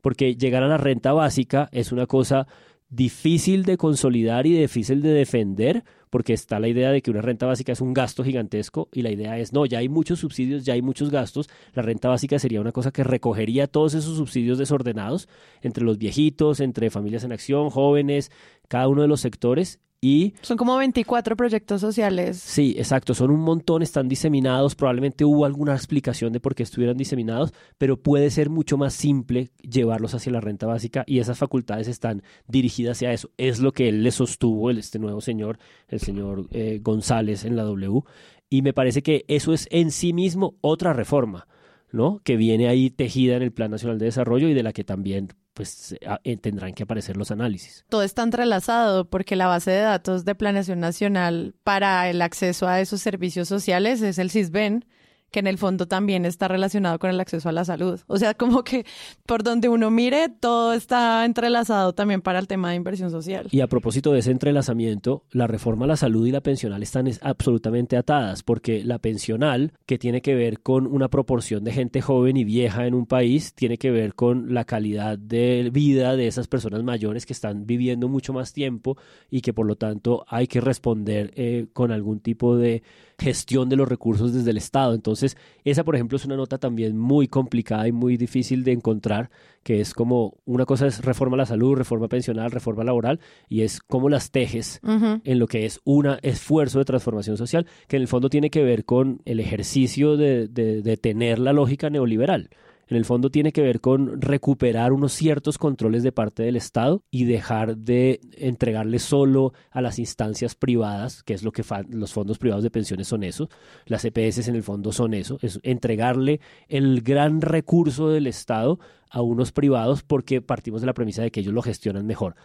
Porque 0.02 0.36
llegar 0.36 0.62
a 0.62 0.68
la 0.68 0.76
renta 0.76 1.14
básica 1.14 1.68
es 1.72 1.90
una 1.90 2.06
cosa 2.06 2.46
difícil 2.90 3.64
de 3.64 3.78
consolidar 3.78 4.46
y 4.46 4.52
difícil 4.52 5.00
de 5.00 5.08
defender, 5.08 5.84
porque 6.10 6.34
está 6.34 6.60
la 6.60 6.68
idea 6.68 6.90
de 6.90 7.00
que 7.00 7.10
una 7.10 7.22
renta 7.22 7.46
básica 7.46 7.72
es 7.72 7.80
un 7.80 7.94
gasto 7.94 8.24
gigantesco 8.24 8.88
y 8.92 9.02
la 9.02 9.10
idea 9.10 9.38
es, 9.38 9.52
no, 9.54 9.64
ya 9.64 9.78
hay 9.78 9.88
muchos 9.88 10.20
subsidios, 10.20 10.64
ya 10.64 10.74
hay 10.74 10.82
muchos 10.82 11.10
gastos, 11.10 11.48
la 11.72 11.82
renta 11.82 12.08
básica 12.08 12.38
sería 12.38 12.60
una 12.60 12.72
cosa 12.72 12.90
que 12.90 13.04
recogería 13.04 13.66
todos 13.66 13.94
esos 13.94 14.16
subsidios 14.16 14.58
desordenados 14.58 15.28
entre 15.62 15.84
los 15.84 15.98
viejitos, 15.98 16.60
entre 16.60 16.90
familias 16.90 17.24
en 17.24 17.32
acción, 17.32 17.70
jóvenes, 17.70 18.30
cada 18.68 18.88
uno 18.88 19.02
de 19.02 19.08
los 19.08 19.20
sectores 19.20 19.80
y 20.00 20.34
son 20.42 20.56
como 20.56 20.76
24 20.76 21.36
proyectos 21.36 21.80
sociales. 21.80 22.38
Sí, 22.38 22.74
exacto, 22.78 23.14
son 23.14 23.30
un 23.30 23.40
montón, 23.40 23.82
están 23.82 24.08
diseminados, 24.08 24.74
probablemente 24.74 25.24
hubo 25.24 25.44
alguna 25.44 25.74
explicación 25.74 26.32
de 26.32 26.40
por 26.40 26.54
qué 26.54 26.62
estuvieran 26.62 26.96
diseminados, 26.96 27.52
pero 27.78 28.00
puede 28.00 28.30
ser 28.30 28.48
mucho 28.48 28.76
más 28.76 28.94
simple 28.94 29.50
llevarlos 29.62 30.14
hacia 30.14 30.32
la 30.32 30.40
renta 30.40 30.66
básica 30.66 31.04
y 31.06 31.18
esas 31.18 31.38
facultades 31.38 31.88
están 31.88 32.22
dirigidas 32.46 32.98
hacia 32.98 33.12
eso. 33.12 33.30
Es 33.36 33.58
lo 33.58 33.72
que 33.72 33.88
él 33.88 34.02
le 34.02 34.12
sostuvo, 34.12 34.70
este 34.70 34.98
nuevo 34.98 35.20
señor, 35.20 35.58
el 35.88 36.00
señor 36.00 36.46
eh, 36.52 36.78
González 36.80 37.44
en 37.44 37.56
la 37.56 37.64
W, 37.64 38.02
y 38.50 38.62
me 38.62 38.72
parece 38.72 39.02
que 39.02 39.24
eso 39.28 39.52
es 39.52 39.66
en 39.70 39.90
sí 39.90 40.12
mismo 40.12 40.54
otra 40.60 40.92
reforma 40.92 41.46
¿no? 41.92 42.20
Que 42.24 42.36
viene 42.36 42.68
ahí 42.68 42.90
tejida 42.90 43.36
en 43.36 43.42
el 43.42 43.52
Plan 43.52 43.70
Nacional 43.70 43.98
de 43.98 44.06
Desarrollo 44.06 44.48
y 44.48 44.54
de 44.54 44.62
la 44.62 44.72
que 44.72 44.84
también 44.84 45.28
pues 45.54 45.96
eh, 46.22 46.36
tendrán 46.36 46.72
que 46.72 46.84
aparecer 46.84 47.16
los 47.16 47.32
análisis. 47.32 47.84
Todo 47.88 48.02
está 48.02 48.22
entrelazado 48.22 49.10
porque 49.10 49.34
la 49.34 49.48
base 49.48 49.72
de 49.72 49.80
datos 49.80 50.24
de 50.24 50.36
Planeación 50.36 50.78
Nacional 50.78 51.56
para 51.64 52.08
el 52.08 52.22
acceso 52.22 52.68
a 52.68 52.80
esos 52.80 53.00
servicios 53.00 53.48
sociales 53.48 54.00
es 54.02 54.18
el 54.18 54.30
CISBEN 54.30 54.84
que 55.30 55.40
en 55.40 55.46
el 55.46 55.58
fondo 55.58 55.86
también 55.86 56.24
está 56.24 56.48
relacionado 56.48 56.98
con 56.98 57.10
el 57.10 57.20
acceso 57.20 57.48
a 57.48 57.52
la 57.52 57.64
salud. 57.64 58.00
O 58.06 58.16
sea, 58.16 58.34
como 58.34 58.64
que 58.64 58.86
por 59.26 59.42
donde 59.42 59.68
uno 59.68 59.90
mire, 59.90 60.28
todo 60.28 60.72
está 60.72 61.24
entrelazado 61.24 61.92
también 61.92 62.22
para 62.22 62.38
el 62.38 62.46
tema 62.46 62.70
de 62.70 62.76
inversión 62.76 63.10
social. 63.10 63.48
Y 63.50 63.60
a 63.60 63.66
propósito 63.66 64.12
de 64.12 64.20
ese 64.20 64.30
entrelazamiento, 64.30 65.24
la 65.30 65.46
reforma 65.46 65.84
a 65.84 65.88
la 65.88 65.96
salud 65.96 66.26
y 66.26 66.30
la 66.30 66.40
pensional 66.40 66.82
están 66.82 67.10
absolutamente 67.22 67.96
atadas, 67.96 68.42
porque 68.42 68.82
la 68.84 68.98
pensional, 68.98 69.72
que 69.86 69.98
tiene 69.98 70.22
que 70.22 70.34
ver 70.34 70.60
con 70.60 70.86
una 70.86 71.08
proporción 71.08 71.64
de 71.64 71.72
gente 71.72 72.00
joven 72.00 72.36
y 72.36 72.44
vieja 72.44 72.86
en 72.86 72.94
un 72.94 73.06
país, 73.06 73.54
tiene 73.54 73.78
que 73.78 73.90
ver 73.90 74.14
con 74.14 74.54
la 74.54 74.64
calidad 74.64 75.18
de 75.18 75.70
vida 75.72 76.16
de 76.16 76.26
esas 76.26 76.48
personas 76.48 76.82
mayores 76.82 77.26
que 77.26 77.32
están 77.32 77.66
viviendo 77.66 78.08
mucho 78.08 78.32
más 78.32 78.52
tiempo 78.52 78.96
y 79.30 79.40
que 79.40 79.52
por 79.52 79.66
lo 79.66 79.76
tanto 79.76 80.24
hay 80.28 80.46
que 80.46 80.60
responder 80.60 81.32
eh, 81.36 81.66
con 81.72 81.92
algún 81.92 82.20
tipo 82.20 82.56
de 82.56 82.82
gestión 83.18 83.68
de 83.68 83.76
los 83.76 83.88
recursos 83.88 84.32
desde 84.32 84.50
el 84.50 84.56
Estado. 84.56 84.94
Entonces, 84.94 85.17
esa, 85.64 85.84
por 85.84 85.94
ejemplo, 85.94 86.16
es 86.16 86.24
una 86.24 86.36
nota 86.36 86.58
también 86.58 86.96
muy 86.96 87.28
complicada 87.28 87.86
y 87.88 87.92
muy 87.92 88.16
difícil 88.16 88.64
de 88.64 88.72
encontrar, 88.72 89.30
que 89.62 89.80
es 89.80 89.94
como 89.94 90.36
una 90.44 90.64
cosa 90.64 90.86
es 90.86 91.04
reforma 91.04 91.34
a 91.34 91.38
la 91.38 91.46
salud, 91.46 91.76
reforma 91.76 92.08
pensional, 92.08 92.50
reforma 92.50 92.84
laboral, 92.84 93.20
y 93.48 93.62
es 93.62 93.80
cómo 93.80 94.08
las 94.08 94.30
tejes 94.30 94.80
en 94.82 95.38
lo 95.38 95.46
que 95.46 95.66
es 95.66 95.80
un 95.84 96.06
esfuerzo 96.22 96.78
de 96.78 96.84
transformación 96.84 97.36
social, 97.36 97.66
que 97.86 97.96
en 97.96 98.02
el 98.02 98.08
fondo 98.08 98.30
tiene 98.30 98.50
que 98.50 98.62
ver 98.62 98.84
con 98.84 99.20
el 99.24 99.40
ejercicio 99.40 100.16
de, 100.16 100.48
de 100.48 100.96
tener 100.96 101.38
la 101.38 101.52
lógica 101.52 101.90
neoliberal 101.90 102.50
en 102.88 102.96
el 102.96 103.04
fondo 103.04 103.30
tiene 103.30 103.52
que 103.52 103.62
ver 103.62 103.80
con 103.80 104.20
recuperar 104.20 104.92
unos 104.92 105.12
ciertos 105.12 105.58
controles 105.58 106.02
de 106.02 106.12
parte 106.12 106.42
del 106.42 106.56
Estado 106.56 107.04
y 107.10 107.24
dejar 107.24 107.76
de 107.76 108.20
entregarle 108.32 108.98
solo 108.98 109.52
a 109.70 109.80
las 109.80 109.98
instancias 109.98 110.54
privadas, 110.54 111.22
que 111.22 111.34
es 111.34 111.42
lo 111.42 111.52
que 111.52 111.64
los 111.90 112.12
fondos 112.12 112.38
privados 112.38 112.64
de 112.64 112.70
pensiones 112.70 113.08
son 113.08 113.22
eso, 113.24 113.50
las 113.86 114.04
EPS 114.04 114.48
en 114.48 114.56
el 114.56 114.62
fondo 114.62 114.92
son 114.92 115.12
eso, 115.12 115.38
es 115.42 115.60
entregarle 115.62 116.40
el 116.68 117.02
gran 117.02 117.42
recurso 117.42 118.08
del 118.08 118.26
Estado 118.26 118.78
a 119.10 119.20
unos 119.20 119.52
privados 119.52 120.02
porque 120.02 120.40
partimos 120.40 120.80
de 120.80 120.86
la 120.86 120.94
premisa 120.94 121.22
de 121.22 121.30
que 121.30 121.40
ellos 121.40 121.54
lo 121.54 121.62
gestionan 121.62 122.06
mejor. 122.06 122.36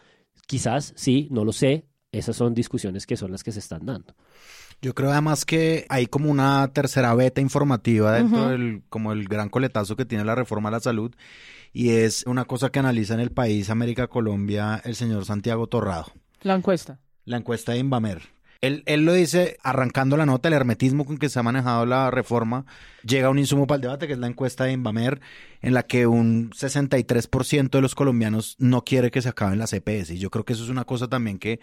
Quizás, 0.45 0.93
sí, 0.97 1.27
no 1.31 1.45
lo 1.45 1.53
sé, 1.53 1.85
esas 2.11 2.35
son 2.35 2.53
discusiones 2.53 3.07
que 3.07 3.17
son 3.17 3.31
las 3.31 3.43
que 3.43 3.51
se 3.51 3.59
están 3.59 3.85
dando. 3.85 4.13
Yo 4.84 4.93
creo 4.93 5.13
además 5.13 5.45
que 5.45 5.86
hay 5.88 6.07
como 6.07 6.29
una 6.29 6.67
tercera 6.73 7.15
beta 7.15 7.39
informativa 7.39 8.11
dentro 8.11 8.49
del 8.49 8.84
como 8.89 9.13
el 9.13 9.29
gran 9.29 9.47
coletazo 9.47 9.95
que 9.95 10.03
tiene 10.03 10.25
la 10.25 10.36
reforma 10.36 10.67
a 10.67 10.73
la 10.73 10.81
salud 10.81 11.15
y 11.71 11.91
es 11.91 12.25
una 12.27 12.43
cosa 12.43 12.69
que 12.69 12.79
analiza 12.79 13.13
en 13.13 13.21
el 13.21 13.31
país 13.31 13.69
América 13.69 14.07
Colombia 14.07 14.81
el 14.84 14.95
señor 14.95 15.23
Santiago 15.23 15.67
Torrado. 15.67 16.07
La 16.41 16.55
encuesta. 16.55 16.99
La 17.23 17.38
encuesta 17.38 17.71
de 17.71 17.77
Invamer. 17.77 18.23
Él, 18.59 18.84
él, 18.86 19.05
lo 19.05 19.13
dice 19.13 19.55
arrancando 19.63 20.17
la 20.17 20.25
nota, 20.25 20.49
el 20.49 20.53
hermetismo 20.53 21.05
con 21.05 21.17
que 21.17 21.29
se 21.29 21.39
ha 21.39 21.43
manejado 21.43 21.86
la 21.86 22.11
reforma, 22.11 22.65
llega 23.05 23.29
un 23.29 23.39
insumo 23.39 23.67
para 23.67 23.77
el 23.77 23.81
debate, 23.84 24.07
que 24.07 24.13
es 24.13 24.19
la 24.19 24.27
encuesta 24.27 24.65
de 24.65 24.73
Invamer, 24.73 25.21
en 25.61 25.73
la 25.73 25.84
que 25.84 26.07
un 26.07 26.51
63% 26.51 27.69
de 27.69 27.81
los 27.81 27.95
colombianos 27.95 28.57
no 28.59 28.84
quiere 28.84 29.11
que 29.11 29.21
se 29.21 29.29
acaben 29.29 29.59
las 29.59 29.71
EPS. 29.71 30.09
Y 30.09 30.19
yo 30.19 30.29
creo 30.29 30.43
que 30.43 30.51
eso 30.51 30.63
es 30.63 30.69
una 30.69 30.84
cosa 30.84 31.07
también 31.07 31.39
que 31.39 31.61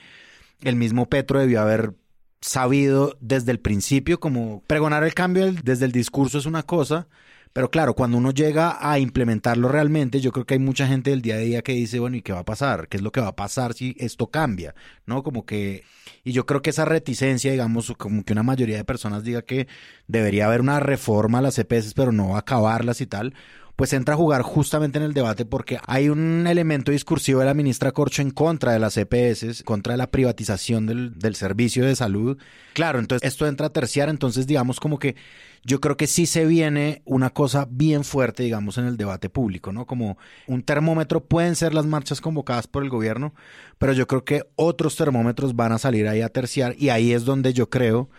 el 0.62 0.77
mismo 0.77 1.07
Petro 1.07 1.39
debió 1.39 1.61
haber 1.61 1.95
sabido 2.41 3.16
desde 3.20 3.53
el 3.53 3.61
principio, 3.61 4.20
como 4.20 4.62
pregonar 4.66 5.05
el 5.05 5.14
cambio 5.14 5.53
desde 5.53 5.84
el 5.84 5.93
discurso 5.93 6.38
es 6.38 6.47
una 6.47 6.62
cosa, 6.62 7.09
pero 7.53 7.70
claro, 7.70 7.95
cuando 7.95 8.16
uno 8.16 8.30
llega 8.30 8.78
a 8.80 9.01
implementarlo 9.01 9.68
realmente, 9.68 10.20
yo 10.20 10.30
creo 10.30 10.47
que 10.47 10.55
hay 10.55 10.61
mucha 10.61 10.86
gente 10.86 11.11
del 11.11 11.20
día 11.20 11.34
a 11.34 11.38
día 11.38 11.62
que 11.62 11.72
dice, 11.72 11.99
bueno, 11.99 12.16
¿y 12.16 12.22
qué 12.22 12.32
va 12.32 12.41
a 12.41 12.45
pasar? 12.45 12.86
¿Qué 12.88 12.97
es 12.97 13.03
lo 13.03 13.11
que 13.11 13.20
va 13.20 13.28
a 13.28 13.36
pasar 13.36 13.74
si 13.74 13.97
esto 13.99 14.28
cambia? 14.28 14.74
¿No? 15.05 15.24
Como 15.24 15.45
que, 15.45 15.82
y 16.22 16.30
yo 16.32 16.47
creo 16.47 16.62
que 16.62 16.70
esa 16.70 16.84
reticencia, 16.84 17.51
digamos, 17.51 17.93
como 17.99 18.22
que 18.24 18.32
una 18.32 18.45
mayoría 18.45 18.76
de 18.76 18.84
personas 18.84 19.24
diga 19.24 19.43
que 19.43 19.66
debería 20.07 20.47
haber 20.47 20.61
una 20.61 20.78
reforma 20.78 21.38
a 21.38 21.43
las 21.43 21.59
EPS, 21.59 21.95
pero 21.95 22.12
no 22.12 22.36
acabarlas 22.36 23.01
y 23.01 23.07
tal, 23.07 23.34
pues 23.81 23.95
entra 23.95 24.12
a 24.12 24.18
jugar 24.18 24.43
justamente 24.43 24.99
en 24.99 25.05
el 25.05 25.14
debate 25.14 25.47
porque 25.47 25.78
hay 25.87 26.11
un 26.11 26.47
elemento 26.47 26.93
discursivo 26.93 27.41
de 27.41 27.47
la 27.47 27.55
ministra 27.55 27.93
Corcho 27.93 28.20
en 28.20 28.31
contra 28.31 28.74
de 28.74 28.78
las 28.78 28.99
EPS, 28.99 29.62
contra 29.62 29.95
de 29.95 29.97
la 29.97 30.11
privatización 30.11 30.85
del, 30.85 31.18
del 31.18 31.35
servicio 31.35 31.87
de 31.87 31.97
salud. 31.97 32.37
Claro, 32.74 32.99
entonces 32.99 33.26
esto 33.26 33.47
entra 33.47 33.68
a 33.68 33.72
terciar, 33.72 34.11
entonces 34.11 34.47
digamos 34.47 34.81
como 34.81 34.99
que 34.99 35.16
yo 35.64 35.81
creo 35.81 35.97
que 35.97 36.07
sí 36.07 36.26
se 36.26 36.45
viene 36.45 37.01
una 37.07 37.31
cosa 37.31 37.66
bien 37.70 38.05
fuerte, 38.05 38.43
digamos, 38.43 38.76
en 38.76 38.85
el 38.85 38.99
debate 38.99 39.31
público, 39.31 39.72
¿no? 39.72 39.87
Como 39.87 40.18
un 40.47 40.62
termómetro 40.62 41.24
pueden 41.24 41.57
ser 41.57 41.72
las 41.72 41.87
marchas 41.87 42.20
convocadas 42.20 42.66
por 42.66 42.83
el 42.83 42.91
gobierno, 42.91 43.33
pero 43.78 43.95
yo 43.95 44.07
creo 44.07 44.26
que 44.26 44.43
otros 44.57 44.95
termómetros 44.97 45.57
van 45.57 45.72
a 45.72 45.78
salir 45.78 46.07
ahí 46.07 46.20
a 46.20 46.28
terciar 46.28 46.74
y 46.76 46.91
ahí 46.91 47.14
es 47.14 47.24
donde 47.24 47.55
yo 47.55 47.70
creo 47.70 48.11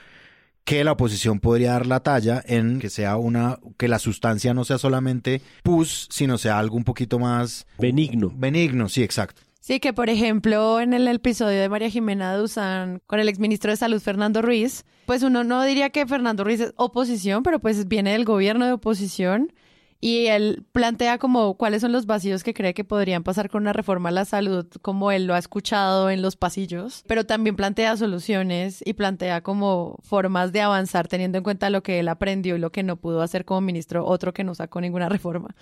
que 0.63 0.83
la 0.83 0.93
oposición 0.93 1.39
podría 1.39 1.73
dar 1.73 1.87
la 1.87 2.01
talla 2.01 2.41
en 2.45 2.79
que 2.79 2.89
sea 2.89 3.17
una, 3.17 3.59
que 3.77 3.87
la 3.87 3.99
sustancia 3.99 4.53
no 4.53 4.63
sea 4.63 4.77
solamente 4.77 5.41
pus, 5.63 6.07
sino 6.09 6.37
sea 6.37 6.59
algo 6.59 6.75
un 6.77 6.83
poquito 6.83 7.19
más 7.19 7.65
benigno. 7.77 8.31
Benigno, 8.35 8.89
sí, 8.89 9.03
exacto. 9.03 9.41
Sí, 9.59 9.79
que 9.79 9.93
por 9.93 10.09
ejemplo 10.09 10.79
en 10.81 10.93
el 10.93 11.07
episodio 11.07 11.61
de 11.61 11.69
María 11.69 11.89
Jimena 11.89 12.35
Duzán 12.35 13.01
con 13.05 13.19
el 13.19 13.29
exministro 13.29 13.69
de 13.71 13.77
Salud 13.77 14.01
Fernando 14.01 14.41
Ruiz, 14.41 14.85
pues 15.05 15.23
uno 15.23 15.43
no 15.43 15.63
diría 15.63 15.91
que 15.91 16.07
Fernando 16.07 16.43
Ruiz 16.43 16.59
es 16.61 16.73
oposición, 16.77 17.43
pero 17.43 17.59
pues 17.59 17.87
viene 17.87 18.13
del 18.13 18.25
gobierno 18.25 18.65
de 18.65 18.73
oposición 18.73 19.53
y 20.01 20.25
él 20.25 20.65
plantea 20.71 21.19
como 21.19 21.53
cuáles 21.53 21.81
son 21.81 21.91
los 21.91 22.07
vacíos 22.07 22.43
que 22.43 22.55
cree 22.55 22.73
que 22.73 22.83
podrían 22.83 23.23
pasar 23.23 23.51
con 23.51 23.61
una 23.61 23.71
reforma 23.71 24.09
a 24.09 24.11
la 24.11 24.25
salud, 24.25 24.65
como 24.81 25.11
él 25.11 25.27
lo 25.27 25.35
ha 25.35 25.37
escuchado 25.37 26.09
en 26.09 26.23
los 26.23 26.35
pasillos, 26.35 27.03
pero 27.07 27.25
también 27.25 27.55
plantea 27.55 27.95
soluciones 27.95 28.81
y 28.83 28.93
plantea 28.93 29.41
como 29.41 29.99
formas 30.01 30.51
de 30.51 30.61
avanzar 30.61 31.07
teniendo 31.07 31.37
en 31.37 31.43
cuenta 31.43 31.69
lo 31.69 31.83
que 31.83 31.99
él 31.99 32.07
aprendió 32.07 32.55
y 32.55 32.59
lo 32.59 32.71
que 32.71 32.81
no 32.81 32.97
pudo 32.97 33.21
hacer 33.21 33.45
como 33.45 33.61
ministro, 33.61 34.03
otro 34.05 34.33
que 34.33 34.43
no 34.43 34.55
sacó 34.55 34.81
ninguna 34.81 35.07
reforma. 35.07 35.55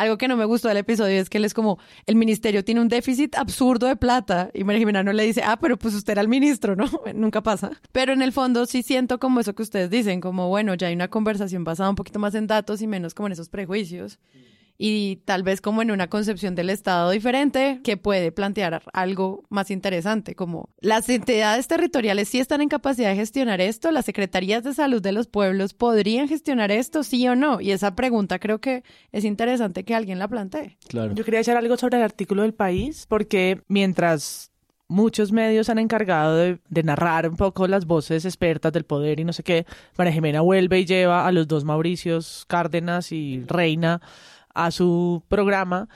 Algo 0.00 0.16
que 0.16 0.28
no 0.28 0.36
me 0.38 0.46
gustó 0.46 0.68
del 0.68 0.78
episodio 0.78 1.20
es 1.20 1.28
que 1.28 1.36
él 1.36 1.44
es 1.44 1.52
como, 1.52 1.78
el 2.06 2.16
ministerio 2.16 2.64
tiene 2.64 2.80
un 2.80 2.88
déficit 2.88 3.36
absurdo 3.36 3.86
de 3.86 3.96
plata 3.96 4.50
y 4.54 4.64
María 4.64 4.78
Jimena 4.78 5.02
no 5.02 5.12
le 5.12 5.24
dice, 5.24 5.42
ah, 5.44 5.58
pero 5.60 5.76
pues 5.76 5.94
usted 5.94 6.12
era 6.12 6.22
el 6.22 6.28
ministro, 6.28 6.74
¿no? 6.74 6.86
Nunca 7.14 7.42
pasa. 7.42 7.72
Pero 7.92 8.14
en 8.14 8.22
el 8.22 8.32
fondo 8.32 8.64
sí 8.64 8.82
siento 8.82 9.18
como 9.18 9.40
eso 9.40 9.54
que 9.54 9.62
ustedes 9.62 9.90
dicen, 9.90 10.22
como, 10.22 10.48
bueno, 10.48 10.72
ya 10.72 10.86
hay 10.86 10.94
una 10.94 11.08
conversación 11.08 11.64
basada 11.64 11.90
un 11.90 11.96
poquito 11.96 12.18
más 12.18 12.34
en 12.34 12.46
datos 12.46 12.80
y 12.80 12.86
menos 12.86 13.12
como 13.12 13.26
en 13.26 13.34
esos 13.34 13.50
prejuicios 13.50 14.18
y 14.82 15.16
tal 15.26 15.42
vez 15.42 15.60
como 15.60 15.82
en 15.82 15.90
una 15.90 16.08
concepción 16.08 16.54
del 16.54 16.70
Estado 16.70 17.10
diferente 17.10 17.80
que 17.84 17.98
puede 17.98 18.32
plantear 18.32 18.82
algo 18.94 19.44
más 19.50 19.70
interesante, 19.70 20.34
como 20.34 20.70
las 20.80 21.06
entidades 21.10 21.68
territoriales 21.68 22.30
sí 22.30 22.40
están 22.40 22.62
en 22.62 22.70
capacidad 22.70 23.10
de 23.10 23.16
gestionar 23.16 23.60
esto, 23.60 23.90
las 23.90 24.06
secretarías 24.06 24.64
de 24.64 24.72
salud 24.72 25.02
de 25.02 25.12
los 25.12 25.26
pueblos 25.26 25.74
podrían 25.74 26.28
gestionar 26.28 26.70
esto, 26.70 27.02
sí 27.02 27.28
o 27.28 27.36
no, 27.36 27.60
y 27.60 27.72
esa 27.72 27.94
pregunta 27.94 28.38
creo 28.38 28.62
que 28.62 28.82
es 29.12 29.26
interesante 29.26 29.84
que 29.84 29.94
alguien 29.94 30.18
la 30.18 30.28
plantee. 30.28 30.78
Claro. 30.88 31.12
Yo 31.14 31.26
quería 31.26 31.40
echar 31.40 31.58
algo 31.58 31.76
sobre 31.76 31.98
el 31.98 32.02
artículo 32.02 32.40
del 32.40 32.54
país, 32.54 33.04
porque 33.06 33.60
mientras 33.68 34.50
muchos 34.88 35.30
medios 35.30 35.68
han 35.68 35.78
encargado 35.78 36.36
de, 36.36 36.58
de, 36.70 36.82
narrar 36.82 37.28
un 37.28 37.36
poco 37.36 37.68
las 37.68 37.84
voces 37.84 38.24
expertas 38.24 38.72
del 38.72 38.84
poder 38.84 39.20
y 39.20 39.24
no 39.24 39.34
sé 39.34 39.42
qué. 39.42 39.66
María 39.98 40.14
Jimena 40.14 40.40
vuelve 40.40 40.80
y 40.80 40.86
lleva 40.86 41.26
a 41.26 41.32
los 41.32 41.46
dos 41.46 41.64
Mauricios 41.64 42.46
Cárdenas 42.48 43.12
y 43.12 43.44
Reina 43.46 44.00
a 44.54 44.70
su 44.70 45.22
programa, 45.28 45.88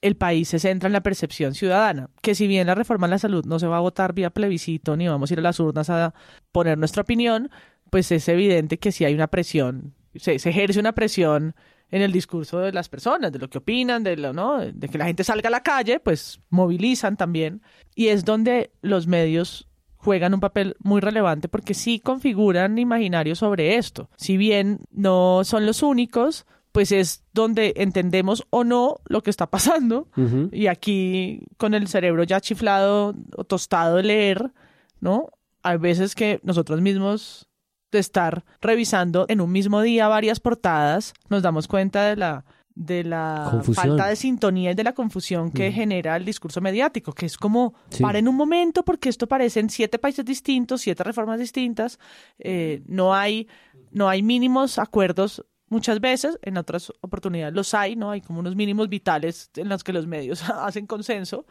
el 0.00 0.16
país 0.16 0.48
se 0.48 0.58
centra 0.58 0.88
en 0.88 0.92
la 0.92 1.02
percepción 1.02 1.54
ciudadana, 1.54 2.10
que 2.20 2.34
si 2.34 2.46
bien 2.46 2.66
la 2.66 2.74
reforma 2.74 3.06
a 3.06 3.10
la 3.10 3.18
salud 3.18 3.44
no 3.46 3.58
se 3.58 3.68
va 3.68 3.76
a 3.76 3.80
votar 3.80 4.12
vía 4.12 4.30
plebiscito 4.30 4.96
ni 4.96 5.06
vamos 5.08 5.30
a 5.30 5.34
ir 5.34 5.38
a 5.38 5.42
las 5.42 5.60
urnas 5.60 5.88
a 5.90 6.12
poner 6.50 6.76
nuestra 6.76 7.02
opinión, 7.02 7.50
pues 7.88 8.10
es 8.10 8.28
evidente 8.28 8.78
que 8.78 8.90
si 8.90 9.04
hay 9.04 9.14
una 9.14 9.28
presión, 9.28 9.94
se, 10.16 10.34
ejerce 10.34 10.80
una 10.80 10.92
presión 10.92 11.54
en 11.90 12.02
el 12.02 12.10
discurso 12.10 12.58
de 12.58 12.72
las 12.72 12.88
personas, 12.88 13.30
de 13.32 13.38
lo 13.38 13.48
que 13.48 13.58
opinan, 13.58 14.02
de 14.02 14.16
lo, 14.16 14.32
¿no? 14.32 14.58
de 14.58 14.88
que 14.88 14.98
la 14.98 15.04
gente 15.04 15.24
salga 15.24 15.48
a 15.48 15.50
la 15.50 15.62
calle, 15.62 16.00
pues 16.00 16.40
movilizan 16.48 17.16
también. 17.16 17.62
Y 17.94 18.08
es 18.08 18.24
donde 18.24 18.72
los 18.80 19.06
medios 19.06 19.68
juegan 19.98 20.34
un 20.34 20.40
papel 20.40 20.74
muy 20.80 21.00
relevante 21.00 21.48
porque 21.48 21.74
sí 21.74 22.00
configuran 22.00 22.78
imaginarios 22.78 23.38
sobre 23.38 23.76
esto. 23.76 24.08
Si 24.16 24.38
bien 24.38 24.80
no 24.90 25.42
son 25.44 25.66
los 25.66 25.82
únicos, 25.82 26.46
pues 26.72 26.90
es 26.90 27.22
donde 27.32 27.74
entendemos 27.76 28.46
o 28.50 28.64
no 28.64 28.96
lo 29.04 29.22
que 29.22 29.30
está 29.30 29.46
pasando. 29.50 30.08
Y 30.50 30.66
aquí, 30.66 31.42
con 31.58 31.74
el 31.74 31.86
cerebro 31.86 32.24
ya 32.24 32.40
chiflado 32.40 33.14
o 33.36 33.44
tostado 33.44 33.96
de 33.96 34.02
leer, 34.02 34.52
¿no? 35.00 35.28
Hay 35.62 35.76
veces 35.76 36.14
que 36.14 36.40
nosotros 36.42 36.80
mismos, 36.80 37.48
de 37.92 37.98
estar 37.98 38.44
revisando 38.62 39.26
en 39.28 39.42
un 39.42 39.52
mismo 39.52 39.82
día 39.82 40.08
varias 40.08 40.40
portadas, 40.40 41.12
nos 41.28 41.42
damos 41.42 41.68
cuenta 41.68 42.04
de 42.06 42.16
la 42.16 42.44
de 42.74 43.04
la 43.04 43.62
falta 43.74 44.08
de 44.08 44.16
sintonía 44.16 44.70
y 44.70 44.74
de 44.74 44.82
la 44.82 44.94
confusión 44.94 45.50
que 45.50 45.70
genera 45.72 46.16
el 46.16 46.24
discurso 46.24 46.62
mediático, 46.62 47.12
que 47.12 47.26
es 47.26 47.36
como, 47.36 47.74
para 48.00 48.18
en 48.18 48.28
un 48.28 48.34
momento 48.34 48.82
porque 48.82 49.10
esto 49.10 49.26
parecen 49.26 49.68
siete 49.68 49.98
países 49.98 50.24
distintos, 50.24 50.80
siete 50.80 51.04
reformas 51.04 51.38
distintas, 51.38 51.98
eh, 52.38 52.82
no, 52.86 53.14
hay, 53.14 53.46
no 53.90 54.08
hay 54.08 54.22
mínimos 54.22 54.78
acuerdos 54.78 55.44
muchas 55.72 56.00
veces, 56.00 56.38
en 56.42 56.58
otras 56.58 56.92
oportunidades 57.00 57.54
los 57.54 57.72
hay, 57.74 57.96
¿no? 57.96 58.10
Hay 58.10 58.20
como 58.20 58.40
unos 58.40 58.54
mínimos 58.54 58.88
vitales 58.88 59.50
en 59.56 59.68
los 59.68 59.82
que 59.82 59.92
los 59.92 60.06
medios 60.06 60.42
hacen 60.48 60.86
consenso, 60.86 61.46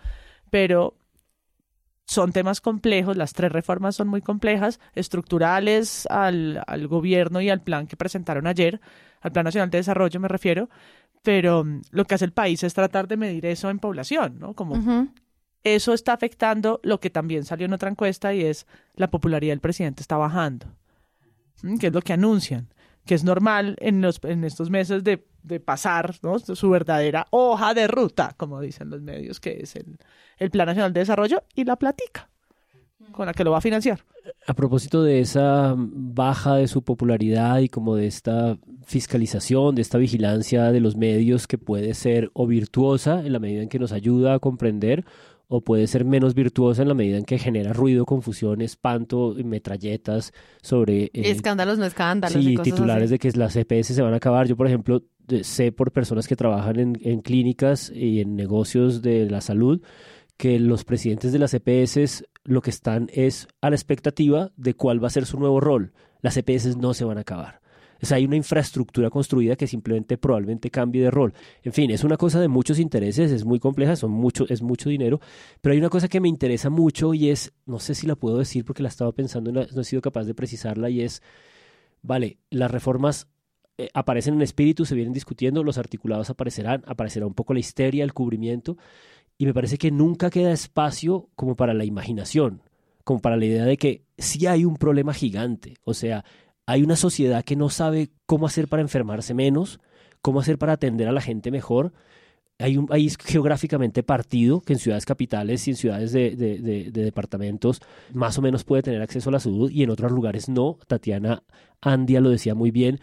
pero 0.50 0.96
son 2.06 2.32
temas 2.32 2.62
complejos, 2.62 3.18
las 3.18 3.34
tres 3.34 3.52
reformas 3.52 3.96
son 3.96 4.08
muy 4.08 4.22
complejas, 4.22 4.80
estructurales 4.94 6.06
al, 6.08 6.62
al, 6.68 6.88
gobierno 6.88 7.42
y 7.42 7.50
al 7.50 7.62
plan 7.62 7.88
que 7.88 7.98
presentaron 7.98 8.48
ayer, 8.48 8.80
al 9.22 9.32
Plan 9.32 9.46
Nacional 9.46 9.70
de 9.70 9.80
Desarrollo 9.80 10.20
me 10.20 10.28
refiero, 10.28 10.70
pero 11.24 11.64
mm, 11.64 11.82
lo 11.92 12.06
que 12.06 12.16
hace 12.16 12.26
el 12.26 12.34
país 12.34 12.64
es 12.64 12.74
tratar 12.74 13.08
de 13.08 13.18
medir 13.18 13.46
eso 13.46 13.70
en 13.70 13.80
población, 13.80 14.40
¿no? 14.40 14.54
Como 14.54 15.10
eso 15.64 15.94
está 15.94 16.14
afectando 16.14 16.80
lo 16.84 17.00
que 17.00 17.10
también 17.10 17.46
salió 17.46 17.66
en 17.66 17.74
otra 17.74 17.90
encuesta 17.90 18.34
y 18.34 18.44
es 18.44 18.68
la 18.96 19.10
popularidad 19.10 19.54
del 19.54 19.60
presidente 19.62 20.02
está 20.02 20.18
bajando, 20.18 20.68
que 21.80 21.88
es 21.88 21.94
lo 21.94 22.02
que 22.02 22.14
anuncian, 22.14 22.68
que 23.06 23.16
es 23.16 23.24
normal 23.24 23.76
en, 23.80 24.02
los, 24.02 24.20
en 24.24 24.44
estos 24.44 24.70
meses 24.70 25.04
de, 25.04 25.26
de 25.44 25.60
pasar 25.60 26.16
¿no? 26.22 26.40
su 26.40 26.70
verdadera 26.70 27.28
hoja 27.32 27.74
de 27.74 27.88
ruta, 27.88 28.36
como 28.38 28.62
dicen 28.62 28.90
los 28.90 29.02
medios, 29.02 29.40
que 29.40 29.60
es 29.62 29.76
el, 29.76 29.98
el 30.38 30.52
Plan 30.52 30.68
Nacional 30.68 30.94
de 30.94 31.02
Desarrollo 31.02 31.44
y 31.56 31.64
la 31.66 31.76
platica 31.76 32.30
con 33.12 33.26
la 33.26 33.34
que 33.34 33.44
lo 33.44 33.52
va 33.52 33.58
a 33.58 33.62
financiar. 33.62 34.00
A 34.46 34.54
propósito 34.54 35.04
de 35.04 35.20
esa 35.20 35.76
baja 35.78 36.56
de 36.56 36.68
su 36.68 36.84
popularidad 36.84 37.60
y 37.60 37.70
como 37.70 37.96
de 37.96 38.08
esta 38.08 38.58
fiscalización, 38.86 39.76
de 39.76 39.82
esta 39.82 39.98
vigilancia 39.98 40.72
de 40.72 40.80
los 40.80 40.96
medios 40.96 41.48
que 41.48 41.58
puede 41.58 41.94
ser 41.94 42.30
o 42.34 42.48
virtuosa 42.48 43.26
en 43.26 43.34
la 43.34 43.40
medida 43.40 43.64
en 43.64 43.70
que 43.70 43.80
nos 43.80 43.92
ayuda 43.92 44.36
a 44.36 44.40
comprender 44.40 45.06
o 45.54 45.60
puede 45.60 45.86
ser 45.88 46.06
menos 46.06 46.34
virtuosa 46.34 46.82
en 46.82 46.88
la 46.88 46.94
medida 46.94 47.18
en 47.18 47.26
que 47.26 47.38
genera 47.38 47.74
ruido, 47.74 48.06
confusión, 48.06 48.62
espanto, 48.62 49.36
metralletas 49.44 50.32
sobre... 50.62 51.04
Eh, 51.06 51.12
escándalos, 51.14 51.78
no 51.78 51.84
escándalos. 51.84 52.42
Sí, 52.42 52.56
titulares 52.64 53.10
de 53.10 53.20
que 53.20 53.30
las 53.32 53.58
EPS 53.58 53.88
se 53.88 54.02
van 54.02 54.14
a 54.14 54.18
acabar. 54.18 54.48
Yo, 54.48 54.56
por 54.56 54.68
ejemplo, 54.68 55.04
sé 55.42 55.74
por 55.74 55.92
personas 55.92 56.30
que 56.30 56.38
trabajan 56.38 56.80
en, 56.80 56.98
en 57.04 57.20
clínicas 57.20 57.92
y 57.94 58.22
en 58.22 58.38
negocios 58.38 59.02
de 59.02 59.30
la 59.30 59.42
salud 59.42 59.82
que 60.38 60.58
los 60.58 60.86
presidentes 60.86 61.34
de 61.34 61.40
las 61.40 61.54
EPS 61.54 62.24
lo 62.46 62.62
que 62.62 62.70
están 62.70 63.10
es 63.14 63.50
a 63.60 63.70
la 63.70 63.76
expectativa 63.76 64.52
de 64.56 64.74
cuál 64.74 65.04
va 65.04 65.08
a 65.08 65.12
ser 65.12 65.26
su 65.26 65.38
nuevo 65.38 65.60
rol. 65.60 65.92
Las 66.22 66.38
EPS 66.38 66.78
no 66.78 66.94
se 66.94 67.04
van 67.04 67.18
a 67.18 67.22
acabar. 67.22 67.61
Sea, 68.02 68.18
hay 68.18 68.26
una 68.26 68.36
infraestructura 68.36 69.10
construida 69.10 69.56
que 69.56 69.68
simplemente 69.68 70.18
probablemente 70.18 70.70
cambie 70.70 71.04
de 71.04 71.12
rol. 71.12 71.34
En 71.64 71.74
fin, 71.74 71.92
es 71.92 72.04
una 72.04 72.18
cosa 72.18 72.40
de 72.40 72.48
muchos 72.48 72.80
intereses, 72.80 73.32
es 73.32 73.46
muy 73.46 73.60
compleja, 73.60 73.96
son 73.96 74.12
mucho, 74.12 74.46
es 74.50 74.62
mucho 74.62 74.90
dinero, 74.90 75.20
pero 75.62 75.74
hay 75.74 75.80
una 75.80 75.90
cosa 75.90 76.08
que 76.08 76.20
me 76.20 76.28
interesa 76.28 76.70
mucho 76.70 77.14
y 77.14 77.30
es, 77.30 77.54
no 77.66 77.80
sé 77.80 77.96
si 77.96 78.08
la 78.08 78.16
puedo 78.16 78.38
decir 78.38 78.66
porque 78.66 78.84
la 78.84 78.90
estaba 78.90 79.12
pensando, 79.12 79.52
no, 79.52 79.66
no 79.74 79.82
he 79.82 79.86
sido 79.86 80.02
capaz 80.02 80.24
de 80.26 80.34
precisarla 80.34 80.90
y 80.90 81.02
es, 81.02 81.22
vale, 82.02 82.38
las 82.50 82.72
reformas 82.72 83.28
eh, 83.78 83.90
aparecen 83.94 84.36
en 84.36 84.42
espíritu, 84.44 84.86
se 84.86 84.94
vienen 84.94 85.14
discutiendo, 85.14 85.64
los 85.64 85.80
articulados 85.80 86.30
aparecerán, 86.30 86.84
aparecerá 86.86 87.26
un 87.26 87.34
poco 87.34 87.54
la 87.54 87.62
histeria, 87.62 88.04
el 88.04 88.14
cubrimiento, 88.14 88.78
y 89.40 89.46
me 89.46 89.56
parece 89.56 89.80
que 89.80 89.90
nunca 89.90 90.30
queda 90.30 90.52
espacio 90.52 91.30
como 91.36 91.56
para 91.56 91.74
la 91.74 91.84
imaginación, 91.84 92.62
como 93.04 93.22
para 93.22 93.38
la 93.38 93.46
idea 93.46 93.66
de 93.66 93.78
que 93.78 94.04
sí 94.20 94.46
hay 94.46 94.66
un 94.66 94.76
problema 94.76 95.16
gigante, 95.16 95.78
o 95.84 95.96
sea, 95.96 96.24
hay 96.72 96.84
una 96.84 96.96
sociedad 96.96 97.44
que 97.44 97.58
no 97.58 97.70
sabe 97.70 98.12
cómo 98.26 98.46
hacer 98.46 98.70
para 98.70 98.82
enfermarse 98.82 99.34
menos, 99.34 99.82
cómo 100.22 100.40
hacer 100.40 100.58
para 100.58 100.74
atender 100.74 101.10
a 101.10 101.12
la 101.12 101.20
gente 101.20 101.52
mejor. 101.52 101.92
Hay 102.60 102.78
un 102.78 102.86
país 102.86 103.18
geográficamente 103.22 104.04
partido 104.04 104.62
que 104.62 104.74
en 104.74 104.80
ciudades 104.80 105.06
capitales 105.06 105.68
y 105.68 105.72
en 105.72 105.76
ciudades 105.76 106.14
de, 106.14 106.38
de, 106.38 106.92
departamentos 106.92 107.82
más 108.14 108.38
o 108.38 108.42
menos 108.42 108.64
puede 108.64 108.84
tener 108.84 109.02
acceso 109.02 109.30
a 109.30 109.34
la 109.34 109.42
salud 109.42 109.70
y 109.70 109.84
en 109.84 109.90
otros 109.90 110.14
lugares 110.14 110.48
no. 110.48 110.78
Tatiana 110.88 111.44
Andia 111.82 112.22
lo 112.22 112.30
decía 112.30 112.56
muy 112.56 112.72
bien, 112.72 113.02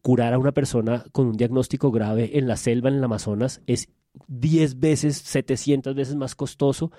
curar 0.00 0.32
a 0.32 0.38
una 0.38 0.52
persona 0.52 1.04
con 1.10 1.26
un 1.26 1.36
diagnóstico 1.36 1.90
grave 1.90 2.38
en 2.38 2.46
la 2.46 2.56
selva, 2.56 2.88
en 2.88 2.96
el 2.96 3.04
Amazonas, 3.04 3.62
es 3.66 3.88
10 4.28 4.78
veces, 4.78 5.16
700 5.16 5.96
veces 5.96 6.14
más 6.14 6.36
costoso 6.36 6.92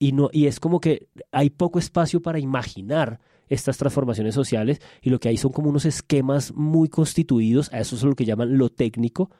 y, 0.00 0.10
no, 0.10 0.28
y 0.32 0.46
es 0.46 0.58
como 0.58 0.80
que 0.80 1.06
hay 1.30 1.50
poco 1.50 1.78
espacio 1.78 2.20
para 2.20 2.40
imaginar 2.40 3.20
estas 3.52 3.76
transformaciones 3.76 4.34
sociales 4.34 4.80
y 5.02 5.10
lo 5.10 5.20
que 5.20 5.28
hay 5.28 5.36
son 5.36 5.52
como 5.52 5.68
unos 5.68 5.84
esquemas 5.84 6.52
muy 6.54 6.88
constituidos, 6.88 7.72
a 7.72 7.80
eso 7.80 7.96
es 7.96 8.02
lo 8.02 8.14
que 8.14 8.24
llaman 8.24 8.56
lo 8.56 8.70
técnico, 8.70 9.30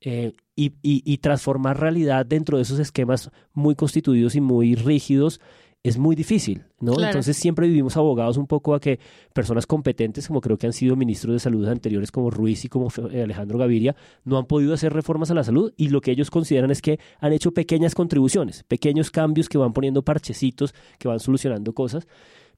eh, 0.00 0.32
y, 0.56 0.72
y, 0.82 1.18
transformar 1.18 1.78
realidad 1.78 2.24
dentro 2.24 2.56
de 2.56 2.62
esos 2.62 2.78
esquemas 2.78 3.30
muy 3.52 3.74
constituidos 3.74 4.34
y 4.34 4.40
muy 4.40 4.74
rígidos 4.74 5.40
es 5.82 5.96
muy 5.96 6.14
difícil, 6.14 6.64
¿no? 6.78 6.92
Entonces 7.02 7.36
siempre 7.38 7.66
vivimos 7.66 7.96
abogados 7.96 8.36
un 8.36 8.46
poco 8.46 8.74
a 8.74 8.80
que 8.80 8.98
personas 9.32 9.66
competentes, 9.66 10.26
como 10.28 10.42
creo 10.42 10.58
que 10.58 10.66
han 10.66 10.74
sido 10.74 10.94
ministros 10.94 11.34
de 11.34 11.38
salud 11.38 11.66
anteriores 11.68 12.10
como 12.10 12.30
Ruiz 12.30 12.64
y 12.66 12.68
como 12.68 12.88
eh, 13.10 13.22
Alejandro 13.22 13.58
Gaviria, 13.58 13.96
no 14.24 14.36
han 14.36 14.44
podido 14.44 14.74
hacer 14.74 14.92
reformas 14.92 15.30
a 15.30 15.34
la 15.34 15.44
salud 15.44 15.72
y 15.78 15.88
lo 15.88 16.02
que 16.02 16.10
ellos 16.10 16.30
consideran 16.30 16.70
es 16.70 16.82
que 16.82 16.98
han 17.18 17.32
hecho 17.32 17.52
pequeñas 17.52 17.94
contribuciones, 17.94 18.62
pequeños 18.64 19.10
cambios 19.10 19.48
que 19.48 19.56
van 19.56 19.72
poniendo 19.72 20.02
parchecitos, 20.02 20.74
que 20.98 21.08
van 21.08 21.20
solucionando 21.20 21.72
cosas 21.72 22.06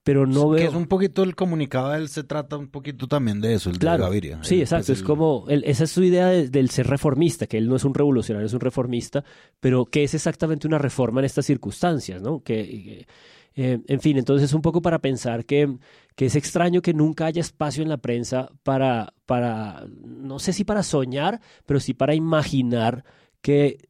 pero 0.03 0.27
no 0.27 0.49
veo... 0.49 0.59
Que 0.59 0.67
es 0.67 0.75
un 0.75 0.87
poquito 0.87 1.23
el 1.23 1.35
comunicado 1.35 1.91
de 1.91 1.99
él, 1.99 2.09
se 2.09 2.25
trata 2.25 2.57
un 2.57 2.69
poquito 2.69 3.07
también 3.07 3.41
de 3.41 3.55
eso, 3.55 3.71
el 3.71 3.79
de 3.79 3.87
Gaviria. 3.87 4.39
Sí, 4.43 4.61
exacto, 4.61 4.87
pues 4.87 4.99
es 4.99 5.05
como, 5.05 5.47
esa 5.49 5.85
es 5.85 5.91
su 5.91 6.03
idea 6.03 6.29
del 6.29 6.71
ser 6.71 6.89
reformista, 6.89 7.47
que 7.47 7.59
él 7.59 7.69
no 7.69 7.77
es 7.77 7.85
un 7.85 7.95
revolucionario, 7.95 8.47
es 8.47 8.55
un 8.55 8.61
reformista, 8.61 9.25
pero 9.61 9.87
que 9.87 10.05
es 10.05 10.15
exactamente 10.15 10.67
una 10.67 10.79
reforma 10.79 11.21
en 11.21 11.27
estas 11.27 11.47
circunstancias, 11.47 12.21
¿no? 12.21 12.41
Que, 12.41 13.07
eh, 13.55 13.79
en 13.87 14.01
fin, 14.01 14.19
entonces 14.19 14.51
es 14.51 14.55
un 14.55 14.63
poco 14.63 14.83
para 14.83 15.01
pensar 15.01 15.45
que, 15.45 15.77
que 16.17 16.27
es 16.27 16.37
extraño 16.37 16.83
que 16.83 16.95
nunca 16.95 17.27
haya 17.27 17.41
espacio 17.41 17.83
en 17.83 17.89
la 17.89 17.99
prensa 17.99 18.51
para, 18.63 19.15
para, 19.27 19.87
no 20.05 20.39
sé 20.39 20.53
si 20.53 20.65
para 20.65 20.83
soñar, 20.83 21.41
pero 21.67 21.79
sí 21.79 21.95
para 21.95 22.15
imaginar 22.15 23.05
que 23.41 23.89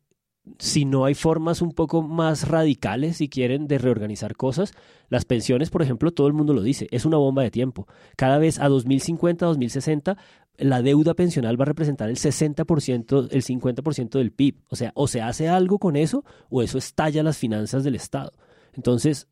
si 0.59 0.85
no 0.85 1.05
hay 1.05 1.15
formas 1.15 1.63
un 1.63 1.73
poco 1.73 2.03
más 2.03 2.49
radicales, 2.49 3.19
si 3.19 3.29
quieren, 3.29 3.69
de 3.69 3.79
reorganizar 3.79 4.37
cosas, 4.37 4.73
las 5.09 5.25
pensiones, 5.25 5.71
por 5.71 5.83
ejemplo, 5.83 6.11
todo 6.11 6.27
el 6.27 6.33
mundo 6.33 6.53
lo 6.53 6.63
dice, 6.63 6.89
es 6.91 7.05
una 7.05 7.17
bomba 7.17 7.43
de 7.43 7.51
tiempo. 7.51 7.87
Cada 8.17 8.39
vez 8.39 8.59
a 8.59 8.69
2050, 8.69 9.47
2060, 9.47 10.17
la 10.59 10.83
deuda 10.83 11.15
pensional 11.15 11.61
va 11.61 11.65
a 11.65 11.67
representar 11.67 12.09
el 12.09 12.17
60%, 12.17 13.29
el 13.31 13.43
50% 13.43 14.11
del 14.11 14.33
PIB. 14.33 14.57
O 14.69 14.77
sea, 14.77 14.93
o 14.95 15.07
se 15.07 15.23
hace 15.23 15.49
algo 15.49 15.79
con 15.79 15.97
eso 15.97 16.25
o 16.51 16.63
eso 16.63 16.79
estalla 16.79 17.23
las 17.23 17.39
finanzas 17.39 17.85
del 17.85 17.95
Estado. 17.95 18.33
Entonces, 18.73 19.29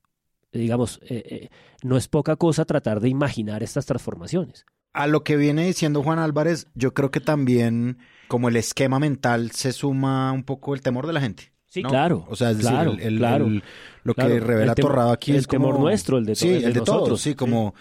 digamos, 0.53 1.01
eh, 1.03 1.23
eh, 1.27 1.49
no 1.83 1.97
es 1.97 2.09
poca 2.09 2.37
cosa 2.37 2.65
tratar 2.65 3.01
de 3.01 3.09
imaginar 3.09 3.63
estas 3.63 3.87
transformaciones. 3.87 4.65
A 4.93 5.07
lo 5.07 5.23
que 5.23 5.37
viene 5.37 5.67
diciendo 5.67 6.03
Juan 6.03 6.19
Álvarez, 6.19 6.67
yo 6.75 6.95
creo 6.95 7.11
que 7.11 7.21
también 7.21 7.99
como 8.31 8.49
el 8.49 8.55
esquema 8.55 9.01
mental 9.01 9.51
se 9.51 9.73
suma 9.73 10.31
un 10.31 10.45
poco 10.45 10.75
el 10.75 10.83
temor 10.83 11.09
de 11.09 11.13
la 11.13 11.21
gente. 11.21 11.53
Sí, 11.67 11.83
claro. 11.83 12.27
O 12.29 12.37
sea, 12.37 12.53
es 12.53 12.59
decir, 12.59 12.79
el, 13.01 13.63
lo 14.05 14.15
que 14.15 14.39
revela 14.39 14.77
Torrado 14.77 15.11
aquí 15.11 15.35
es 15.35 15.49
como... 15.49 15.67
temor 15.67 15.81
nuestro, 15.81 16.17
el 16.17 16.27
de, 16.27 16.37
sí, 16.37 16.49
el 16.49 16.73
de, 16.73 16.81
todos. 16.81 17.21
Sí, 17.21 17.35
como, 17.35 17.75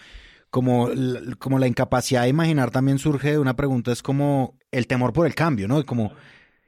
como, 0.50 0.88
como 1.38 1.60
la 1.60 1.68
incapacidad 1.68 2.24
de 2.24 2.30
imaginar 2.30 2.72
también 2.72 2.98
surge 2.98 3.30
de 3.30 3.38
una 3.38 3.54
pregunta, 3.54 3.92
es 3.92 4.02
como 4.02 4.58
el 4.72 4.88
temor 4.88 5.12
por 5.12 5.28
el 5.28 5.36
cambio, 5.36 5.68
¿no? 5.68 5.86
Como, 5.86 6.14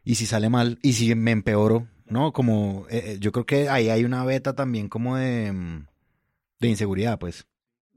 ¿y 0.04 0.14
si 0.14 0.26
sale 0.26 0.48
mal? 0.48 0.78
¿Y 0.80 0.92
si 0.92 1.12
me 1.16 1.32
empeoro? 1.32 1.88
¿No? 2.06 2.32
Como, 2.32 2.86
eh, 2.88 3.02
eh, 3.04 3.16
yo 3.18 3.32
creo 3.32 3.46
que 3.46 3.68
ahí 3.68 3.88
hay 3.88 4.04
una 4.04 4.24
beta 4.24 4.54
también 4.54 4.88
como 4.88 5.16
de, 5.16 5.50
mm, 5.50 5.86
de 6.60 6.68
inseguridad, 6.68 7.18
pues. 7.18 7.48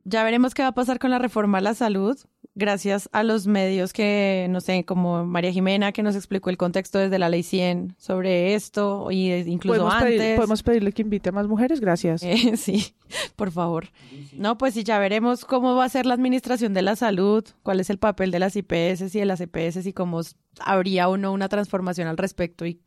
Ya 0.07 0.23
veremos 0.23 0.53
qué 0.53 0.61
va 0.61 0.69
a 0.69 0.73
pasar 0.73 0.99
con 0.99 1.09
la 1.09 1.17
reforma 1.17 1.57
a 1.57 1.61
la 1.61 1.73
salud, 1.73 2.15
gracias 2.53 3.09
a 3.11 3.23
los 3.23 3.47
medios 3.47 3.91
que, 3.91 4.45
no 4.51 4.61
sé, 4.61 4.85
como 4.85 5.25
María 5.25 5.51
Jimena, 5.51 5.91
que 5.91 6.03
nos 6.03 6.15
explicó 6.15 6.51
el 6.51 6.57
contexto 6.57 6.99
desde 6.99 7.17
la 7.17 7.27
ley 7.27 7.41
100 7.41 7.95
sobre 7.97 8.53
esto, 8.53 9.09
y 9.09 9.31
incluso 9.33 9.79
¿Podemos 9.79 9.93
antes. 9.95 10.35
¿Podemos 10.35 10.61
pedirle 10.61 10.91
que 10.91 11.01
invite 11.01 11.29
a 11.29 11.31
más 11.31 11.47
mujeres? 11.47 11.79
Gracias. 11.79 12.23
Eh, 12.35 12.57
sí, 12.57 12.93
por 13.35 13.51
favor. 13.51 13.87
No, 14.33 14.57
pues 14.57 14.73
sí, 14.73 14.83
ya 14.83 14.99
veremos 14.99 15.45
cómo 15.45 15.75
va 15.75 15.85
a 15.85 15.89
ser 15.89 16.05
la 16.05 16.13
administración 16.13 16.73
de 16.73 16.81
la 16.81 16.95
salud, 16.95 17.43
cuál 17.63 17.79
es 17.79 17.89
el 17.89 17.97
papel 17.97 18.29
de 18.29 18.39
las 18.39 18.55
IPS 18.55 19.15
y 19.15 19.19
de 19.19 19.25
las 19.25 19.41
EPS 19.41 19.85
y 19.85 19.93
cómo 19.93 20.21
habría 20.59 21.07
o 21.09 21.17
no 21.17 21.31
una 21.31 21.49
transformación 21.49 22.07
al 22.07 22.17
respecto. 22.17 22.65
Y 22.65 22.79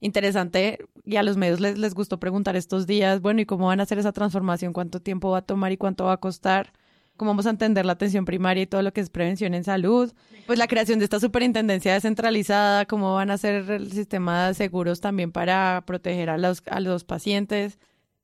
interesante 0.00 0.78
y 1.04 1.16
a 1.16 1.22
los 1.22 1.36
medios 1.36 1.60
les, 1.60 1.78
les 1.78 1.94
gustó 1.94 2.18
preguntar 2.18 2.56
estos 2.56 2.86
días, 2.86 3.20
bueno, 3.20 3.40
¿y 3.40 3.46
cómo 3.46 3.66
van 3.66 3.80
a 3.80 3.84
hacer 3.84 3.98
esa 3.98 4.12
transformación? 4.12 4.72
¿Cuánto 4.72 5.00
tiempo 5.00 5.30
va 5.30 5.38
a 5.38 5.42
tomar 5.42 5.72
y 5.72 5.76
cuánto 5.76 6.04
va 6.04 6.14
a 6.14 6.16
costar? 6.18 6.72
¿Cómo 7.20 7.32
vamos 7.32 7.44
a 7.44 7.50
entender 7.50 7.84
la 7.84 7.92
atención 7.92 8.24
primaria 8.24 8.62
y 8.62 8.66
todo 8.66 8.80
lo 8.80 8.94
que 8.94 9.02
es 9.02 9.10
prevención 9.10 9.52
en 9.52 9.62
salud? 9.62 10.10
Pues 10.46 10.58
la 10.58 10.66
creación 10.66 10.98
de 10.98 11.04
esta 11.04 11.20
superintendencia 11.20 11.92
descentralizada, 11.92 12.86
cómo 12.86 13.14
van 13.14 13.30
a 13.30 13.36
ser 13.36 13.70
el 13.70 13.92
sistema 13.92 14.48
de 14.48 14.54
seguros 14.54 15.02
también 15.02 15.30
para 15.30 15.84
proteger 15.84 16.30
a 16.30 16.38
los, 16.38 16.62
a 16.70 16.80
los 16.80 17.04
pacientes. 17.04 17.78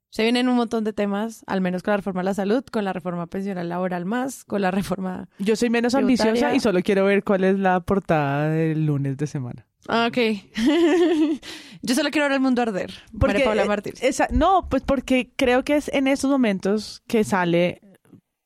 Se 0.08 0.22
vienen 0.22 0.48
un 0.48 0.56
montón 0.56 0.82
de 0.82 0.94
temas, 0.94 1.44
al 1.46 1.60
menos 1.60 1.82
con 1.82 1.92
la 1.92 1.98
reforma 1.98 2.22
de 2.22 2.24
la 2.24 2.32
salud, 2.32 2.64
con 2.72 2.86
la 2.86 2.94
reforma 2.94 3.26
pensional 3.26 3.68
laboral 3.68 4.06
más, 4.06 4.46
con 4.46 4.62
la 4.62 4.70
reforma. 4.70 5.28
Yo 5.38 5.56
soy 5.56 5.68
menos 5.68 5.94
ambiciosa 5.94 6.54
y 6.54 6.60
solo 6.60 6.80
quiero 6.80 7.04
ver 7.04 7.22
cuál 7.22 7.44
es 7.44 7.58
la 7.58 7.80
portada 7.80 8.48
del 8.48 8.86
lunes 8.86 9.18
de 9.18 9.26
semana. 9.26 9.66
Ah, 9.88 10.08
ok. 10.08 10.18
Yo 11.82 11.94
solo 11.94 12.10
quiero 12.10 12.26
ver 12.26 12.32
el 12.32 12.40
mundo 12.40 12.62
arder. 12.62 12.92
Porque, 13.18 13.40
Paula 13.40 13.64
eh, 13.64 13.68
Martínez. 13.68 14.02
Esa, 14.02 14.28
no, 14.30 14.68
pues 14.68 14.82
porque 14.82 15.30
creo 15.36 15.62
que 15.64 15.76
es 15.76 15.88
en 15.92 16.08
esos 16.08 16.30
momentos 16.30 17.02
que 17.06 17.22
sale 17.24 17.80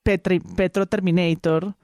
Petro 0.02 0.86
Terminator 0.86 1.74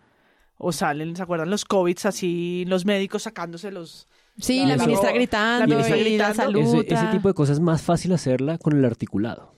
O 0.56 0.72
salen, 0.72 1.16
¿se 1.16 1.22
acuerdan 1.22 1.50
los 1.50 1.64
COVID 1.64 1.96
así, 2.04 2.64
los 2.66 2.84
médicos 2.84 3.22
sacándose 3.24 3.70
los... 3.70 4.08
Sí, 4.38 4.66
la, 4.66 4.76
ministra 4.76 5.12
gritando, 5.12 5.60
la 5.60 5.66
ministra 5.66 5.96
y 5.96 6.00
la 6.02 6.08
gritando. 6.08 6.42
salud. 6.42 6.84
Ese, 6.84 6.94
ese 6.94 7.06
tipo 7.06 7.28
de 7.28 7.34
cosas 7.34 7.56
es 7.56 7.60
más 7.60 7.80
fácil 7.80 8.12
hacerla 8.12 8.58
con 8.58 8.76
el 8.76 8.84
articulado. 8.84 9.54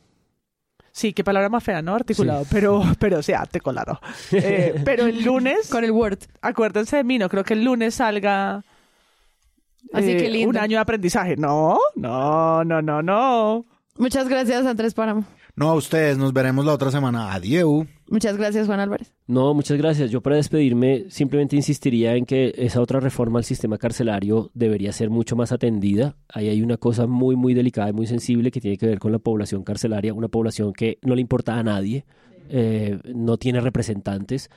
Sí, 0.92 1.12
qué 1.12 1.24
palabra 1.24 1.48
más 1.48 1.62
fea, 1.62 1.82
¿no? 1.82 1.94
Articulado, 1.94 2.44
pero, 2.50 2.82
pero 2.98 3.22
sí, 3.22 3.32
articulado. 3.32 4.00
Eh, 4.32 4.82
pero 4.84 5.06
el 5.06 5.24
lunes... 5.24 5.68
Con 5.68 5.84
el 5.84 5.90
Word. 5.90 6.18
Acuérdense 6.42 6.96
de 6.96 7.04
mí, 7.04 7.18
no 7.18 7.28
creo 7.28 7.44
que 7.44 7.54
el 7.54 7.64
lunes 7.64 7.96
salga... 7.96 8.64
Así 9.92 10.10
eh, 10.10 10.16
que 10.16 10.30
lindo. 10.30 10.50
Un 10.50 10.58
año 10.58 10.76
de 10.76 10.82
aprendizaje. 10.82 11.36
No, 11.36 11.78
no, 11.96 12.64
no, 12.64 12.82
no, 12.82 13.02
no. 13.02 13.66
Muchas 13.96 14.28
gracias, 14.28 14.64
Andrés 14.64 14.94
Páramo. 14.94 15.24
No 15.58 15.70
a 15.70 15.74
ustedes, 15.74 16.16
nos 16.16 16.32
veremos 16.32 16.64
la 16.64 16.72
otra 16.72 16.92
semana. 16.92 17.32
Adiós. 17.32 17.84
Muchas 18.08 18.36
gracias, 18.36 18.68
Juan 18.68 18.78
Álvarez. 18.78 19.12
No, 19.26 19.54
muchas 19.54 19.76
gracias. 19.76 20.08
Yo 20.08 20.20
para 20.20 20.36
despedirme 20.36 21.06
simplemente 21.08 21.56
insistiría 21.56 22.14
en 22.14 22.26
que 22.26 22.54
esa 22.56 22.80
otra 22.80 23.00
reforma 23.00 23.40
al 23.40 23.44
sistema 23.44 23.76
carcelario 23.76 24.52
debería 24.54 24.92
ser 24.92 25.10
mucho 25.10 25.34
más 25.34 25.50
atendida. 25.50 26.14
Ahí 26.32 26.48
hay 26.48 26.62
una 26.62 26.76
cosa 26.76 27.08
muy, 27.08 27.34
muy 27.34 27.54
delicada 27.54 27.90
y 27.90 27.92
muy 27.92 28.06
sensible 28.06 28.52
que 28.52 28.60
tiene 28.60 28.78
que 28.78 28.86
ver 28.86 29.00
con 29.00 29.10
la 29.10 29.18
población 29.18 29.64
carcelaria, 29.64 30.14
una 30.14 30.28
población 30.28 30.72
que 30.72 30.98
no 31.02 31.16
le 31.16 31.22
importa 31.22 31.58
a 31.58 31.64
nadie, 31.64 32.06
eh, 32.50 33.00
no 33.12 33.36
tiene 33.36 33.60
representantes. 33.60 34.50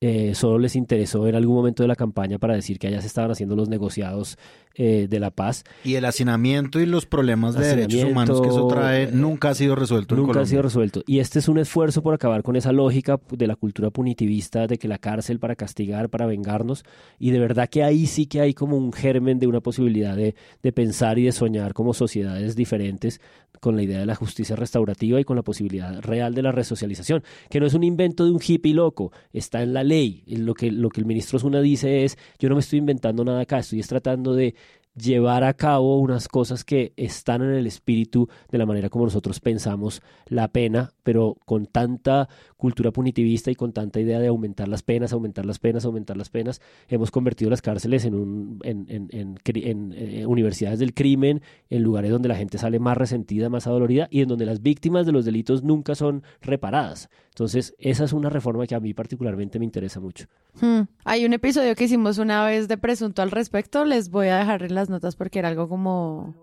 Eh, 0.00 0.34
solo 0.34 0.58
les 0.58 0.76
interesó 0.76 1.26
en 1.26 1.36
algún 1.36 1.56
momento 1.56 1.82
de 1.82 1.88
la 1.88 1.96
campaña 1.96 2.38
para 2.38 2.54
decir 2.54 2.78
que 2.78 2.86
allá 2.86 3.00
se 3.00 3.06
estaban 3.06 3.30
haciendo 3.30 3.56
los 3.56 3.70
negociados 3.70 4.36
eh, 4.74 5.06
de 5.08 5.20
la 5.20 5.30
paz. 5.30 5.64
Y 5.84 5.94
el 5.94 6.04
hacinamiento 6.04 6.80
y 6.80 6.86
los 6.86 7.06
problemas 7.06 7.54
de 7.54 7.66
derechos 7.66 8.04
humanos 8.04 8.42
que 8.42 8.48
eso 8.48 8.66
trae 8.68 9.10
nunca 9.10 9.48
ha 9.48 9.54
sido 9.54 9.74
resuelto 9.74 10.14
en 10.14 10.20
Nunca 10.20 10.40
ha 10.40 10.46
sido 10.46 10.60
resuelto. 10.60 11.02
Y 11.06 11.20
este 11.20 11.38
es 11.38 11.48
un 11.48 11.58
esfuerzo 11.58 12.02
por 12.02 12.12
acabar 12.12 12.42
con 12.42 12.56
esa 12.56 12.72
lógica 12.72 13.18
de 13.30 13.46
la 13.46 13.56
cultura 13.56 13.88
punitivista 13.88 14.66
de 14.66 14.76
que 14.76 14.86
la 14.86 14.98
cárcel 14.98 15.38
para 15.38 15.56
castigar, 15.56 16.10
para 16.10 16.26
vengarnos. 16.26 16.84
Y 17.18 17.30
de 17.30 17.38
verdad 17.38 17.70
que 17.70 17.82
ahí 17.82 18.06
sí 18.06 18.26
que 18.26 18.42
hay 18.42 18.52
como 18.52 18.76
un 18.76 18.92
germen 18.92 19.38
de 19.38 19.46
una 19.46 19.60
posibilidad 19.60 20.14
de, 20.14 20.34
de 20.62 20.72
pensar 20.72 21.18
y 21.18 21.24
de 21.24 21.32
soñar 21.32 21.72
como 21.72 21.94
sociedades 21.94 22.54
diferentes 22.54 23.22
con 23.60 23.76
la 23.76 23.82
idea 23.82 23.98
de 23.98 24.06
la 24.06 24.14
justicia 24.14 24.56
restaurativa 24.56 25.18
y 25.20 25.24
con 25.24 25.36
la 25.36 25.42
posibilidad 25.42 26.00
real 26.02 26.34
de 26.34 26.42
la 26.42 26.52
resocialización, 26.52 27.22
que 27.48 27.60
no 27.60 27.66
es 27.66 27.74
un 27.74 27.84
invento 27.84 28.24
de 28.24 28.30
un 28.30 28.40
hippie 28.46 28.74
loco, 28.74 29.12
está 29.32 29.62
en 29.62 29.72
la 29.72 29.82
ley. 29.88 30.24
Lo 30.26 30.54
que, 30.54 30.70
lo 30.70 30.88
que 30.88 31.00
el 31.00 31.06
ministro 31.06 31.38
Zuna 31.38 31.60
dice 31.60 32.04
es, 32.04 32.18
yo 32.38 32.48
no 32.48 32.54
me 32.54 32.60
estoy 32.60 32.78
inventando 32.78 33.24
nada 33.24 33.40
acá, 33.40 33.58
estoy 33.58 33.80
es 33.80 33.88
tratando 33.88 34.34
de 34.34 34.54
llevar 34.96 35.44
a 35.44 35.54
cabo 35.54 35.98
unas 35.98 36.26
cosas 36.26 36.64
que 36.64 36.92
están 36.96 37.42
en 37.42 37.50
el 37.50 37.66
espíritu 37.66 38.28
de 38.50 38.58
la 38.58 38.66
manera 38.66 38.88
como 38.88 39.04
nosotros 39.04 39.40
pensamos 39.40 40.02
la 40.26 40.48
pena, 40.48 40.92
pero 41.02 41.36
con 41.44 41.66
tanta 41.66 42.28
cultura 42.56 42.90
punitivista 42.90 43.50
y 43.50 43.54
con 43.54 43.72
tanta 43.72 44.00
idea 44.00 44.18
de 44.18 44.28
aumentar 44.28 44.68
las 44.68 44.82
penas, 44.82 45.12
aumentar 45.12 45.44
las 45.44 45.58
penas, 45.58 45.84
aumentar 45.84 46.16
las 46.16 46.30
penas, 46.30 46.60
hemos 46.88 47.10
convertido 47.10 47.50
las 47.50 47.62
cárceles 47.62 48.04
en, 48.04 48.14
un, 48.14 48.60
en, 48.64 48.86
en, 48.88 49.38
en, 49.44 49.94
eh, 49.96 50.26
universidades 50.26 50.78
del 50.78 50.94
crimen, 50.94 51.42
en 51.68 51.82
lugares 51.82 52.10
donde 52.10 52.28
la 52.28 52.36
gente 52.36 52.58
sale 52.58 52.78
más 52.78 52.96
resentida, 52.96 53.48
más 53.48 53.66
adolorida 53.66 54.08
y 54.10 54.22
en 54.22 54.28
donde 54.28 54.46
las 54.46 54.62
víctimas 54.62 55.06
de 55.06 55.12
los 55.12 55.24
delitos 55.24 55.62
nunca 55.62 55.94
son 55.94 56.22
reparadas. 56.40 57.10
Entonces, 57.28 57.74
esa 57.78 58.04
es 58.04 58.12
una 58.12 58.30
reforma 58.30 58.66
que 58.66 58.74
a 58.74 58.80
mí 58.80 58.94
particularmente 58.94 59.58
me 59.58 59.66
interesa 59.66 60.00
mucho. 60.00 60.26
Hmm. 60.60 60.82
Hay 61.04 61.26
un 61.26 61.34
episodio 61.34 61.74
que 61.74 61.84
hicimos 61.84 62.16
una 62.18 62.46
vez 62.46 62.68
de 62.68 62.78
presunto 62.78 63.20
al 63.20 63.30
respecto. 63.30 63.84
Les 63.84 64.08
voy 64.08 64.28
a 64.28 64.38
dejar 64.38 64.62
en 64.62 64.74
las 64.74 64.88
notas 64.88 65.16
porque 65.16 65.38
era 65.38 65.48
algo 65.48 65.68
como 65.68 66.34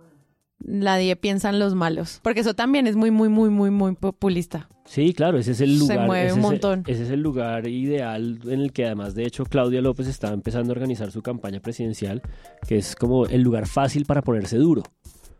nadie 0.63 1.15
piensa 1.15 1.49
en 1.49 1.59
los 1.59 1.75
malos. 1.75 2.19
Porque 2.23 2.39
eso 2.41 2.53
también 2.53 2.87
es 2.87 2.95
muy, 2.95 3.11
muy, 3.11 3.29
muy, 3.29 3.49
muy, 3.49 3.71
muy 3.71 3.95
populista. 3.95 4.69
Sí, 4.85 5.13
claro, 5.13 5.37
ese 5.37 5.51
es 5.51 5.61
el 5.61 5.73
Se 5.79 5.93
lugar. 5.93 6.05
mueve 6.07 6.25
ese 6.27 6.33
un 6.33 6.39
es 6.39 6.45
el- 6.45 6.51
montón. 6.51 6.83
ese 6.87 7.03
es 7.03 7.09
el 7.09 7.21
lugar 7.21 7.67
ideal 7.67 8.39
en 8.45 8.59
el 8.59 8.73
que 8.73 8.85
además, 8.85 9.15
de 9.15 9.25
hecho, 9.25 9.45
Claudia 9.45 9.81
López 9.81 10.07
está 10.07 10.33
empezando 10.33 10.71
a 10.71 10.75
organizar 10.75 11.11
su 11.11 11.21
campaña 11.21 11.59
presidencial, 11.61 12.21
que 12.67 12.77
es 12.77 12.95
como 12.95 13.25
el 13.25 13.41
lugar 13.41 13.67
fácil 13.67 14.05
para 14.05 14.21
ponerse 14.21 14.57
duro. 14.57 14.83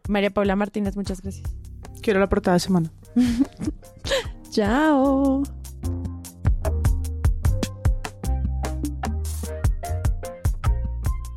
María 0.08 0.30
Paula 0.32 0.56
Martínez, 0.56 0.96
muchas 0.96 1.22
gracias. 1.22 1.50
Quiero 2.02 2.20
la 2.20 2.28
portada 2.30 2.56
de 2.56 2.60
semana. 2.62 2.92
Chao. 4.52 5.44